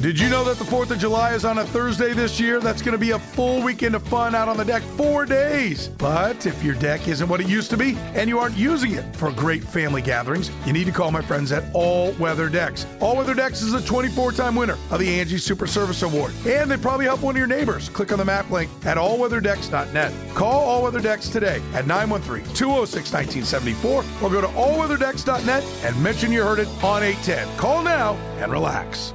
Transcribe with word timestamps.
Did 0.00 0.20
you 0.20 0.28
know 0.28 0.44
that 0.44 0.58
the 0.58 0.64
4th 0.64 0.92
of 0.92 0.98
July 1.00 1.34
is 1.34 1.44
on 1.44 1.58
a 1.58 1.64
Thursday 1.64 2.12
this 2.12 2.38
year? 2.38 2.60
That's 2.60 2.82
going 2.82 2.92
to 2.92 2.98
be 2.98 3.10
a 3.10 3.18
full 3.18 3.60
weekend 3.60 3.96
of 3.96 4.02
fun 4.04 4.32
out 4.32 4.46
on 4.46 4.56
the 4.56 4.64
deck, 4.64 4.80
four 4.96 5.26
days. 5.26 5.88
But 5.88 6.46
if 6.46 6.62
your 6.62 6.76
deck 6.76 7.08
isn't 7.08 7.28
what 7.28 7.40
it 7.40 7.48
used 7.48 7.68
to 7.70 7.76
be 7.76 7.96
and 8.14 8.28
you 8.28 8.38
aren't 8.38 8.56
using 8.56 8.92
it 8.92 9.16
for 9.16 9.32
great 9.32 9.64
family 9.64 10.00
gatherings, 10.00 10.52
you 10.64 10.72
need 10.72 10.84
to 10.84 10.92
call 10.92 11.10
my 11.10 11.20
friends 11.20 11.50
at 11.50 11.64
All 11.74 12.12
Weather 12.12 12.48
Decks. 12.48 12.86
All 13.00 13.16
Weather 13.16 13.34
Decks 13.34 13.60
is 13.60 13.74
a 13.74 13.84
24 13.84 14.30
time 14.32 14.54
winner 14.54 14.78
of 14.92 15.00
the 15.00 15.18
Angie 15.18 15.36
Super 15.36 15.66
Service 15.66 16.02
Award, 16.02 16.32
and 16.46 16.70
they 16.70 16.76
probably 16.76 17.06
help 17.06 17.22
one 17.22 17.34
of 17.34 17.38
your 17.38 17.48
neighbors. 17.48 17.88
Click 17.88 18.12
on 18.12 18.18
the 18.18 18.24
map 18.24 18.48
link 18.52 18.70
at 18.86 18.98
allweatherdecks.net. 18.98 20.12
Call 20.36 20.62
All 20.62 20.84
Weather 20.84 21.00
Decks 21.00 21.28
today 21.28 21.60
at 21.74 21.88
913 21.88 22.54
206 22.54 23.12
1974 23.12 24.04
or 24.22 24.30
go 24.30 24.40
to 24.40 24.46
allweatherdecks.net 24.46 25.64
and 25.82 26.00
mention 26.04 26.30
you 26.30 26.44
heard 26.44 26.60
it 26.60 26.68
on 26.84 27.02
810. 27.02 27.56
Call 27.56 27.82
now 27.82 28.14
and 28.38 28.52
relax. 28.52 29.12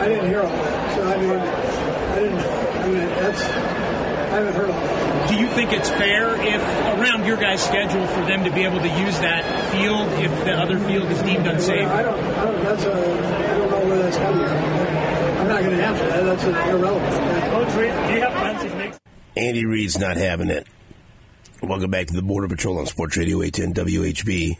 I 0.00 0.08
didn't 0.08 0.28
hear 0.28 0.42
all 0.42 0.48
that, 0.48 0.96
so 0.96 1.02
I 1.04 1.16
mean, 1.16 1.30
I 1.30 2.18
didn't. 2.20 2.38
I 2.38 2.86
mean, 2.88 2.96
that's. 2.96 3.42
I 3.42 4.40
haven't 4.40 4.54
heard 4.54 4.70
all 4.70 4.80
that. 4.80 5.28
Do 5.28 5.36
you 5.36 5.48
think 5.48 5.72
it's 5.72 5.88
fair 5.88 6.34
if 6.40 6.62
around 6.98 7.26
your 7.26 7.36
guys' 7.36 7.62
schedule 7.64 8.06
for 8.08 8.20
them 8.26 8.44
to 8.44 8.50
be 8.50 8.64
able 8.64 8.80
to 8.80 8.88
use 8.88 9.18
that 9.20 9.44
field 9.72 10.08
if 10.22 10.30
the 10.44 10.52
other 10.52 10.78
field 10.80 11.10
is 11.10 11.20
deemed 11.22 11.46
unsafe? 11.46 11.88
I 11.88 12.02
don't. 12.02 12.18
I 12.18 12.44
don't. 12.44 12.64
That's 12.64 12.84
a. 12.84 12.92
I 12.92 13.58
don't 13.58 13.70
know 13.70 13.86
where 13.86 13.98
that's 13.98 14.16
coming 14.16 14.46
from. 14.46 14.56
I'm 15.40 15.48
not 15.48 15.62
going 15.62 15.76
to 15.76 15.84
answer 15.84 16.06
that. 16.06 16.24
That's 16.24 16.44
irrelevant. 16.44 17.44
Coach 17.52 17.74
Reid, 17.74 18.08
do 18.08 18.14
you 18.14 18.20
have 18.20 18.32
plans 18.32 18.62
to 18.62 18.76
make? 18.76 18.94
Andy 19.36 19.64
Reid's 19.64 19.98
not 19.98 20.16
having 20.16 20.50
it. 20.50 20.66
Welcome 21.62 21.90
back 21.90 22.06
to 22.08 22.14
the 22.14 22.22
Border 22.22 22.48
Patrol 22.48 22.78
on 22.78 22.86
Sports 22.86 23.16
Radio 23.16 23.42
810 23.42 23.86
WHB. 23.86 24.56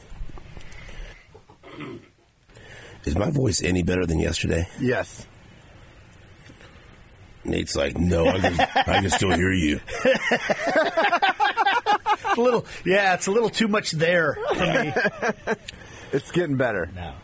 Is 3.06 3.16
my 3.16 3.30
voice 3.30 3.62
any 3.62 3.82
better 3.82 4.04
than 4.04 4.18
yesterday? 4.18 4.68
Yes. 4.80 5.26
Nate's 7.44 7.76
like, 7.76 7.96
no, 7.96 8.26
I 8.26 8.40
can, 8.40 8.60
I 8.60 9.00
can 9.00 9.10
still 9.10 9.30
hear 9.32 9.52
you. 9.52 9.80
It's 12.28 12.38
a 12.38 12.40
little, 12.42 12.66
yeah, 12.84 13.14
it's 13.14 13.28
a 13.28 13.30
little 13.30 13.48
too 13.48 13.68
much 13.68 13.92
there 13.92 14.36
for 14.54 14.66
me. 14.66 14.92
It's 16.12 16.30
getting 16.30 16.56
better. 16.56 16.88
No. 16.94 17.14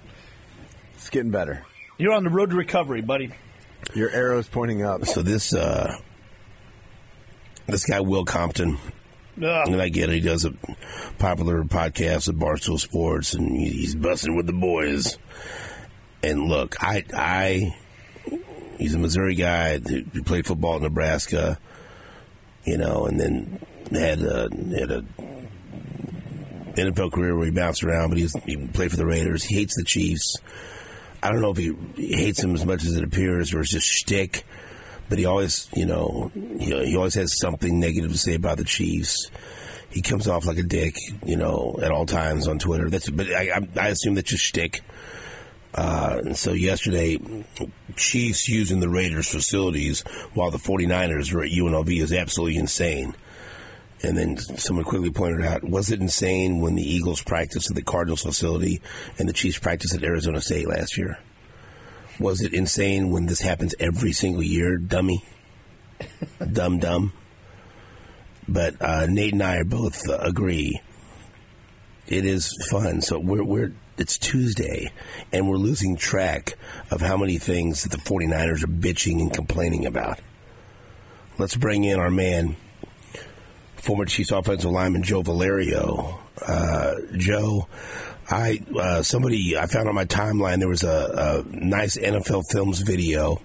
It's 0.95 1.09
getting 1.11 1.31
better. 1.31 1.65
You're 1.99 2.13
on 2.13 2.25
the 2.25 2.31
road 2.31 2.51
to 2.51 2.57
recovery, 2.57 3.01
buddy. 3.01 3.31
Your 3.95 4.11
arrow's 4.11 4.49
pointing 4.49 4.83
up. 4.85 5.05
So 5.07 5.23
this 5.23 5.55
uh, 5.55 5.95
this 7.67 7.85
guy 7.85 8.01
Will 8.01 8.25
Compton, 8.25 8.79
Ugh. 9.43 9.69
and 9.69 9.81
I 9.81 9.89
get 9.89 10.09
it. 10.09 10.15
He 10.15 10.21
does 10.21 10.45
a 10.45 10.53
popular 11.19 11.63
podcast 11.65 12.29
at 12.29 12.35
Barstool 12.35 12.79
Sports, 12.81 13.35
and 13.35 13.57
he's 13.57 13.95
Bussin' 13.95 14.37
with 14.37 14.47
the 14.47 14.53
boys. 14.53 15.17
And 16.23 16.49
look, 16.49 16.77
I 16.83 17.05
I 17.15 17.75
he's 18.79 18.95
a 18.95 18.99
Missouri 18.99 19.35
guy 19.35 19.79
who 19.79 20.23
played 20.23 20.47
football 20.47 20.77
in 20.77 20.83
Nebraska, 20.83 21.59
you 22.65 22.79
know, 22.79 23.07
and 23.07 23.19
then 23.19 23.61
had 23.93 24.23
a 24.23 24.43
had 24.79 24.91
a 24.91 25.05
NFL 26.75 27.13
career 27.13 27.37
where 27.37 27.45
he 27.45 27.51
bounced 27.51 27.85
around, 27.85 28.11
but 28.11 28.19
he, 28.19 28.29
he 28.47 28.57
played 28.69 28.91
for 28.91 28.97
the 28.97 29.07
Raiders. 29.07 29.45
He 29.45 29.57
hates 29.57 29.77
the 29.77 29.85
Chiefs. 29.85 30.37
I 31.23 31.31
don't 31.31 31.41
know 31.41 31.51
if 31.51 31.59
he, 31.59 31.75
he 31.97 32.15
hates 32.15 32.41
them 32.41 32.55
as 32.55 32.65
much 32.65 32.85
as 32.85 32.95
it 32.95 33.05
appears, 33.05 33.53
or 33.53 33.61
it's 33.61 33.71
just 33.71 33.87
shtick. 33.87 34.45
But 35.09 35.19
he 35.19 35.27
always, 35.27 35.69
you 35.75 35.85
know, 35.85 36.31
he, 36.35 36.87
he 36.87 36.97
always 36.97 37.15
has 37.15 37.39
something 37.39 37.79
negative 37.79 38.11
to 38.13 38.19
say 38.19 38.35
about 38.35 38.57
the 38.57 38.65
Chiefs. 38.65 39.31
He 39.91 40.01
comes 40.01 40.27
off 40.27 40.47
like 40.47 40.57
a 40.57 40.63
dick, 40.63 40.97
you 41.25 41.37
know, 41.37 41.79
at 41.83 41.93
all 41.93 42.07
times 42.07 42.49
on 42.49 42.59
Twitter. 42.59 42.89
That's, 42.89 43.11
but 43.11 43.29
I, 43.29 43.51
I, 43.51 43.69
I 43.79 43.89
assume 43.89 44.15
that's 44.15 44.31
just 44.31 44.45
shtick. 44.45 44.81
Uh, 45.75 46.21
and 46.25 46.37
so 46.37 46.53
yesterday, 46.53 47.19
Chiefs 47.97 48.49
using 48.49 48.81
the 48.81 48.89
Raiders 48.89 49.31
facilities 49.31 50.03
while 50.35 50.51
the 50.51 50.59
49ers 50.59 51.33
were 51.33 51.43
at 51.43 51.51
UNLV 51.51 52.03
is 52.03 52.13
absolutely 52.13 52.59
insane. 52.59 53.15
And 54.03 54.19
then 54.19 54.37
someone 54.37 54.85
quickly 54.85 55.11
pointed 55.11 55.47
out, 55.47 55.63
was 55.63 55.91
it 55.91 56.01
insane 56.01 56.61
when 56.61 56.75
the 56.75 56.83
Eagles 56.83 57.23
practiced 57.23 57.71
at 57.71 57.77
the 57.77 57.83
Cardinals 57.83 58.23
facility 58.23 58.83
and 59.19 59.29
the 59.29 59.33
Chiefs 59.33 59.59
practiced 59.59 59.95
at 59.95 60.03
Arizona 60.03 60.41
State 60.41 60.69
last 60.69 60.99
year? 60.99 61.19
Was 62.19 62.43
it 62.43 62.53
insane 62.53 63.11
when 63.11 63.27
this 63.27 63.41
happens 63.41 63.75
every 63.79 64.13
single 64.13 64.43
year, 64.43 64.77
dummy? 64.77 65.25
dumb, 66.53 66.81
dumb. 66.81 67.13
But 68.49 68.75
uh, 68.81 69.07
Nate 69.09 69.33
and 69.33 69.43
I 69.43 69.59
are 69.59 69.65
both 69.65 70.09
uh, 70.09 70.19
agree. 70.19 70.81
It 72.09 72.27
is 72.27 72.53
fun. 72.71 73.01
So 73.01 73.19
we're, 73.19 73.45
we're 73.45 73.73
it's 73.99 74.19
Tuesday, 74.19 74.93
and 75.33 75.49
we're 75.49 75.57
losing 75.57 75.97
track 75.97 76.57
of 76.91 77.01
how 77.01 77.17
many 77.17 77.39
things 77.39 77.83
that 77.83 77.93
the 77.93 77.99
49ers 77.99 78.65
are 78.65 78.69
bitching 78.69 79.21
and 79.21 79.33
complaining 79.33 79.87
about. 79.87 80.19
Let's 81.39 81.57
bring 81.57 81.85
in 81.85 81.99
our 81.99 82.11
man, 82.11 82.57
former 83.77 84.05
Chiefs 84.05 84.31
offensive 84.31 84.71
lineman 84.71 85.03
Joe 85.03 85.23
Valerio. 85.23 86.19
Uh, 86.41 86.95
Joe, 87.17 87.69
I 88.31 88.61
uh, 88.79 89.03
somebody 89.03 89.57
I 89.57 89.67
found 89.67 89.89
on 89.89 89.95
my 89.95 90.05
timeline 90.05 90.59
there 90.59 90.69
was 90.69 90.85
a, 90.85 91.45
a 91.47 91.57
nice 91.57 91.97
NFL 91.97 92.45
Films 92.51 92.81
video 92.81 93.41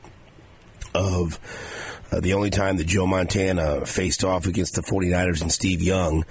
of 0.93 1.39
uh, 2.11 2.19
the 2.19 2.33
only 2.33 2.49
time 2.49 2.77
that 2.77 2.87
Joe 2.87 3.05
Montana 3.05 3.85
faced 3.85 4.23
off 4.23 4.45
against 4.47 4.75
the 4.75 4.81
49ers 4.81 5.41
and 5.41 5.51
Steve 5.51 5.81
Young, 5.81 6.25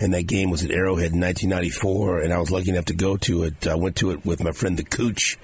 and 0.00 0.12
that 0.14 0.26
game 0.26 0.50
was 0.50 0.64
at 0.64 0.70
Arrowhead 0.70 1.12
in 1.12 1.20
1994, 1.20 2.20
and 2.20 2.32
I 2.32 2.38
was 2.38 2.50
lucky 2.50 2.70
enough 2.70 2.84
to 2.86 2.94
go 2.94 3.16
to 3.18 3.44
it. 3.44 3.66
I 3.66 3.74
went 3.74 3.96
to 3.96 4.10
it 4.10 4.24
with 4.26 4.42
my 4.44 4.52
friend 4.52 4.78
the 4.78 4.82
Cooch. 4.84 5.38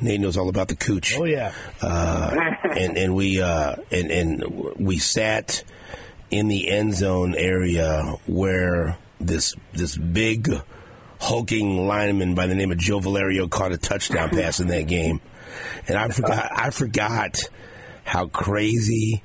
Nate 0.00 0.20
knows 0.20 0.36
all 0.36 0.48
about 0.48 0.68
the 0.68 0.76
Cooch 0.76 1.16
Oh, 1.18 1.24
yeah. 1.24 1.52
uh, 1.82 2.34
and 2.76 2.96
and 2.96 3.14
we 3.14 3.40
uh, 3.42 3.76
and 3.90 4.10
and 4.10 4.44
we 4.76 4.98
sat 4.98 5.62
in 6.30 6.48
the 6.48 6.68
end 6.70 6.94
zone 6.94 7.34
area 7.34 8.16
where 8.26 8.96
this 9.20 9.54
this 9.72 9.96
big 9.96 10.48
hulking 11.20 11.86
lineman 11.86 12.34
by 12.34 12.46
the 12.46 12.54
name 12.54 12.70
of 12.72 12.78
Joe 12.78 12.98
Valerio 12.98 13.46
caught 13.48 13.72
a 13.72 13.78
touchdown 13.78 14.30
pass 14.30 14.60
in 14.60 14.68
that 14.68 14.86
game, 14.86 15.20
and 15.88 15.96
I 15.96 16.08
forgot 16.08 16.50
I 16.54 16.70
forgot 16.70 17.38
how 18.04 18.26
crazy 18.26 19.22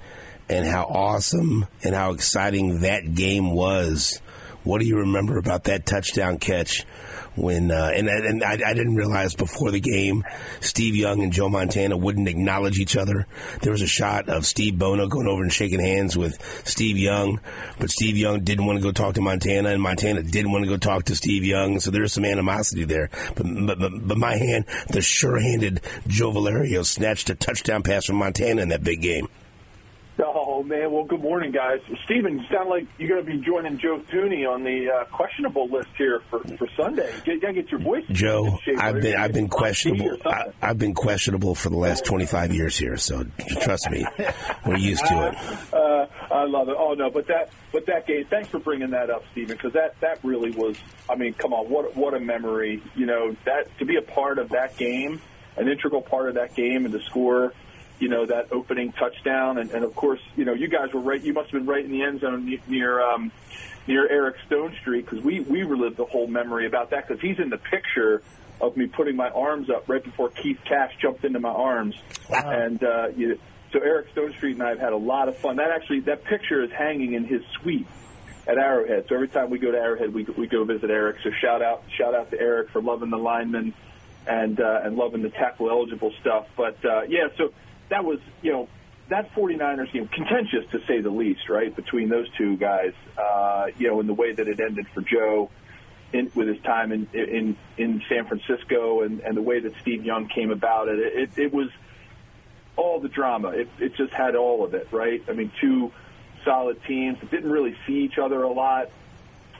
and 0.49 0.65
how 0.65 0.83
awesome 0.83 1.67
and 1.83 1.93
how 1.93 2.11
exciting 2.11 2.81
that 2.81 3.13
game 3.13 3.51
was. 3.51 4.19
What 4.63 4.81
do 4.81 4.87
you 4.87 4.97
remember 4.97 5.37
about 5.37 5.65
that 5.65 5.85
touchdown 5.85 6.37
catch? 6.37 6.85
When 7.39 7.71
uh, 7.71 7.91
and 7.95 8.09
and 8.09 8.43
I, 8.43 8.59
I 8.65 8.73
didn't 8.73 8.95
realize 8.95 9.33
before 9.33 9.71
the 9.71 9.79
game, 9.79 10.25
Steve 10.59 10.95
Young 10.95 11.23
and 11.23 11.31
Joe 11.31 11.47
Montana 11.47 11.95
wouldn't 11.95 12.27
acknowledge 12.27 12.79
each 12.79 12.97
other. 12.97 13.27
There 13.61 13.71
was 13.71 13.81
a 13.81 13.87
shot 13.87 14.27
of 14.27 14.45
Steve 14.45 14.77
Bono 14.77 15.07
going 15.07 15.27
over 15.27 15.41
and 15.41 15.53
shaking 15.53 15.79
hands 15.79 16.17
with 16.17 16.37
Steve 16.67 16.97
Young, 16.97 17.39
but 17.79 17.91
Steve 17.91 18.17
Young 18.17 18.43
didn't 18.43 18.65
want 18.65 18.77
to 18.77 18.83
go 18.83 18.91
talk 18.91 19.13
to 19.15 19.21
Montana, 19.21 19.69
and 19.69 19.81
Montana 19.81 20.21
didn't 20.21 20.51
want 20.51 20.65
to 20.65 20.69
go 20.69 20.75
talk 20.75 21.05
to 21.05 21.15
Steve 21.15 21.45
Young. 21.45 21.79
So 21.79 21.91
there's 21.91 22.11
some 22.11 22.25
animosity 22.25 22.83
there. 22.83 23.09
But 23.35 23.45
but, 23.65 23.79
but, 23.79 23.91
but 24.07 24.17
my 24.17 24.35
hand, 24.35 24.65
the 24.89 25.01
sure-handed 25.01 25.79
Joe 26.07 26.31
Valerio 26.31 26.83
snatched 26.83 27.29
a 27.29 27.35
touchdown 27.35 27.83
pass 27.83 28.05
from 28.05 28.17
Montana 28.17 28.61
in 28.61 28.69
that 28.69 28.83
big 28.83 29.01
game. 29.01 29.28
Oh 30.59 30.63
man, 30.63 30.91
well, 30.91 31.05
good 31.05 31.21
morning, 31.21 31.53
guys. 31.53 31.79
Steven, 32.03 32.37
you 32.37 32.45
sound 32.51 32.67
like 32.67 32.85
you're 32.97 33.07
going 33.07 33.25
to 33.25 33.31
be 33.31 33.37
joining 33.45 33.77
Joe 33.79 34.03
Thuney 34.11 34.45
on 34.45 34.65
the 34.65 34.89
uh, 34.91 35.05
questionable 35.05 35.69
list 35.69 35.87
here 35.97 36.21
for, 36.29 36.39
for 36.57 36.67
Sunday. 36.75 37.09
You 37.25 37.39
got 37.39 37.47
to 37.47 37.53
get 37.53 37.71
your 37.71 37.79
voice. 37.79 38.03
Joe, 38.11 38.59
I've 38.77 38.99
been 38.99 39.15
I've 39.15 39.31
been 39.31 39.45
Get 39.47 39.51
some 39.51 39.93
tea 39.93 39.99
questionable. 40.01 40.17
I, 40.25 40.47
I've 40.61 40.77
been 40.77 40.93
questionable 40.93 41.55
for 41.55 41.69
the 41.69 41.77
last 41.77 42.03
25 42.03 42.53
years 42.53 42.77
here, 42.77 42.97
so 42.97 43.23
trust 43.61 43.89
me, 43.89 44.05
we're 44.65 44.75
used 44.75 45.05
to 45.05 45.29
it. 45.29 45.37
Uh, 45.79 46.07
I 46.31 46.45
love 46.45 46.67
it. 46.67 46.75
Oh 46.77 46.93
no, 46.93 47.09
but 47.09 47.27
that 47.27 47.49
but 47.71 47.85
that 47.85 48.05
game. 48.05 48.25
Thanks 48.29 48.49
for 48.49 48.59
bringing 48.59 48.89
that 48.91 49.09
up, 49.09 49.23
Steven, 49.31 49.55
because 49.55 49.73
that 49.73 49.99
that 50.01 50.19
really 50.23 50.51
was. 50.51 50.77
I 51.09 51.15
mean, 51.15 51.33
come 51.33 51.53
on, 51.53 51.69
what 51.69 51.95
what 51.95 52.13
a 52.13 52.19
memory. 52.19 52.81
You 52.95 53.05
know 53.05 53.35
that 53.45 53.77
to 53.79 53.85
be 53.85 53.95
a 53.95 54.01
part 54.01 54.39
of 54.39 54.49
that 54.49 54.77
game, 54.77 55.21
an 55.57 55.69
integral 55.69 56.01
part 56.01 56.27
of 56.29 56.35
that 56.35 56.55
game, 56.55 56.85
and 56.85 56.93
to 56.93 57.01
score. 57.01 57.53
You 57.99 58.07
know 58.07 58.25
that 58.25 58.51
opening 58.51 58.93
touchdown, 58.93 59.57
and, 59.57 59.71
and 59.71 59.83
of 59.83 59.93
course, 59.95 60.21
you 60.35 60.45
know 60.45 60.53
you 60.53 60.67
guys 60.67 60.93
were 60.93 61.01
right. 61.01 61.21
You 61.21 61.33
must 61.33 61.51
have 61.51 61.59
been 61.59 61.67
right 61.67 61.83
in 61.83 61.91
the 61.91 62.01
end 62.01 62.21
zone 62.21 62.45
ne- 62.45 62.61
near 62.67 63.01
um, 63.01 63.31
near 63.87 64.07
Eric 64.09 64.37
Stonestreet 64.49 65.05
because 65.05 65.21
we 65.21 65.41
we 65.41 65.63
relived 65.63 65.97
the 65.97 66.05
whole 66.05 66.27
memory 66.27 66.65
about 66.65 66.91
that 66.91 67.07
because 67.07 67.21
he's 67.21 67.39
in 67.39 67.49
the 67.49 67.57
picture 67.57 68.21
of 68.61 68.75
me 68.77 68.87
putting 68.87 69.15
my 69.15 69.29
arms 69.29 69.69
up 69.69 69.87
right 69.87 70.03
before 70.03 70.29
Keith 70.29 70.59
Cash 70.65 70.93
jumped 71.01 71.25
into 71.25 71.39
my 71.39 71.49
arms, 71.49 71.95
and 72.29 72.83
uh, 72.83 73.07
you, 73.15 73.39
so 73.71 73.79
Eric 73.79 74.13
Stonestreet 74.15 74.53
and 74.53 74.63
I 74.63 74.69
have 74.69 74.79
had 74.79 74.93
a 74.93 74.97
lot 74.97 75.27
of 75.27 75.37
fun. 75.37 75.57
That 75.57 75.71
actually 75.71 76.01
that 76.01 76.23
picture 76.23 76.63
is 76.63 76.71
hanging 76.71 77.13
in 77.13 77.25
his 77.25 77.41
suite 77.59 77.87
at 78.47 78.57
Arrowhead. 78.57 79.05
So 79.07 79.15
every 79.15 79.27
time 79.27 79.49
we 79.49 79.59
go 79.59 79.71
to 79.71 79.77
Arrowhead, 79.77 80.13
we 80.13 80.23
we 80.23 80.47
go 80.47 80.63
visit 80.63 80.89
Eric. 80.89 81.17
So 81.23 81.31
shout 81.41 81.61
out 81.61 81.83
shout 81.97 82.15
out 82.15 82.31
to 82.31 82.39
Eric 82.39 82.69
for 82.71 82.81
loving 82.81 83.09
the 83.09 83.17
linemen 83.17 83.73
and 84.27 84.59
uh, 84.59 84.81
and 84.83 84.95
loving 84.95 85.21
the 85.21 85.29
tackle 85.29 85.69
eligible 85.69 86.13
stuff. 86.19 86.47
But 86.57 86.83
uh, 86.83 87.01
yeah, 87.07 87.27
so 87.37 87.53
that 87.89 88.05
was 88.05 88.19
you 88.41 88.51
know 88.51 88.67
that 89.09 89.33
49ers 89.33 89.91
game 89.91 90.07
contentious 90.07 90.69
to 90.71 90.79
say 90.87 91.01
the 91.01 91.09
least, 91.09 91.49
right? 91.49 91.75
Between 91.75 92.09
those 92.09 92.27
two 92.37 92.57
guys, 92.57 92.93
uh, 93.17 93.67
you 93.77 93.87
know, 93.87 93.99
in 93.99 94.07
the 94.07 94.13
way 94.13 94.33
that 94.33 94.47
it 94.47 94.59
ended 94.59 94.87
for 94.93 95.01
Joe. 95.01 95.49
in, 96.13 96.31
with 96.35 96.47
his 96.47 96.61
time 96.61 96.91
in 96.91 97.07
in 97.13 97.57
in 97.77 98.01
San 98.09 98.25
Francisco 98.25 99.01
and 99.01 99.19
and 99.21 99.35
the 99.37 99.41
way 99.41 99.59
that 99.59 99.73
Steve 99.81 100.05
Young 100.05 100.27
came 100.27 100.51
about 100.51 100.87
it. 100.87 100.99
It, 100.99 101.37
it 101.37 101.53
was 101.53 101.69
all 102.75 102.99
the 102.99 103.09
drama. 103.09 103.49
It, 103.49 103.69
it 103.79 103.95
just 103.95 104.13
had 104.13 104.35
all 104.35 104.63
of 104.63 104.73
it, 104.73 104.87
right? 104.91 105.23
I 105.27 105.33
mean, 105.33 105.51
two 105.61 105.91
solid 106.45 106.81
teams 106.87 107.19
that 107.19 107.29
didn't 107.29 107.51
really 107.51 107.75
see 107.85 107.99
each 108.05 108.17
other 108.17 108.41
a 108.43 108.51
lot, 108.51 108.89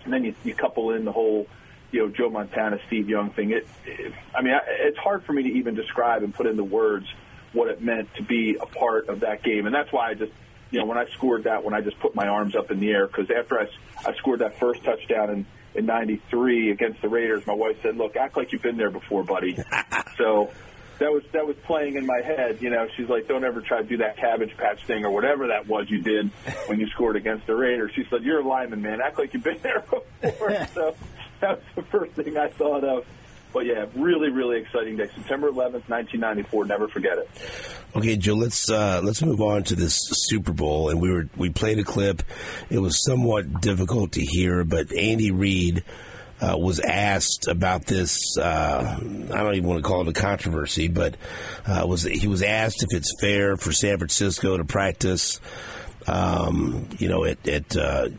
and 0.06 0.14
then 0.14 0.24
you, 0.24 0.34
you 0.44 0.56
couple 0.56 0.92
in 0.92 1.04
the 1.06 1.12
whole, 1.12 1.46
you 1.92 2.00
know, 2.00 2.10
Joe 2.10 2.30
Montana, 2.30 2.80
Steve 2.88 3.10
Young 3.10 3.32
thing. 3.32 3.52
It, 3.52 3.68
it 3.86 4.14
I 4.34 4.42
mean, 4.42 4.54
I, 4.54 4.62
it's 4.88 4.98
hard 4.98 5.26
for 5.26 5.34
me 5.34 5.44
to 5.44 5.50
even 5.50 5.76
describe 5.76 6.24
and 6.24 6.34
put 6.34 6.48
into 6.48 6.64
words 6.64 7.08
what 7.54 7.70
it 7.70 7.82
meant 7.82 8.14
to 8.16 8.24
be 8.24 8.58
a 8.60 8.66
part 8.66 9.10
of 9.10 9.22
that 9.22 9.44
game, 9.44 9.66
and 9.66 9.74
that's 9.74 9.92
why 9.92 10.10
I 10.10 10.14
just, 10.14 10.32
you 10.72 10.80
know, 10.80 10.86
when 10.86 10.98
I 10.98 11.06
scored 11.18 11.46
that, 11.46 11.64
when 11.64 11.74
I 11.74 11.82
just 11.82 12.00
put 12.00 12.16
my 12.16 12.28
arms 12.28 12.56
up 12.56 12.72
in 12.72 12.80
the 12.80 12.90
air 12.90 13.08
because 13.08 13.30
after 13.32 13.60
I, 13.60 13.68
I 14.06 14.14
scored 14.16 14.40
that 14.40 14.60
first 14.60 14.84
touchdown 14.84 15.30
in 15.30 15.46
in 15.76 15.86
'93 15.86 16.72
against 16.72 17.02
the 17.02 17.10
Raiders, 17.10 17.46
my 17.46 17.54
wife 17.54 17.78
said, 17.82 17.98
"Look, 17.98 18.16
act 18.16 18.38
like 18.38 18.52
you've 18.52 18.62
been 18.62 18.78
there 18.78 18.92
before, 18.92 19.24
buddy." 19.24 19.56
so 20.18 20.52
that 21.00 21.12
was 21.12 21.24
that 21.32 21.48
was 21.48 21.56
playing 21.66 21.96
in 21.96 22.06
my 22.06 22.22
head. 22.24 22.62
You 22.62 22.70
know, 22.70 22.88
she's 22.96 23.10
like, 23.10 23.28
"Don't 23.28 23.44
ever 23.44 23.62
try 23.62 23.82
to 23.82 23.88
do 23.88 23.98
that 23.98 24.18
cabbage 24.18 24.56
patch 24.58 24.86
thing 24.86 25.06
or 25.06 25.12
whatever 25.12 25.48
that 25.48 25.68
was 25.68 25.90
you 25.90 26.02
did 26.02 26.30
when 26.68 26.80
you 26.80 26.88
scored 26.90 27.16
against 27.16 27.48
the 27.48 27.56
Raiders." 27.56 27.92
She 27.96 28.04
said, 28.10 28.24
"You're 28.24 28.42
a 28.42 28.48
lineman, 28.48 28.82
man. 28.82 29.00
Act 29.02 29.18
like 29.18 29.34
you've 29.34 29.44
been 29.44 29.60
there 29.64 29.80
before." 29.80 30.04
so 30.74 30.96
that 31.40 31.58
was 31.58 31.64
the 31.76 31.84
first 31.84 32.12
thing 32.14 32.38
I 32.38 32.50
thought 32.50 32.84
of. 32.84 33.06
But 33.52 33.66
yeah, 33.66 33.86
really, 33.96 34.30
really 34.30 34.60
exciting 34.60 34.96
day. 34.98 35.08
September 35.08 35.50
11th, 35.50 35.90
1994. 35.90 36.66
Never 36.66 36.88
forget 36.88 37.18
it. 37.18 37.30
Okay, 37.96 38.16
Joe. 38.16 38.36
Let's 38.36 38.70
uh, 38.70 39.02
let's 39.04 39.24
move 39.24 39.42
on 39.42 39.64
to 39.64 39.76
this 39.76 39.98
Super 40.12 40.54
Bowl, 40.54 40.90
and 40.90 41.02
we 41.02 41.12
were 41.12 41.28
we 41.36 41.50
played 41.50 41.80
a 41.80 41.84
clip. 41.84 42.22
It 42.70 42.78
was 42.78 43.04
somewhat 43.04 43.62
difficult 43.62 44.12
to 44.14 44.22
hear, 44.22 44.64
but 44.64 44.94
Andy 44.94 45.32
Reid 45.32 45.84
uh, 46.42 46.56
was 46.58 46.80
asked 46.80 47.48
about 47.48 47.86
this. 47.86 48.38
Uh, 48.38 48.98
I 49.34 49.38
don't 49.38 49.56
even 49.56 49.68
want 49.68 49.84
to 49.84 49.88
call 49.88 50.02
it 50.02 50.08
a 50.08 50.14
controversy, 50.14 50.88
but 50.88 51.16
uh, 51.66 51.86
was 51.88 52.04
he 52.04 52.28
was 52.28 52.44
asked 52.44 52.84
if 52.84 52.96
it's 52.96 53.14
fair 53.20 53.58
for 53.58 53.72
San 53.72 53.98
Francisco 53.98 54.58
to 54.58 54.66
practice, 54.66 55.42
um, 56.08 56.88
you 57.00 57.10
know, 57.10 57.26
at, 57.26 57.48
at 57.48 57.76
uh, 57.76 58.10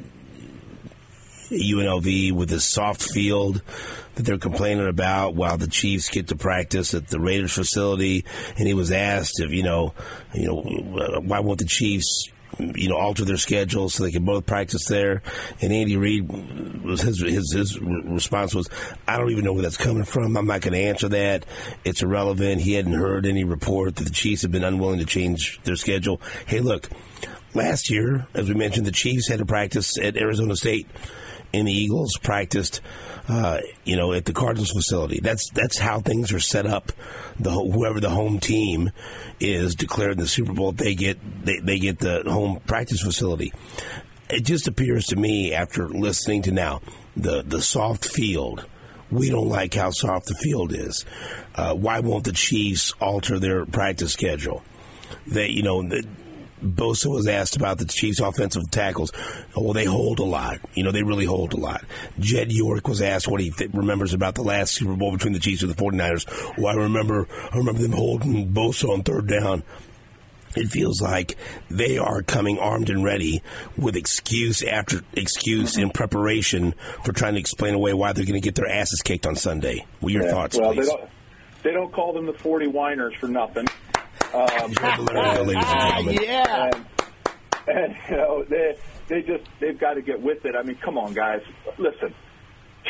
UNLV 1.50 2.32
with 2.32 2.48
this 2.48 2.64
soft 2.64 3.02
field 3.02 3.62
that 4.14 4.24
they're 4.24 4.38
complaining 4.38 4.88
about 4.88 5.34
while 5.34 5.56
the 5.56 5.68
Chiefs 5.68 6.08
get 6.08 6.28
to 6.28 6.36
practice 6.36 6.94
at 6.94 7.08
the 7.08 7.20
Raiders 7.20 7.52
facility. 7.52 8.24
And 8.56 8.66
he 8.66 8.74
was 8.74 8.92
asked 8.92 9.40
if, 9.40 9.50
you 9.50 9.62
know, 9.62 9.94
you 10.34 10.46
know, 10.46 11.20
why 11.20 11.40
won't 11.40 11.58
the 11.58 11.66
Chiefs 11.66 12.30
you 12.58 12.88
know, 12.88 12.96
alter 12.96 13.24
their 13.24 13.36
schedule 13.36 13.88
so 13.88 14.02
they 14.02 14.10
can 14.10 14.24
both 14.24 14.46
practice 14.46 14.86
there. 14.86 15.22
And 15.60 15.72
Andy 15.72 15.96
Reid 15.96 16.82
was 16.82 17.00
his 17.00 17.20
his 17.20 17.52
his 17.52 17.80
response 17.80 18.54
was, 18.54 18.68
"I 19.06 19.18
don't 19.18 19.30
even 19.30 19.44
know 19.44 19.52
where 19.52 19.62
that's 19.62 19.76
coming 19.76 20.04
from. 20.04 20.36
I'm 20.36 20.46
not 20.46 20.60
going 20.60 20.74
to 20.74 20.80
answer 20.80 21.08
that. 21.10 21.46
It's 21.84 22.02
irrelevant. 22.02 22.60
He 22.60 22.74
hadn't 22.74 22.94
heard 22.94 23.26
any 23.26 23.44
report 23.44 23.96
that 23.96 24.04
the 24.04 24.10
Chiefs 24.10 24.42
have 24.42 24.50
been 24.50 24.64
unwilling 24.64 24.98
to 24.98 25.06
change 25.06 25.60
their 25.64 25.76
schedule. 25.76 26.20
Hey, 26.46 26.60
look." 26.60 26.88
Last 27.52 27.90
year, 27.90 28.28
as 28.32 28.48
we 28.48 28.54
mentioned, 28.54 28.86
the 28.86 28.92
Chiefs 28.92 29.26
had 29.26 29.40
to 29.40 29.44
practice 29.44 29.98
at 29.98 30.16
Arizona 30.16 30.54
State 30.54 30.86
and 31.52 31.66
the 31.66 31.72
Eagles 31.72 32.16
practiced, 32.22 32.80
uh, 33.28 33.60
you 33.84 33.96
know, 33.96 34.12
at 34.12 34.24
the 34.24 34.32
Cardinals 34.32 34.70
facility. 34.70 35.20
That's 35.22 35.50
that's 35.50 35.78
how 35.78 36.00
things 36.00 36.32
are 36.32 36.40
set 36.40 36.66
up. 36.66 36.92
The 37.38 37.50
whoever 37.50 38.00
the 38.00 38.10
home 38.10 38.38
team 38.40 38.90
is 39.38 39.74
declared 39.74 40.12
in 40.12 40.18
the 40.18 40.28
Super 40.28 40.52
Bowl, 40.52 40.72
they 40.72 40.94
get 40.94 41.18
they, 41.44 41.58
they 41.58 41.78
get 41.78 41.98
the 41.98 42.22
home 42.26 42.60
practice 42.66 43.02
facility. 43.02 43.52
It 44.28 44.44
just 44.44 44.68
appears 44.68 45.06
to 45.06 45.16
me 45.16 45.52
after 45.52 45.88
listening 45.88 46.42
to 46.42 46.52
now 46.52 46.80
the 47.16 47.42
the 47.42 47.62
soft 47.62 48.04
field. 48.04 48.66
We 49.10 49.28
don't 49.28 49.48
like 49.48 49.74
how 49.74 49.90
soft 49.90 50.26
the 50.26 50.34
field 50.34 50.72
is. 50.72 51.04
Uh, 51.56 51.74
why 51.74 51.98
won't 51.98 52.24
the 52.24 52.32
Chiefs 52.32 52.94
alter 53.00 53.40
their 53.40 53.66
practice 53.66 54.12
schedule? 54.12 54.62
They, 55.26 55.48
you 55.48 55.64
know, 55.64 55.82
Bosa 56.62 57.10
was 57.10 57.26
asked 57.26 57.56
about 57.56 57.78
the 57.78 57.84
Chiefs' 57.86 58.20
offensive 58.20 58.70
tackles. 58.70 59.12
Oh, 59.56 59.62
well, 59.64 59.72
they 59.72 59.84
hold 59.84 60.18
a 60.18 60.24
lot. 60.24 60.58
You 60.74 60.84
know, 60.84 60.90
they 60.92 61.02
really 61.02 61.24
hold 61.24 61.54
a 61.54 61.56
lot. 61.56 61.82
Jed 62.18 62.52
York 62.52 62.86
was 62.88 63.00
asked 63.02 63.28
what 63.28 63.40
he 63.40 63.50
th- 63.50 63.70
remembers 63.72 64.12
about 64.14 64.34
the 64.34 64.42
last 64.42 64.74
Super 64.74 64.94
Bowl 64.94 65.12
between 65.12 65.32
the 65.32 65.38
Chiefs 65.40 65.62
and 65.62 65.70
the 65.70 65.76
49ers. 65.82 66.56
Well, 66.58 66.68
I 66.68 66.82
remember, 66.82 67.26
I 67.52 67.56
remember 67.56 67.80
them 67.80 67.92
holding 67.92 68.52
Bosa 68.52 68.90
on 68.90 69.02
third 69.02 69.26
down. 69.26 69.62
It 70.56 70.66
feels 70.66 71.00
like 71.00 71.36
they 71.70 71.96
are 71.96 72.22
coming 72.22 72.58
armed 72.58 72.90
and 72.90 73.04
ready 73.04 73.40
with 73.76 73.94
excuse 73.94 74.64
after 74.64 75.00
excuse 75.12 75.78
in 75.78 75.90
preparation 75.90 76.74
for 77.04 77.12
trying 77.12 77.34
to 77.34 77.40
explain 77.40 77.74
away 77.74 77.94
why 77.94 78.12
they're 78.12 78.24
going 78.24 78.34
to 78.34 78.44
get 78.44 78.56
their 78.56 78.68
asses 78.68 79.00
kicked 79.00 79.26
on 79.28 79.36
Sunday. 79.36 79.86
What 80.00 80.10
are 80.10 80.12
your 80.12 80.24
Yeah, 80.24 80.32
thoughts, 80.32 80.58
well, 80.58 80.72
please? 80.74 80.88
They 80.88 80.92
don't, 80.96 81.10
they 81.62 81.72
don't 81.72 81.92
call 81.92 82.12
them 82.12 82.26
the 82.26 82.32
40 82.32 82.66
whiners 82.66 83.14
for 83.20 83.28
nothing. 83.28 83.68
Um, 84.32 84.72
There 84.72 84.96
you 84.96 85.42
ladies 85.42 85.64
and 85.66 86.06
gentlemen. 86.06 86.18
yeah. 86.22 86.70
and, 86.72 86.86
and 87.66 87.96
you 88.08 88.16
know 88.16 88.44
they 88.44 88.76
they 89.08 89.22
just 89.22 89.44
they've 89.58 89.78
got 89.78 89.94
to 89.94 90.02
get 90.02 90.20
with 90.20 90.44
it. 90.44 90.54
I 90.54 90.62
mean, 90.62 90.76
come 90.76 90.96
on, 90.98 91.14
guys. 91.14 91.42
Listen, 91.78 92.14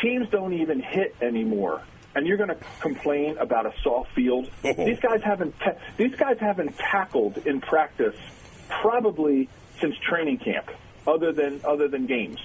teams 0.01 0.29
don't 0.29 0.53
even 0.53 0.81
hit 0.81 1.15
anymore, 1.21 1.81
and 2.15 2.27
you're 2.27 2.37
going 2.37 2.49
to 2.49 2.57
complain 2.79 3.37
about 3.37 3.65
a 3.65 3.73
soft 3.81 4.13
field. 4.13 4.49
these 4.61 4.99
guys 4.99 5.21
haven't 5.23 5.57
ta- 5.59 5.77
these 5.97 6.15
guys 6.15 6.37
haven't 6.39 6.77
tackled 6.77 7.37
in 7.47 7.59
practice 7.59 8.15
probably 8.69 9.49
since 9.79 9.95
training 10.07 10.37
camp, 10.37 10.69
other 11.07 11.31
than 11.33 11.61
other 11.63 11.87
than 11.87 12.05
games. 12.05 12.39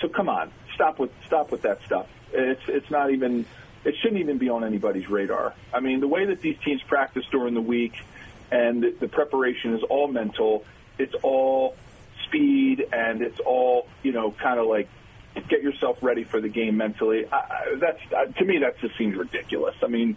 So 0.00 0.08
come 0.08 0.28
on, 0.28 0.52
stop 0.74 0.98
with 0.98 1.10
stop 1.26 1.50
with 1.50 1.62
that 1.62 1.82
stuff. 1.86 2.06
It's 2.34 2.62
it's 2.68 2.90
not 2.90 3.10
even 3.12 3.46
it 3.86 3.94
shouldn't 4.02 4.20
even 4.20 4.36
be 4.36 4.50
on 4.50 4.62
anybody's 4.62 5.08
radar. 5.08 5.54
I 5.72 5.80
mean, 5.80 6.00
the 6.00 6.08
way 6.08 6.26
that 6.26 6.42
these 6.42 6.58
teams 6.64 6.82
practice 6.82 7.24
during 7.30 7.54
the 7.54 7.62
week 7.62 7.94
and 8.50 8.84
the, 9.00 9.08
preparation 9.08 9.74
is 9.74 9.82
all 9.88 10.08
mental. 10.08 10.64
It's 10.98 11.14
all 11.22 11.76
speed 12.26 12.86
and 12.92 13.22
it's 13.22 13.40
all 13.40 13.88
you 14.02 14.12
know, 14.12 14.32
kind 14.32 14.58
of 14.60 14.66
like 14.66 14.88
get 15.48 15.62
yourself 15.62 16.02
ready 16.02 16.24
for 16.24 16.40
the 16.40 16.48
game 16.48 16.76
mentally. 16.76 17.26
I, 17.30 17.36
I, 17.36 17.74
that's 17.80 18.00
uh, 18.12 18.32
to 18.38 18.44
me 18.44 18.58
that 18.58 18.78
just 18.80 18.96
seems 18.96 19.16
ridiculous. 19.16 19.74
I 19.82 19.88
mean, 19.88 20.16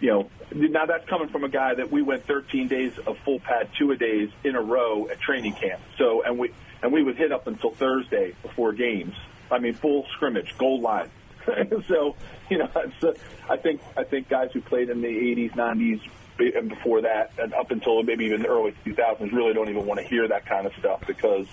you 0.00 0.10
know, 0.10 0.30
now 0.52 0.86
that's 0.86 1.08
coming 1.08 1.28
from 1.28 1.44
a 1.44 1.48
guy 1.48 1.74
that 1.74 1.90
we 1.90 2.02
went 2.02 2.24
13 2.26 2.68
days 2.68 2.92
of 3.06 3.18
full 3.24 3.40
pad 3.40 3.68
two 3.78 3.90
a 3.90 3.96
days 3.96 4.30
in 4.44 4.56
a 4.56 4.62
row 4.62 5.08
at 5.08 5.20
training 5.20 5.54
camp. 5.54 5.80
So 5.98 6.22
and 6.22 6.38
we 6.38 6.52
and 6.82 6.92
we 6.92 7.02
would 7.02 7.16
hit 7.16 7.32
up 7.32 7.46
until 7.46 7.70
Thursday 7.70 8.34
before 8.42 8.72
games. 8.72 9.14
I 9.50 9.58
mean, 9.58 9.74
full 9.74 10.06
scrimmage, 10.12 10.56
goal 10.56 10.80
line. 10.80 11.10
so 11.88 12.16
you 12.48 12.58
know, 12.58 12.68
it's, 12.76 13.04
uh, 13.04 13.12
I 13.48 13.56
think 13.56 13.80
I 13.96 14.04
think 14.04 14.28
guys 14.28 14.50
who 14.52 14.60
played 14.60 14.90
in 14.90 15.00
the 15.00 15.08
80s, 15.08 15.52
90s, 15.52 16.00
be- 16.02 16.10
and 16.54 16.68
before 16.68 17.02
that, 17.02 17.32
and 17.38 17.52
up 17.54 17.70
until 17.70 18.02
maybe 18.02 18.24
even 18.24 18.42
the 18.42 18.48
early 18.48 18.74
2000s, 18.84 19.32
really 19.32 19.52
don't 19.52 19.68
even 19.68 19.86
want 19.86 20.00
to 20.00 20.06
hear 20.06 20.26
that 20.28 20.46
kind 20.46 20.66
of 20.66 20.72
stuff 20.78 21.02
because 21.06 21.46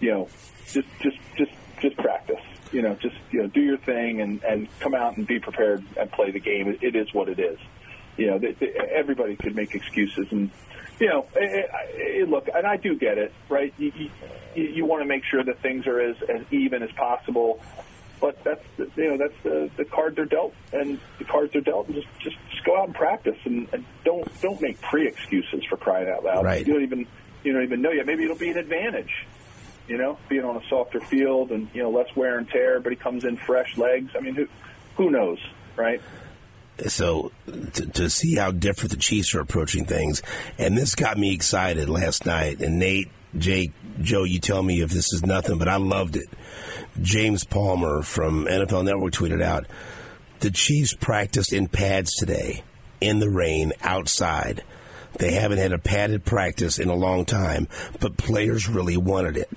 you 0.00 0.10
know, 0.10 0.28
just 0.72 0.88
just 1.02 1.18
just 1.36 1.52
just 1.80 1.96
practice. 1.96 2.42
You 2.72 2.82
know, 2.82 2.94
just 2.94 3.16
you 3.30 3.42
know, 3.42 3.48
do 3.48 3.60
your 3.60 3.78
thing 3.78 4.20
and 4.20 4.42
and 4.42 4.68
come 4.80 4.94
out 4.94 5.16
and 5.16 5.26
be 5.26 5.38
prepared 5.38 5.84
and 5.98 6.10
play 6.10 6.30
the 6.30 6.40
game. 6.40 6.68
It, 6.68 6.82
it 6.82 6.96
is 6.96 7.12
what 7.12 7.28
it 7.28 7.38
is. 7.38 7.58
You 8.16 8.28
know, 8.28 8.38
they, 8.38 8.52
they, 8.52 8.72
everybody 8.94 9.36
could 9.36 9.54
make 9.54 9.74
excuses 9.74 10.26
and. 10.30 10.50
You 10.98 11.08
know, 11.10 11.26
eh, 11.36 11.40
eh, 11.40 11.44
it, 11.44 11.70
it, 11.92 12.22
eh, 12.22 12.30
look, 12.30 12.48
and 12.48 12.66
I 12.66 12.78
do 12.78 12.96
get 12.96 13.18
it, 13.18 13.30
right? 13.50 13.74
You, 13.76 13.92
you, 14.54 14.62
you 14.62 14.86
want 14.86 15.02
to 15.02 15.06
make 15.06 15.24
sure 15.30 15.44
that 15.44 15.60
things 15.60 15.86
are 15.86 16.00
as, 16.00 16.16
as 16.22 16.40
even 16.50 16.82
as 16.82 16.90
possible, 16.92 17.60
but 18.20 18.42
that's 18.44 18.64
the, 18.76 18.90
you 18.96 19.10
know 19.10 19.16
that's 19.16 19.42
the, 19.42 19.70
the 19.76 19.84
card 19.84 20.16
they're 20.16 20.24
dealt, 20.24 20.54
and 20.72 20.98
the 21.18 21.24
cards 21.24 21.52
they're 21.52 21.60
dealt. 21.60 21.86
And 21.88 21.96
just 21.96 22.08
just 22.20 22.36
just 22.50 22.64
go 22.64 22.78
out 22.78 22.86
and 22.86 22.94
practice, 22.94 23.38
and, 23.44 23.68
and 23.72 23.84
don't 24.04 24.28
don't 24.40 24.60
make 24.60 24.80
pre 24.80 25.06
excuses 25.06 25.64
for 25.68 25.76
crying 25.76 26.08
out 26.08 26.24
loud. 26.24 26.44
Right. 26.44 26.66
You 26.66 26.72
don't 26.72 26.82
even 26.82 27.06
you 27.44 27.52
don't 27.52 27.62
even 27.62 27.82
know 27.82 27.92
yet. 27.92 28.06
Maybe 28.06 28.24
it'll 28.24 28.36
be 28.36 28.50
an 28.50 28.58
advantage 28.58 29.26
you 29.88 29.98
know, 29.98 30.18
being 30.28 30.44
on 30.44 30.56
a 30.56 30.68
softer 30.68 31.00
field 31.00 31.50
and 31.50 31.68
you 31.72 31.82
know 31.82 31.90
less 31.90 32.14
wear 32.16 32.38
and 32.38 32.48
tear, 32.48 32.80
but 32.80 32.90
he 32.90 32.96
comes 32.96 33.24
in 33.24 33.36
fresh 33.36 33.76
legs. 33.76 34.10
I 34.16 34.20
mean, 34.20 34.34
who 34.34 34.48
who 34.96 35.10
knows, 35.10 35.38
right? 35.76 36.00
So 36.86 37.32
to, 37.46 37.86
to 37.86 38.10
see 38.10 38.34
how 38.34 38.50
different 38.50 38.90
the 38.90 38.98
Chiefs 38.98 39.34
are 39.34 39.40
approaching 39.40 39.84
things, 39.84 40.22
and 40.58 40.76
this 40.76 40.94
got 40.94 41.16
me 41.16 41.32
excited 41.32 41.88
last 41.88 42.26
night. 42.26 42.60
And 42.60 42.78
Nate, 42.78 43.10
Jake, 43.38 43.72
Joe, 44.00 44.24
you 44.24 44.38
tell 44.38 44.62
me 44.62 44.80
if 44.80 44.90
this 44.90 45.12
is 45.12 45.24
nothing, 45.24 45.58
but 45.58 45.68
I 45.68 45.76
loved 45.76 46.16
it. 46.16 46.28
James 47.00 47.44
Palmer 47.44 48.02
from 48.02 48.46
NFL 48.46 48.84
Network 48.84 49.12
tweeted 49.12 49.42
out, 49.42 49.66
"The 50.40 50.50
Chiefs 50.50 50.94
practiced 50.94 51.52
in 51.52 51.68
pads 51.68 52.14
today, 52.14 52.62
in 53.00 53.18
the 53.18 53.30
rain, 53.30 53.72
outside. 53.82 54.62
They 55.18 55.32
haven't 55.32 55.58
had 55.58 55.72
a 55.72 55.78
padded 55.78 56.24
practice 56.24 56.78
in 56.78 56.88
a 56.88 56.94
long 56.94 57.24
time, 57.24 57.68
but 58.00 58.16
players 58.16 58.68
really 58.68 58.96
wanted 58.96 59.36
it." 59.36 59.50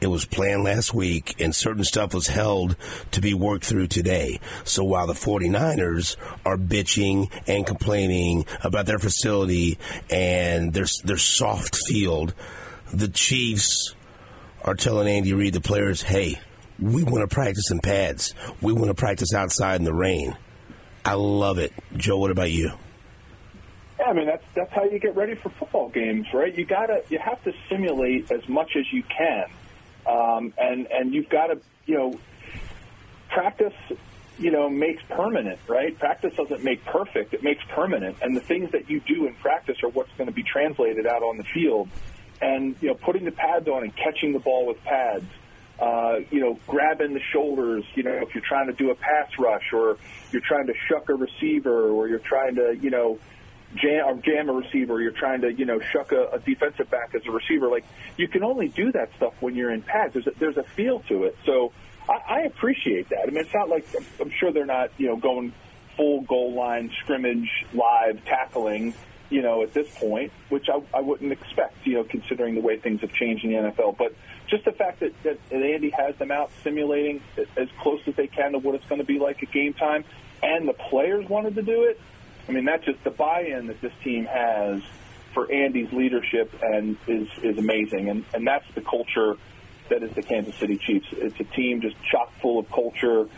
It 0.00 0.08
was 0.08 0.24
planned 0.24 0.64
last 0.64 0.92
week, 0.92 1.36
and 1.38 1.54
certain 1.54 1.84
stuff 1.84 2.12
was 2.12 2.26
held 2.26 2.74
to 3.12 3.20
be 3.20 3.34
worked 3.34 3.64
through 3.64 3.86
today. 3.86 4.40
So 4.64 4.82
while 4.82 5.06
the 5.06 5.14
49ers 5.14 6.16
are 6.44 6.56
bitching 6.56 7.30
and 7.46 7.64
complaining 7.64 8.44
about 8.64 8.86
their 8.86 8.98
facility 8.98 9.78
and 10.10 10.72
their, 10.72 10.86
their 11.04 11.18
soft 11.18 11.76
field, 11.86 12.34
the 12.92 13.08
Chiefs 13.08 13.94
are 14.64 14.74
telling 14.74 15.08
Andy 15.08 15.32
Reid, 15.32 15.54
the 15.54 15.60
players, 15.60 16.02
hey, 16.02 16.40
we 16.78 17.02
want 17.02 17.28
to 17.28 17.32
practice 17.32 17.70
in 17.70 17.80
pads. 17.80 18.34
We 18.60 18.72
want 18.72 18.88
to 18.88 18.94
practice 18.94 19.34
outside 19.34 19.76
in 19.76 19.84
the 19.84 19.94
rain. 19.94 20.36
I 21.04 21.14
love 21.14 21.58
it. 21.58 21.72
Joe, 21.96 22.18
what 22.18 22.30
about 22.30 22.50
you? 22.50 22.72
Yeah, 23.98 24.06
I 24.06 24.12
mean 24.12 24.26
that's 24.26 24.44
that's 24.54 24.72
how 24.72 24.84
you 24.84 24.98
get 24.98 25.16
ready 25.16 25.34
for 25.34 25.50
football 25.50 25.88
games, 25.88 26.26
right? 26.32 26.56
You 26.56 26.64
gotta 26.64 27.02
you 27.08 27.18
have 27.18 27.42
to 27.44 27.52
simulate 27.68 28.30
as 28.32 28.48
much 28.48 28.72
as 28.76 28.84
you 28.92 29.02
can, 29.04 29.44
um, 30.06 30.52
and 30.58 30.86
and 30.90 31.14
you've 31.14 31.28
got 31.28 31.48
to 31.48 31.60
you 31.86 31.96
know 31.96 32.14
practice 33.28 33.74
you 34.38 34.50
know 34.50 34.68
makes 34.68 35.02
permanent, 35.08 35.58
right? 35.68 35.96
Practice 35.98 36.34
doesn't 36.36 36.64
make 36.64 36.84
perfect; 36.84 37.34
it 37.34 37.42
makes 37.42 37.62
permanent, 37.68 38.16
and 38.22 38.36
the 38.36 38.40
things 38.40 38.72
that 38.72 38.90
you 38.90 39.00
do 39.00 39.26
in 39.26 39.34
practice 39.36 39.76
are 39.82 39.88
what's 39.88 40.12
going 40.16 40.28
to 40.28 40.34
be 40.34 40.42
translated 40.42 41.06
out 41.06 41.22
on 41.22 41.36
the 41.36 41.44
field. 41.44 41.88
And 42.42 42.76
you 42.80 42.88
know, 42.88 42.94
putting 42.94 43.24
the 43.24 43.30
pads 43.30 43.68
on 43.68 43.84
and 43.84 43.96
catching 43.96 44.32
the 44.32 44.40
ball 44.40 44.66
with 44.66 44.82
pads. 44.84 45.24
Uh, 45.80 46.20
you 46.30 46.40
know, 46.40 46.58
grabbing 46.68 47.12
the 47.12 47.20
shoulders, 47.32 47.84
you 47.96 48.04
know, 48.04 48.12
if 48.12 48.34
you're 48.34 48.44
trying 48.46 48.68
to 48.68 48.72
do 48.72 48.90
a 48.90 48.94
pass 48.94 49.30
rush 49.36 49.72
or 49.72 49.96
you're 50.30 50.42
trying 50.42 50.66
to 50.66 50.74
shuck 50.88 51.08
a 51.08 51.14
receiver 51.14 51.88
or 51.88 52.06
you're 52.06 52.20
trying 52.20 52.54
to, 52.54 52.76
you 52.80 52.90
know, 52.90 53.18
jam, 53.74 54.06
or 54.06 54.20
jam 54.20 54.48
a 54.48 54.52
receiver, 54.52 55.00
you're 55.00 55.10
trying 55.10 55.40
to, 55.40 55.52
you 55.52 55.64
know, 55.64 55.80
shuck 55.80 56.12
a, 56.12 56.28
a 56.34 56.38
defensive 56.38 56.88
back 56.88 57.14
as 57.16 57.22
a 57.26 57.32
receiver. 57.32 57.68
Like, 57.68 57.84
you 58.16 58.28
can 58.28 58.44
only 58.44 58.68
do 58.68 58.92
that 58.92 59.10
stuff 59.16 59.34
when 59.40 59.56
you're 59.56 59.72
in 59.72 59.82
pads. 59.82 60.12
There's 60.12 60.26
a, 60.28 60.32
there's 60.38 60.56
a 60.56 60.62
feel 60.62 61.00
to 61.08 61.24
it. 61.24 61.36
So 61.44 61.72
I, 62.08 62.34
I 62.34 62.40
appreciate 62.42 63.08
that. 63.08 63.22
I 63.22 63.26
mean, 63.26 63.38
it's 63.38 63.54
not 63.54 63.68
like, 63.68 63.86
I'm, 63.96 64.06
I'm 64.20 64.30
sure 64.30 64.52
they're 64.52 64.66
not, 64.66 64.90
you 64.98 65.08
know, 65.08 65.16
going 65.16 65.52
full 65.96 66.20
goal 66.20 66.54
line 66.54 66.92
scrimmage 67.00 67.66
live 67.74 68.24
tackling 68.24 68.94
you 69.32 69.40
know, 69.40 69.62
at 69.62 69.72
this 69.72 69.88
point, 69.94 70.30
which 70.50 70.68
I, 70.68 70.80
I 70.96 71.00
wouldn't 71.00 71.32
expect, 71.32 71.86
you 71.86 71.94
know, 71.94 72.04
considering 72.04 72.54
the 72.54 72.60
way 72.60 72.76
things 72.76 73.00
have 73.00 73.12
changed 73.14 73.44
in 73.44 73.52
the 73.52 73.70
NFL. 73.70 73.96
But 73.96 74.14
just 74.48 74.66
the 74.66 74.72
fact 74.72 75.00
that, 75.00 75.14
that, 75.22 75.38
Andy 75.50 75.90
has 75.90 76.14
them 76.16 76.30
out 76.30 76.50
simulating 76.62 77.22
as 77.56 77.68
close 77.80 78.00
as 78.06 78.14
they 78.14 78.26
can 78.26 78.52
to 78.52 78.58
what 78.58 78.74
it's 78.74 78.86
going 78.86 79.00
to 79.00 79.06
be 79.06 79.18
like 79.18 79.42
at 79.42 79.50
game 79.50 79.72
time, 79.72 80.04
and 80.42 80.68
the 80.68 80.74
players 80.74 81.26
wanted 81.28 81.54
to 81.54 81.62
do 81.62 81.84
it. 81.84 81.98
I 82.46 82.52
mean, 82.52 82.66
that's 82.66 82.84
just 82.84 83.02
the 83.04 83.10
buy-in 83.10 83.68
that 83.68 83.80
this 83.80 83.92
team 84.04 84.26
has 84.26 84.82
for 85.32 85.50
Andy's 85.50 85.90
leadership, 85.92 86.52
and 86.60 86.98
is 87.06 87.28
is 87.42 87.56
amazing. 87.56 88.10
And 88.10 88.24
and 88.34 88.46
that's 88.46 88.66
the 88.74 88.82
culture 88.82 89.36
that 89.88 90.02
is 90.02 90.12
the 90.14 90.22
Kansas 90.22 90.54
City 90.56 90.76
Chiefs. 90.76 91.06
It's 91.12 91.38
a 91.40 91.44
team 91.44 91.80
just 91.80 91.96
chock 92.02 92.32
full 92.40 92.58
of 92.58 92.70
culture, 92.70 93.28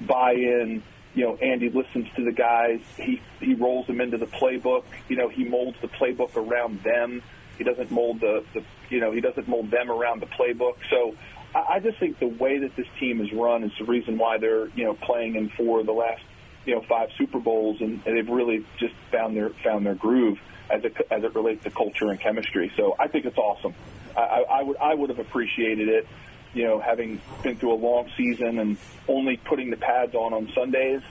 buy-in 0.00 0.82
you 1.14 1.24
know, 1.24 1.36
Andy 1.36 1.70
listens 1.70 2.08
to 2.16 2.24
the 2.24 2.32
guys. 2.32 2.80
He 2.96 3.22
he 3.40 3.54
rolls 3.54 3.86
them 3.86 4.00
into 4.00 4.18
the 4.18 4.26
playbook. 4.26 4.84
You 5.08 5.16
know, 5.16 5.28
he 5.28 5.44
molds 5.44 5.76
the 5.80 5.88
playbook 5.88 6.36
around 6.36 6.82
them. 6.82 7.22
He 7.56 7.64
doesn't 7.64 7.90
mold 7.90 8.20
the, 8.20 8.44
the 8.52 8.64
you 8.90 9.00
know 9.00 9.12
he 9.12 9.20
doesn't 9.20 9.48
mold 9.48 9.70
them 9.70 9.90
around 9.90 10.20
the 10.20 10.26
playbook. 10.26 10.76
So 10.90 11.14
I, 11.54 11.74
I 11.74 11.80
just 11.80 11.98
think 11.98 12.18
the 12.18 12.26
way 12.26 12.58
that 12.58 12.74
this 12.76 12.86
team 12.98 13.20
is 13.20 13.32
run 13.32 13.62
is 13.62 13.72
the 13.78 13.84
reason 13.84 14.18
why 14.18 14.38
they're 14.38 14.68
you 14.70 14.84
know 14.84 14.94
playing 14.94 15.36
in 15.36 15.50
four 15.50 15.80
of 15.80 15.86
the 15.86 15.92
last 15.92 16.22
you 16.66 16.74
know 16.74 16.82
five 16.88 17.10
Super 17.16 17.38
Bowls, 17.38 17.80
and, 17.80 18.02
and 18.06 18.16
they've 18.16 18.28
really 18.28 18.66
just 18.78 18.94
found 19.12 19.36
their 19.36 19.50
found 19.62 19.86
their 19.86 19.94
groove 19.94 20.38
as 20.68 20.84
it 20.84 20.96
as 21.10 21.22
it 21.22 21.34
relates 21.34 21.62
to 21.64 21.70
culture 21.70 22.10
and 22.10 22.18
chemistry. 22.18 22.72
So 22.76 22.96
I 22.98 23.06
think 23.06 23.24
it's 23.24 23.38
awesome. 23.38 23.74
I, 24.16 24.20
I, 24.20 24.40
I 24.40 24.62
would 24.62 24.76
I 24.78 24.94
would 24.94 25.10
have 25.10 25.20
appreciated 25.20 25.88
it 25.88 26.08
you 26.54 26.64
know, 26.64 26.80
having 26.80 27.20
been 27.42 27.56
through 27.56 27.74
a 27.74 27.76
long 27.76 28.10
season 28.16 28.58
and 28.58 28.76
only 29.08 29.36
putting 29.36 29.70
the 29.70 29.76
pads 29.76 30.14
on 30.14 30.32
on 30.32 30.50
Sundays, 30.54 31.02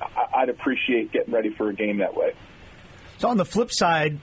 I- 0.00 0.40
would 0.40 0.48
appreciate 0.48 1.12
getting 1.12 1.32
ready 1.32 1.50
for 1.50 1.68
a 1.68 1.74
game 1.74 1.98
that 1.98 2.16
way. 2.16 2.32
So 3.18 3.28
on 3.28 3.36
the 3.36 3.44
flip 3.44 3.72
side, 3.72 4.18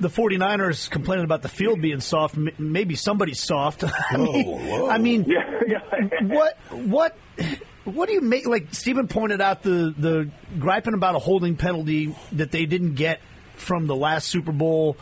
the 0.00 0.08
49ers 0.08 0.90
complaining 0.90 1.24
about 1.24 1.42
the 1.42 1.48
field 1.48 1.80
being 1.80 2.00
soft. 2.00 2.36
Maybe 2.58 2.94
somebody's 2.94 3.42
soft. 3.42 3.84
I 4.10 4.16
mean, 4.16 4.44
whoa. 4.46 4.88
I 4.88 4.98
mean 4.98 5.24
yeah. 5.26 6.22
what 6.22 6.56
what 6.70 7.16
what 7.84 8.06
do 8.06 8.14
you 8.14 8.20
make? 8.20 8.46
Like 8.46 8.74
Steven 8.74 9.08
pointed 9.08 9.40
out, 9.40 9.62
the 9.62 9.94
the 9.96 10.30
griping 10.58 10.94
about 10.94 11.14
a 11.14 11.18
holding 11.18 11.56
penalty 11.56 12.14
that 12.32 12.50
they 12.50 12.66
didn't 12.66 12.94
get 12.94 13.20
from 13.56 13.86
the 13.86 13.96
last 13.96 14.28
Super 14.28 14.52
Bowl 14.52 14.96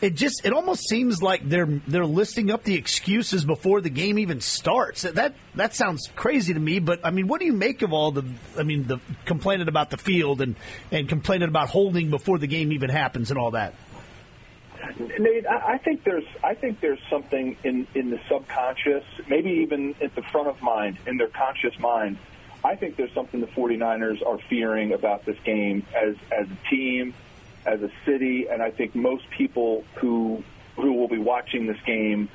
it 0.00 0.14
just 0.14 0.44
it 0.44 0.52
almost 0.52 0.88
seems 0.88 1.22
like 1.22 1.48
they're 1.48 1.66
they're 1.86 2.06
listing 2.06 2.50
up 2.50 2.62
the 2.64 2.76
excuses 2.76 3.44
before 3.44 3.80
the 3.80 3.90
game 3.90 4.18
even 4.18 4.40
starts. 4.40 5.02
That 5.02 5.34
that 5.54 5.74
sounds 5.74 6.08
crazy 6.14 6.54
to 6.54 6.60
me, 6.60 6.78
but 6.78 7.00
I 7.04 7.10
mean, 7.10 7.26
what 7.28 7.40
do 7.40 7.46
you 7.46 7.52
make 7.52 7.82
of 7.82 7.92
all 7.92 8.12
the 8.12 8.24
I 8.56 8.62
mean, 8.62 8.86
the 8.86 8.98
complaining 9.24 9.68
about 9.68 9.90
the 9.90 9.96
field 9.96 10.40
and 10.40 10.56
and 10.92 11.08
complaining 11.08 11.48
about 11.48 11.68
holding 11.68 12.10
before 12.10 12.38
the 12.38 12.46
game 12.46 12.72
even 12.72 12.90
happens 12.90 13.30
and 13.30 13.38
all 13.38 13.52
that? 13.52 13.74
Nate, 15.18 15.46
I 15.46 15.78
think 15.78 16.04
there's 16.04 16.24
I 16.42 16.54
think 16.54 16.80
there's 16.80 17.00
something 17.10 17.56
in 17.64 17.86
in 17.94 18.10
the 18.10 18.20
subconscious, 18.28 19.04
maybe 19.28 19.50
even 19.50 19.94
at 20.00 20.14
the 20.14 20.22
front 20.22 20.48
of 20.48 20.62
mind, 20.62 20.98
in 21.06 21.16
their 21.16 21.28
conscious 21.28 21.78
mind. 21.78 22.18
I 22.64 22.74
think 22.74 22.96
there's 22.96 23.12
something 23.12 23.40
the 23.40 23.46
49ers 23.46 24.26
are 24.26 24.38
fearing 24.48 24.92
about 24.92 25.24
this 25.24 25.36
game 25.44 25.84
as 25.94 26.14
as 26.30 26.46
a 26.46 26.70
team, 26.70 27.14
as 27.66 27.82
a 27.82 27.90
city, 28.04 28.46
and 28.50 28.62
I 28.62 28.70
think 28.70 28.94
most 28.94 29.28
people 29.30 29.84
who 29.96 30.42
who 30.76 30.92
will 30.92 31.08
be 31.08 31.18
watching 31.18 31.66
this 31.66 31.80
game 31.84 32.28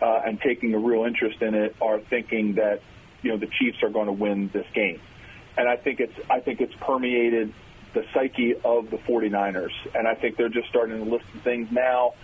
uh, 0.00 0.22
and 0.26 0.40
taking 0.40 0.74
a 0.74 0.78
real 0.78 1.04
interest 1.04 1.42
in 1.42 1.54
it 1.54 1.76
are 1.80 2.00
thinking 2.00 2.54
that 2.54 2.82
you 3.22 3.30
know 3.30 3.36
the 3.36 3.48
Chiefs 3.58 3.82
are 3.82 3.90
going 3.90 4.06
to 4.06 4.12
win 4.12 4.50
this 4.52 4.66
game, 4.74 5.00
and 5.56 5.68
I 5.68 5.76
think 5.76 6.00
it's 6.00 6.14
I 6.30 6.40
think 6.40 6.60
it's 6.60 6.74
permeated 6.74 7.52
the 7.94 8.04
psyche 8.14 8.54
of 8.64 8.90
the 8.90 8.96
49ers, 8.96 9.72
and 9.94 10.08
I 10.08 10.14
think 10.14 10.36
they're 10.36 10.48
just 10.48 10.68
starting 10.68 11.04
to 11.04 11.10
listen 11.10 11.30
to 11.32 11.38
things 11.40 11.70
now 11.70 12.14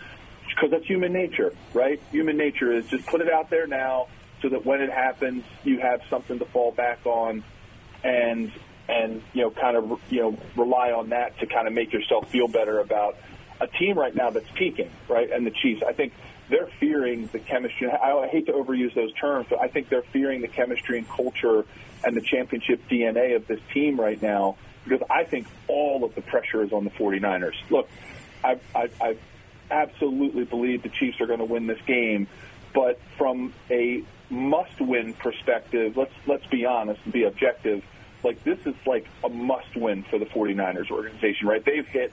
because 0.49 0.71
that's 0.71 0.87
human 0.87 1.13
nature, 1.13 1.53
right? 1.75 2.01
Human 2.11 2.37
nature 2.37 2.73
is 2.73 2.87
just 2.87 3.07
put 3.07 3.21
it 3.21 3.31
out 3.31 3.51
there 3.51 3.67
now 3.67 4.09
so 4.41 4.49
that 4.49 4.65
when 4.65 4.81
it 4.81 4.91
happens, 4.91 5.45
you 5.65 5.79
have 5.79 6.01
something 6.09 6.39
to 6.39 6.45
fall 6.47 6.73
back 6.73 7.05
on, 7.05 7.45
and 8.03 8.51
and 8.89 9.23
you 9.33 9.43
know 9.43 9.51
kind 9.51 9.77
of 9.77 10.01
you 10.11 10.21
know 10.21 10.39
rely 10.57 10.93
on 10.93 11.11
that 11.11 11.39
to 11.41 11.47
kind 11.47 11.67
of 11.67 11.75
make 11.75 11.93
yourself 11.93 12.31
feel 12.31 12.49
better 12.49 12.79
about 12.81 13.17
a 13.61 13.67
team 13.67 13.99
right 13.99 14.15
now 14.15 14.31
that's 14.31 14.49
peaking, 14.55 14.91
right? 15.09 15.31
And 15.31 15.47
the 15.47 15.51
Chiefs, 15.51 15.83
I 15.87 15.93
think 15.93 16.13
they're 16.49 16.69
fearing 16.79 17.29
the 17.33 17.39
chemistry. 17.39 17.91
I 17.91 18.27
hate 18.29 18.47
to 18.47 18.53
overuse 18.53 18.95
those 18.95 19.13
terms, 19.15 19.47
but 19.51 19.61
I 19.61 19.69
think 19.69 19.89
they're 19.89 20.03
fearing 20.03 20.41
the 20.41 20.49
chemistry 20.49 20.99
and 20.99 21.09
culture 21.09 21.65
and 22.05 22.17
the 22.17 22.21
championship 22.21 22.81
DNA 22.89 23.37
of 23.37 23.47
this 23.47 23.61
team 23.75 24.01
right 24.01 24.21
now 24.23 24.57
because 24.85 25.05
I 25.11 25.25
think 25.25 25.47
all 25.67 26.05
of 26.05 26.15
the 26.15 26.23
pressure 26.23 26.63
is 26.63 26.73
on 26.73 26.85
the 26.85 26.91
49ers. 26.91 27.55
Look, 27.69 27.89
I, 28.43 28.59
I, 28.75 28.89
I 29.01 29.17
absolutely 29.71 30.45
believe 30.45 30.83
the 30.83 30.89
Chiefs 30.89 31.21
are 31.21 31.27
going 31.27 31.41
to 31.41 31.45
win 31.45 31.67
this 31.67 31.81
game, 31.87 32.29
but 32.75 33.01
from 33.19 33.53
a 33.71 34.03
must-win 34.31 35.15
perspective, 35.15 35.97
let's 35.97 36.13
let's 36.27 36.47
be 36.47 36.65
honest 36.65 37.01
and 37.05 37.13
be 37.13 37.25
objective 37.25 37.83
like 38.23 38.43
this 38.45 38.59
is 38.67 38.75
like 38.87 39.07
a 39.25 39.29
must 39.29 39.77
win 39.77 40.05
for 40.11 40.19
the 40.19 40.27
49ers 40.27 40.91
organization, 40.91 41.47
right? 41.47 41.65
They've 41.65 41.87
hit, 41.87 42.13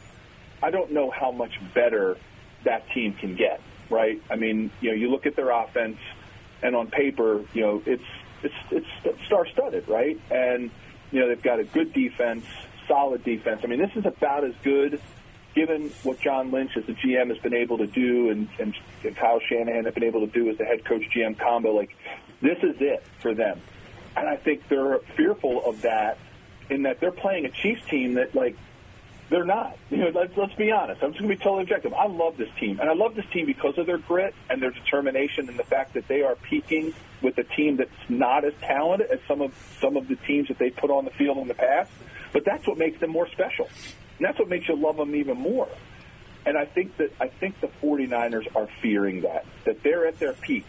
I 0.62 0.72
don't 0.72 0.92
know 0.92 1.10
how 1.10 1.32
much 1.32 1.52
better 1.74 2.18
that 2.64 2.90
team 2.92 3.14
can 3.14 3.36
get, 3.36 3.62
right? 3.90 4.22
I 4.30 4.36
mean, 4.36 4.72
you 4.82 4.92
know, 4.92 4.96
you 4.96 5.10
look 5.10 5.26
at 5.26 5.36
their 5.36 5.50
offense 5.50 5.98
and 6.62 6.76
on 6.76 6.88
paper, 6.88 7.44
you 7.54 7.62
know, 7.62 7.84
it's, 7.86 8.04
it's, 8.44 8.56
it's 8.72 9.26
star 9.26 9.48
studded, 9.48 9.88
right? 9.88 10.20
And, 10.30 10.70
you 11.12 11.20
know, 11.20 11.28
they've 11.28 11.42
got 11.42 11.60
a 11.60 11.64
good 11.64 11.94
defense, 11.94 12.46
solid 12.88 13.24
defense. 13.24 13.62
I 13.64 13.68
mean, 13.68 13.80
this 13.80 13.96
is 13.96 14.06
about 14.06 14.44
as 14.44 14.54
good 14.64 15.02
given 15.56 15.90
what 16.04 16.20
John 16.20 16.52
Lynch 16.52 16.72
as 16.76 16.86
the 16.86 16.94
GM 16.94 17.30
has 17.30 17.38
been 17.38 17.54
able 17.54 17.78
to 17.78 17.88
do 17.88 18.30
and, 18.30 18.48
and, 18.60 18.76
and 19.04 19.16
Kyle 19.16 19.40
Shanahan 19.40 19.86
have 19.86 19.96
been 19.96 20.04
able 20.04 20.28
to 20.28 20.32
do 20.32 20.50
as 20.50 20.58
the 20.58 20.66
head 20.66 20.84
coach 20.84 21.04
GM 21.16 21.40
combo, 21.40 21.74
like 21.74 21.96
this 22.42 22.58
is 22.62 22.76
it 22.80 23.04
for 23.22 23.34
them. 23.34 23.62
And 24.16 24.30
I 24.30 24.38
think 24.38 24.68
they're 24.70 25.00
fearful 25.16 25.66
of 25.66 25.82
that 25.82 26.18
in 26.70 26.84
that 26.84 27.00
they're 27.00 27.12
playing 27.12 27.46
a 27.46 27.50
Chiefs 27.50 27.82
team 27.90 28.16
that, 28.16 28.34
like, 28.34 28.56
they're 29.30 29.46
not. 29.46 29.78
You 29.92 29.98
know, 29.98 30.10
let's, 30.10 30.36
let's 30.36 30.54
be 30.56 30.72
honest. 30.72 31.02
I'm 31.04 31.12
just 31.12 31.22
going 31.22 31.32
to 31.32 31.38
be 31.38 31.44
totally 31.44 31.64
objective. 31.64 31.94
I 31.94 32.08
love 32.08 32.38
this 32.38 32.50
team. 32.60 32.80
And 32.80 32.90
I 32.90 32.94
love 32.94 33.16
this 33.16 33.26
team 33.32 33.46
because 33.46 33.78
of 33.78 33.86
their 33.86 34.00
grit 34.00 34.34
and 34.50 34.62
their 34.62 34.72
determination 34.72 35.48
and 35.48 35.58
the 35.58 35.64
fact 35.64 35.94
that 35.94 36.08
they 36.08 36.22
are 36.22 36.36
peaking 36.36 36.94
with 37.22 37.38
a 37.38 37.44
team 37.44 37.78
that's 37.78 37.92
not 38.10 38.44
as 38.44 38.54
talented 38.62 39.10
as 39.10 39.20
some 39.28 39.42
of 39.42 39.54
some 39.80 39.96
of 39.96 40.08
the 40.08 40.16
teams 40.28 40.50
that 40.50 40.58
they 40.60 40.70
put 40.70 40.90
on 40.90 41.06
the 41.06 41.12
field 41.12 41.38
in 41.38 41.48
the 41.48 41.54
past. 41.54 41.92
But 42.34 42.44
that's 42.44 42.68
what 42.68 42.78
makes 42.78 43.00
them 43.00 43.12
more 43.12 43.30
special. 43.30 43.70
And 44.18 44.26
that's 44.26 44.38
what 44.38 44.50
makes 44.50 44.68
you 44.68 44.76
love 44.76 44.98
them 44.98 45.16
even 45.16 45.38
more. 45.38 45.70
And 46.46 46.58
I 46.58 46.66
think 46.66 46.98
that 46.98 47.12
I 47.20 47.28
think 47.28 47.62
the 47.62 47.70
49ers 47.82 48.54
are 48.56 48.68
fearing 48.82 49.22
that, 49.22 49.46
that 49.66 49.82
they're 49.84 50.08
at 50.08 50.20
their 50.20 50.34
peak 50.34 50.66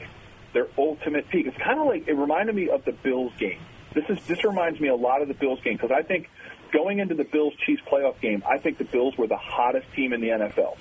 their 0.57 0.69
ultimate 0.79 1.29
peak. 1.29 1.47
It's 1.47 1.57
kind 1.59 1.79
of 1.79 1.87
like 1.87 2.09
it 2.09 2.15
reminded 2.15 2.57
me 2.57 2.71
of 2.71 2.83
the 2.87 2.93
Bills 2.93 3.31
game. 3.39 3.61
This 3.93 4.07
is 4.09 4.19
this 4.27 4.43
reminds 4.43 4.81
me 4.81 4.89
a 4.89 4.95
lot 4.95 5.21
of 5.21 5.29
the 5.29 5.35
Bills 5.35 5.61
game 5.63 5.75
because 5.75 5.91
I 5.91 6.01
think 6.01 6.31
going 6.73 6.99
into 6.99 7.15
the 7.15 7.25
Bills 7.25 7.53
Chiefs 7.67 7.83
playoff 7.87 8.19
game, 8.23 8.43
I 8.49 8.57
think 8.57 8.79
the 8.79 8.85
Bills 8.85 9.19
were 9.19 9.27
the 9.27 9.37
hottest 9.37 9.87
team 9.95 10.15
in 10.15 10.23
the 10.23 10.29
NFL, 10.29 10.79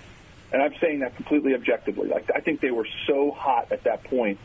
and 0.53 0.61
I'm 0.61 0.73
saying 0.79 0.99
that 0.99 1.17
completely 1.17 1.55
objectively. 1.55 2.07
Like 2.07 2.31
I 2.33 2.39
think 2.39 2.61
they 2.61 2.71
were 2.71 2.87
so 3.05 3.31
hot 3.31 3.73
at 3.73 3.83
that 3.83 4.05
point, 4.05 4.39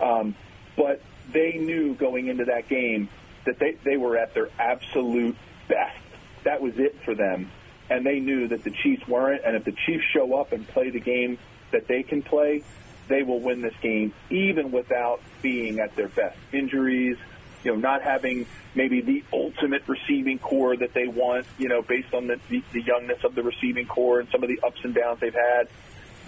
um, 0.00 0.36
but 0.76 1.02
they 1.32 1.54
knew 1.54 1.94
going 1.94 2.28
into 2.28 2.44
that 2.44 2.68
game 2.68 3.08
that 3.44 3.58
they 3.58 3.76
they 3.82 3.96
were 3.96 4.16
at 4.16 4.34
their 4.34 4.50
absolute 4.56 5.36
best. 5.66 5.98
That 6.44 6.62
was 6.62 6.78
it 6.78 6.96
for 7.04 7.16
them, 7.16 7.50
and 7.90 8.06
they 8.06 8.20
knew 8.20 8.46
that 8.46 8.62
the 8.62 8.70
Chiefs 8.70 9.08
weren't. 9.08 9.42
And 9.44 9.56
if 9.56 9.64
the 9.64 9.74
Chiefs 9.84 10.04
show 10.12 10.36
up 10.36 10.52
and 10.52 10.64
play 10.68 10.90
the 10.90 11.00
game 11.00 11.38
that 11.72 11.88
they 11.88 12.04
can 12.04 12.22
play, 12.22 12.62
they 13.08 13.22
will 13.22 13.40
win 13.40 13.62
this 13.62 13.74
game 13.80 14.12
even 14.30 14.72
without 14.72 15.20
being 15.42 15.78
at 15.78 15.94
their 15.96 16.08
best. 16.08 16.36
Injuries, 16.52 17.16
you 17.64 17.72
know, 17.72 17.78
not 17.78 18.02
having 18.02 18.46
maybe 18.74 19.00
the 19.00 19.24
ultimate 19.32 19.82
receiving 19.86 20.38
corps 20.38 20.76
that 20.76 20.94
they 20.94 21.06
want, 21.06 21.46
you 21.58 21.68
know, 21.68 21.82
based 21.82 22.12
on 22.14 22.26
the, 22.26 22.38
the, 22.48 22.62
the 22.72 22.82
youngness 22.82 23.22
of 23.24 23.34
the 23.34 23.42
receiving 23.42 23.86
corps 23.86 24.20
and 24.20 24.28
some 24.30 24.42
of 24.42 24.48
the 24.48 24.60
ups 24.64 24.80
and 24.84 24.94
downs 24.94 25.20
they've 25.20 25.34
had. 25.34 25.68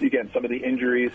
Again, 0.01 0.29
some 0.33 0.45
of 0.45 0.51
the 0.51 0.57
injuries. 0.57 1.11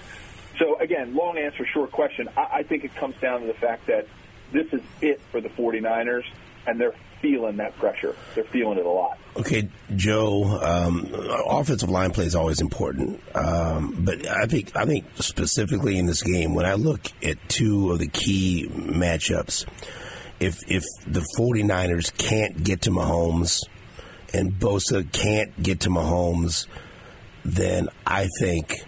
So 0.59 0.79
again, 0.79 1.15
long 1.15 1.39
answer, 1.39 1.67
short 1.67 1.91
question. 1.91 2.29
I, 2.37 2.49
I 2.53 2.63
think 2.63 2.85
it 2.85 2.95
comes 2.95 3.17
down 3.21 3.41
to 3.41 3.47
the 3.47 3.55
fact 3.55 3.87
that 3.87 4.07
this 4.53 4.73
is 4.73 4.83
it 5.01 5.21
for 5.33 5.41
the 5.41 5.49
49ers, 5.49 6.25
and 6.67 6.81
they're 6.81 6.95
feeling 7.25 7.57
that 7.57 7.75
pressure. 7.79 8.15
They're 8.35 8.45
feeling 8.45 8.79
it 8.79 8.85
a 8.85 8.91
lot. 8.91 9.19
Okay, 9.37 9.69
Joe. 9.97 10.45
Um, 10.63 11.11
offensive 11.49 11.89
line 11.89 12.11
play 12.11 12.27
is 12.27 12.35
always 12.35 12.61
important, 12.61 13.21
um, 13.35 13.97
but 14.01 14.27
I 14.29 14.45
think 14.45 14.77
I 14.77 14.85
think 14.85 15.07
specifically 15.17 15.99
in 15.99 16.05
this 16.05 16.23
game, 16.23 16.55
when 16.55 16.67
I 16.67 16.75
look 16.75 17.01
at 17.23 17.39
two 17.49 17.93
of 17.93 17.99
the 17.99 18.09
key 18.09 18.69
matchups, 18.71 19.65
if 20.39 20.59
if 20.69 20.85
the 21.07 21.27
49ers 21.39 22.15
can't 22.17 22.63
get 22.63 22.83
to 22.83 22.91
Mahomes 22.91 23.61
and 24.35 24.53
Bosa 24.53 25.11
can't 25.11 25.63
get 25.63 25.81
to 25.81 25.89
Mahomes, 25.89 26.67
then 27.45 27.89
I 28.07 28.29
think 28.39 28.85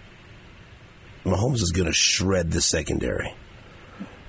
Mahomes 1.24 1.62
is 1.62 1.72
going 1.72 1.86
to 1.86 1.92
shred 1.94 2.50
the 2.50 2.60
secondary. 2.60 3.32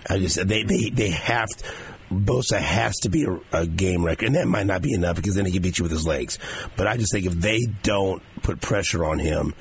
I 0.10 0.20
just 0.20 0.48
they 0.48 0.64
they 0.64 0.90
they 0.90 1.10
have 1.10 1.50
to, 1.50 1.66
Bosa 2.12 2.60
has 2.60 2.96
to 3.00 3.10
be 3.10 3.26
a, 3.26 3.40
a, 3.52 3.68
game 3.68 4.06
record, 4.06 4.28
and 4.28 4.36
that 4.36 4.48
might 4.48 4.66
not 4.66 4.82
be 4.82 4.94
enough 4.94 5.18
because 5.18 5.36
then 5.36 5.46
he 5.46 5.52
can 5.52 5.62
beat 5.62 5.78
you 5.78 5.84
with 5.84 5.92
his 5.92 6.08
legs. 6.08 6.40
But 6.78 6.88
I 6.88 6.98
just 6.98 7.12
think 7.12 7.26
if 7.26 7.34
they 7.34 7.66
don't 7.84 8.24
put 8.44 8.62
pressure 8.62 9.04
on 9.04 9.20
him, 9.20 9.54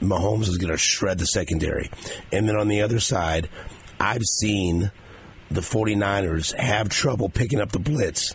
Mahomes 0.00 0.48
is 0.48 0.58
going 0.58 0.70
to 0.70 0.76
shred 0.76 1.18
the 1.18 1.26
secondary. 1.26 1.90
And 2.30 2.48
then 2.48 2.56
on 2.56 2.68
the 2.68 2.82
other 2.82 3.00
side, 3.00 3.48
I've 3.98 4.22
seen 4.40 4.90
the 5.50 5.60
49ers 5.60 6.54
have 6.54 6.88
trouble 6.88 7.28
picking 7.28 7.60
up 7.60 7.72
the 7.72 7.78
blitz 7.78 8.34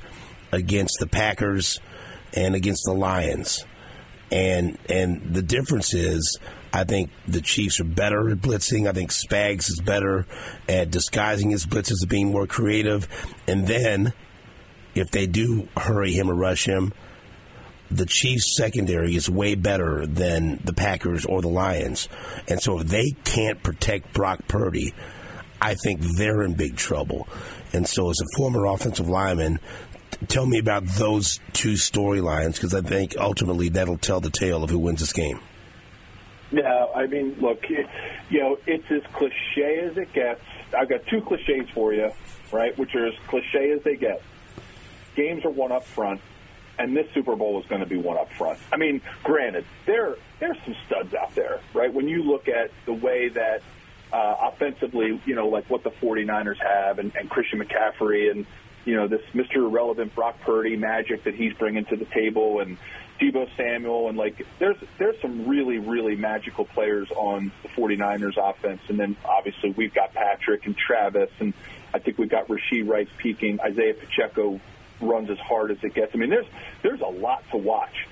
against 0.52 0.98
the 1.00 1.08
Packers 1.08 1.80
and 2.34 2.56
against 2.56 2.84
the 2.86 2.94
Lions. 2.94 3.66
And 4.32 4.78
and 4.90 5.34
the 5.34 5.42
difference 5.42 5.94
is 5.94 6.40
I 6.74 6.84
think 6.84 7.10
the 7.28 7.42
Chiefs 7.42 7.80
are 7.80 7.86
better 7.86 8.30
at 8.30 8.38
blitzing. 8.40 8.88
I 8.88 8.94
think 8.94 9.12
Spags 9.12 9.70
is 9.70 9.80
better 9.84 10.26
at 10.68 10.92
disguising 10.92 11.52
his 11.52 11.66
blitzes, 11.66 12.08
being 12.08 12.32
more 12.32 12.48
creative. 12.48 13.08
And 13.48 13.68
then, 13.68 14.14
if 14.94 15.12
they 15.12 15.28
do 15.28 15.68
hurry 15.78 16.14
him 16.14 16.30
or 16.30 16.36
rush 16.36 16.66
him, 16.66 16.94
the 17.90 18.06
Chiefs' 18.06 18.58
secondary 18.58 19.16
is 19.16 19.30
way 19.30 19.56
better 19.56 20.06
than 20.06 20.60
the 20.64 20.74
Packers 20.74 21.26
or 21.26 21.42
the 21.42 21.48
Lions. 21.48 22.10
And 22.48 22.62
so, 22.62 22.80
if 22.80 22.88
they 22.88 23.12
can't 23.24 23.64
protect 23.64 24.14
Brock 24.14 24.48
Purdy, 24.48 24.94
I 25.62 25.76
think 25.76 26.02
they're 26.02 26.44
in 26.44 26.54
big 26.54 26.76
trouble. 26.76 27.28
And 27.74 27.88
so, 27.88 28.10
as 28.10 28.20
a 28.20 28.38
former 28.38 28.66
offensive 28.66 29.08
lineman, 29.08 29.60
tell 30.28 30.46
me 30.46 30.60
about 30.60 30.86
those 30.86 31.40
two 31.54 31.74
storylines 31.74 32.54
because 32.54 32.74
I 32.74 32.82
think 32.82 33.16
ultimately 33.18 33.70
that'll 33.70 33.98
tell 33.98 34.20
the 34.20 34.30
tale 34.30 34.64
of 34.64 34.70
who 34.70 34.80
wins 34.80 35.00
this 35.00 35.14
game. 35.14 35.40
Yeah, 36.52 36.86
I 36.96 37.08
mean, 37.08 37.38
look, 37.42 37.64
you 37.70 38.40
know, 38.40 38.58
it's 38.66 38.90
as 38.90 39.02
cliche 39.14 39.80
as 39.80 39.98
it 39.98 40.14
gets. 40.14 40.42
I've 40.78 40.90
got 40.90 41.06
two 41.08 41.22
cliches 41.22 41.70
for 41.74 41.94
you, 41.94 42.12
right, 42.52 42.78
which 42.78 42.96
are 42.96 43.08
as 43.08 43.14
cliche 43.28 43.72
as 43.72 43.84
they 43.84 43.96
get. 43.96 44.22
Games 45.16 45.44
are 45.44 45.52
won 45.52 45.72
up 45.72 45.84
front, 45.84 46.22
and 46.80 46.96
this 46.96 47.08
Super 47.14 47.36
Bowl 47.36 47.60
is 47.60 47.66
going 47.68 47.82
to 47.82 47.88
be 47.88 47.98
won 47.98 48.18
up 48.18 48.32
front. 48.34 48.60
I 48.72 48.78
mean, 48.78 49.02
granted, 49.24 49.66
there 49.86 50.16
there's 50.40 50.58
some 50.64 50.76
studs 50.86 51.14
out 51.14 51.36
there, 51.36 51.60
right? 51.74 51.94
When 51.94 52.08
you 52.08 52.24
look 52.24 52.48
at 52.48 52.72
the 52.86 52.94
way 52.94 53.28
that 53.30 53.62
uh, 54.14 54.36
offensively, 54.54 55.20
you 55.26 55.36
know, 55.36 55.48
like 55.48 55.70
what 55.70 55.84
the 55.84 55.92
49ers 55.92 56.62
have 56.62 57.00
and, 57.00 57.14
and 57.16 57.30
Christian 57.30 57.60
McCaffrey 57.60 58.32
and, 58.32 58.46
you 58.86 58.96
know, 58.96 59.08
this 59.08 59.22
Mr. 59.34 59.58
Irrelevant 59.58 60.16
Brock 60.16 60.40
Purdy 60.42 60.78
magic 60.78 61.26
that 61.26 61.36
he's 61.36 61.52
bringing 61.54 61.84
to 61.86 61.98
the 61.98 62.06
table 62.06 62.62
and– 62.62 62.78
Deebo 63.20 63.48
Samuel, 63.58 64.10
and 64.10 64.18
like 64.18 64.46
there's 64.60 64.78
there's 64.98 65.20
some 65.22 65.48
really 65.48 65.78
really 65.78 66.16
magical 66.16 66.66
players 66.66 67.10
on 67.12 67.52
the 67.64 67.70
49ers 67.70 68.38
offense, 68.38 68.82
and 68.90 69.00
then 69.00 69.16
obviously 69.26 69.72
we've 69.72 69.94
got 69.94 70.14
Patrick 70.14 70.66
and 70.66 70.78
Travis, 70.78 71.32
and 71.40 71.54
I 71.94 72.00
think 72.00 72.18
we've 72.18 72.30
got 72.30 72.48
Rashee 72.48 72.88
Rice 72.88 73.10
peaking. 73.18 73.60
Isaiah 73.60 73.94
Pacheco 73.94 74.60
runs 75.02 75.30
as 75.30 75.40
hard 75.40 75.72
as 75.72 75.78
it 75.84 75.94
gets. 75.94 76.14
I 76.14 76.18
mean, 76.18 76.30
there's 76.30 76.48
there's 76.84 77.02
a 77.02 77.08
lot 77.08 77.44
to 77.52 77.58
watch 77.58 78.08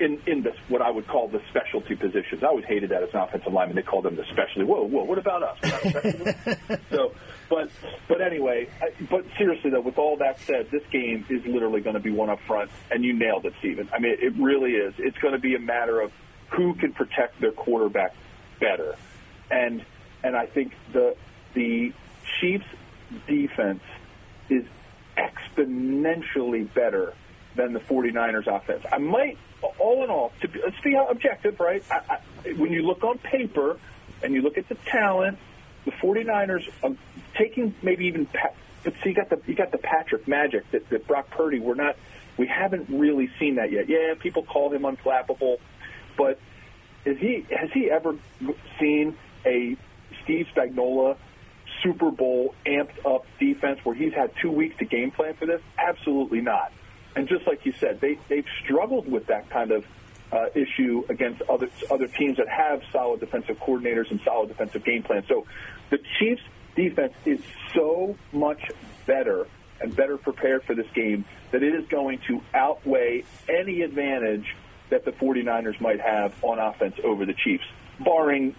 in 0.00 0.20
in 0.26 0.42
this 0.42 0.56
what 0.68 0.82
I 0.82 0.90
would 0.90 1.06
call 1.06 1.28
the 1.28 1.40
specialty 1.50 1.94
positions. 1.94 2.42
I 2.42 2.48
always 2.48 2.64
hated 2.64 2.90
that 2.90 3.02
as 3.02 3.10
an 3.12 3.20
offensive 3.20 3.52
lineman. 3.52 3.76
They 3.76 3.82
called 3.82 4.04
them 4.04 4.16
the 4.16 4.24
specialty. 4.24 4.64
Whoa, 4.64 4.84
whoa, 4.84 5.04
what 5.04 5.18
about 5.18 5.42
us? 5.42 6.78
so, 6.90 7.12
but 7.48 7.70
but 8.08 8.20
anyway, 8.20 8.68
I, 8.80 8.90
but 9.10 9.24
seriously 9.36 9.70
though, 9.70 9.80
with 9.80 9.98
all 9.98 10.16
that 10.18 10.40
said, 10.40 10.68
this 10.70 10.82
game 10.90 11.26
is 11.28 11.44
literally 11.46 11.80
going 11.80 11.94
to 11.94 12.00
be 12.00 12.10
won 12.10 12.30
up 12.30 12.40
front, 12.46 12.70
and 12.90 13.04
you 13.04 13.12
nailed 13.12 13.46
it, 13.46 13.54
Steven. 13.58 13.88
I 13.92 13.98
mean, 13.98 14.16
it 14.20 14.34
really 14.38 14.72
is. 14.72 14.94
It's 14.98 15.18
going 15.18 15.34
to 15.34 15.40
be 15.40 15.54
a 15.54 15.60
matter 15.60 16.00
of 16.00 16.12
who 16.50 16.74
can 16.74 16.92
protect 16.92 17.40
their 17.40 17.52
quarterback 17.52 18.14
better, 18.60 18.96
and 19.50 19.84
and 20.22 20.36
I 20.36 20.46
think 20.46 20.74
the 20.92 21.16
the 21.54 21.92
Chiefs 22.40 22.66
defense 23.26 23.82
is 24.48 24.64
exponentially 25.16 26.72
better 26.74 27.14
than 27.56 27.72
the 27.72 27.80
49ers 27.80 28.48
offense. 28.48 28.84
I 28.90 28.98
might 28.98 29.38
all 29.78 30.04
in 30.04 30.10
all, 30.10 30.32
to 30.40 30.48
be, 30.48 30.60
let's 30.62 30.80
be 30.82 30.94
objective, 30.94 31.58
right? 31.60 31.82
I, 31.90 32.18
I, 32.44 32.52
when 32.54 32.72
you 32.72 32.82
look 32.82 33.02
on 33.04 33.18
paper 33.18 33.78
and 34.22 34.34
you 34.34 34.42
look 34.42 34.58
at 34.58 34.68
the 34.68 34.76
talent, 34.86 35.38
the 35.84 35.90
49ers 35.92 36.68
are 36.82 36.94
taking 37.36 37.74
maybe 37.82 38.06
even, 38.06 38.28
but 38.82 38.94
see, 39.02 39.10
you 39.10 39.14
got 39.14 39.30
the 39.30 39.40
you 39.46 39.54
got 39.54 39.72
the 39.72 39.78
Patrick 39.78 40.26
magic 40.28 40.70
that, 40.70 40.88
that 40.90 41.06
Brock 41.06 41.30
Purdy. 41.30 41.58
We're 41.58 41.74
not, 41.74 41.96
we 42.36 42.46
haven't 42.46 42.88
really 42.88 43.30
seen 43.38 43.56
that 43.56 43.70
yet. 43.70 43.88
Yeah, 43.88 44.14
people 44.18 44.42
call 44.42 44.70
him 44.72 44.82
unflappable, 44.82 45.58
but 46.16 46.38
is 47.04 47.18
he 47.18 47.46
has 47.50 47.70
he 47.72 47.90
ever 47.90 48.16
seen 48.80 49.16
a 49.44 49.76
Steve 50.22 50.48
Spagnuolo 50.54 51.16
Super 51.82 52.10
Bowl 52.10 52.54
amped 52.66 53.04
up 53.04 53.26
defense 53.38 53.80
where 53.84 53.94
he's 53.94 54.14
had 54.14 54.32
two 54.40 54.50
weeks 54.50 54.78
to 54.78 54.84
game 54.84 55.10
plan 55.10 55.34
for 55.34 55.46
this? 55.46 55.60
Absolutely 55.78 56.40
not. 56.40 56.72
And 57.16 57.28
just 57.28 57.46
like 57.46 57.64
you 57.66 57.72
said, 57.72 58.00
they 58.00 58.18
they've 58.28 58.46
struggled 58.64 59.10
with 59.10 59.26
that 59.26 59.50
kind 59.50 59.70
of 59.70 59.84
uh, 60.34 60.46
issue 60.54 61.04
against 61.08 61.42
other 61.42 61.68
other 61.90 62.08
teams 62.08 62.38
that 62.38 62.48
have 62.48 62.82
solid 62.92 63.20
defensive 63.20 63.58
coordinators 63.60 64.10
and 64.10 64.20
solid 64.24 64.48
defensive 64.48 64.84
game 64.84 65.02
plans. 65.02 65.26
So 65.28 65.46
the 65.90 65.98
Chiefs' 66.18 66.42
defense 66.74 67.14
is 67.24 67.40
so 67.74 68.16
much 68.32 68.60
better 69.06 69.46
and 69.80 69.94
better 69.94 70.16
prepared 70.16 70.64
for 70.64 70.74
this 70.74 70.86
game 70.94 71.24
that 71.52 71.62
it 71.62 71.74
is 71.74 71.86
going 71.88 72.18
to 72.26 72.40
outweigh 72.52 73.24
any 73.48 73.82
advantage 73.82 74.56
that 74.90 75.04
the 75.04 75.12
49ers 75.12 75.80
might 75.80 76.00
have 76.00 76.34
on 76.42 76.58
offense 76.58 76.96
over 77.04 77.24
the 77.24 77.34
Chiefs, 77.34 77.64
barring 78.00 78.54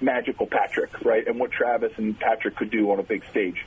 magical 0.00 0.46
Patrick, 0.46 1.04
right, 1.04 1.26
and 1.26 1.38
what 1.38 1.50
Travis 1.50 1.92
and 1.96 2.18
Patrick 2.18 2.56
could 2.56 2.70
do 2.70 2.90
on 2.90 2.98
a 2.98 3.02
big 3.02 3.22
stage. 3.30 3.64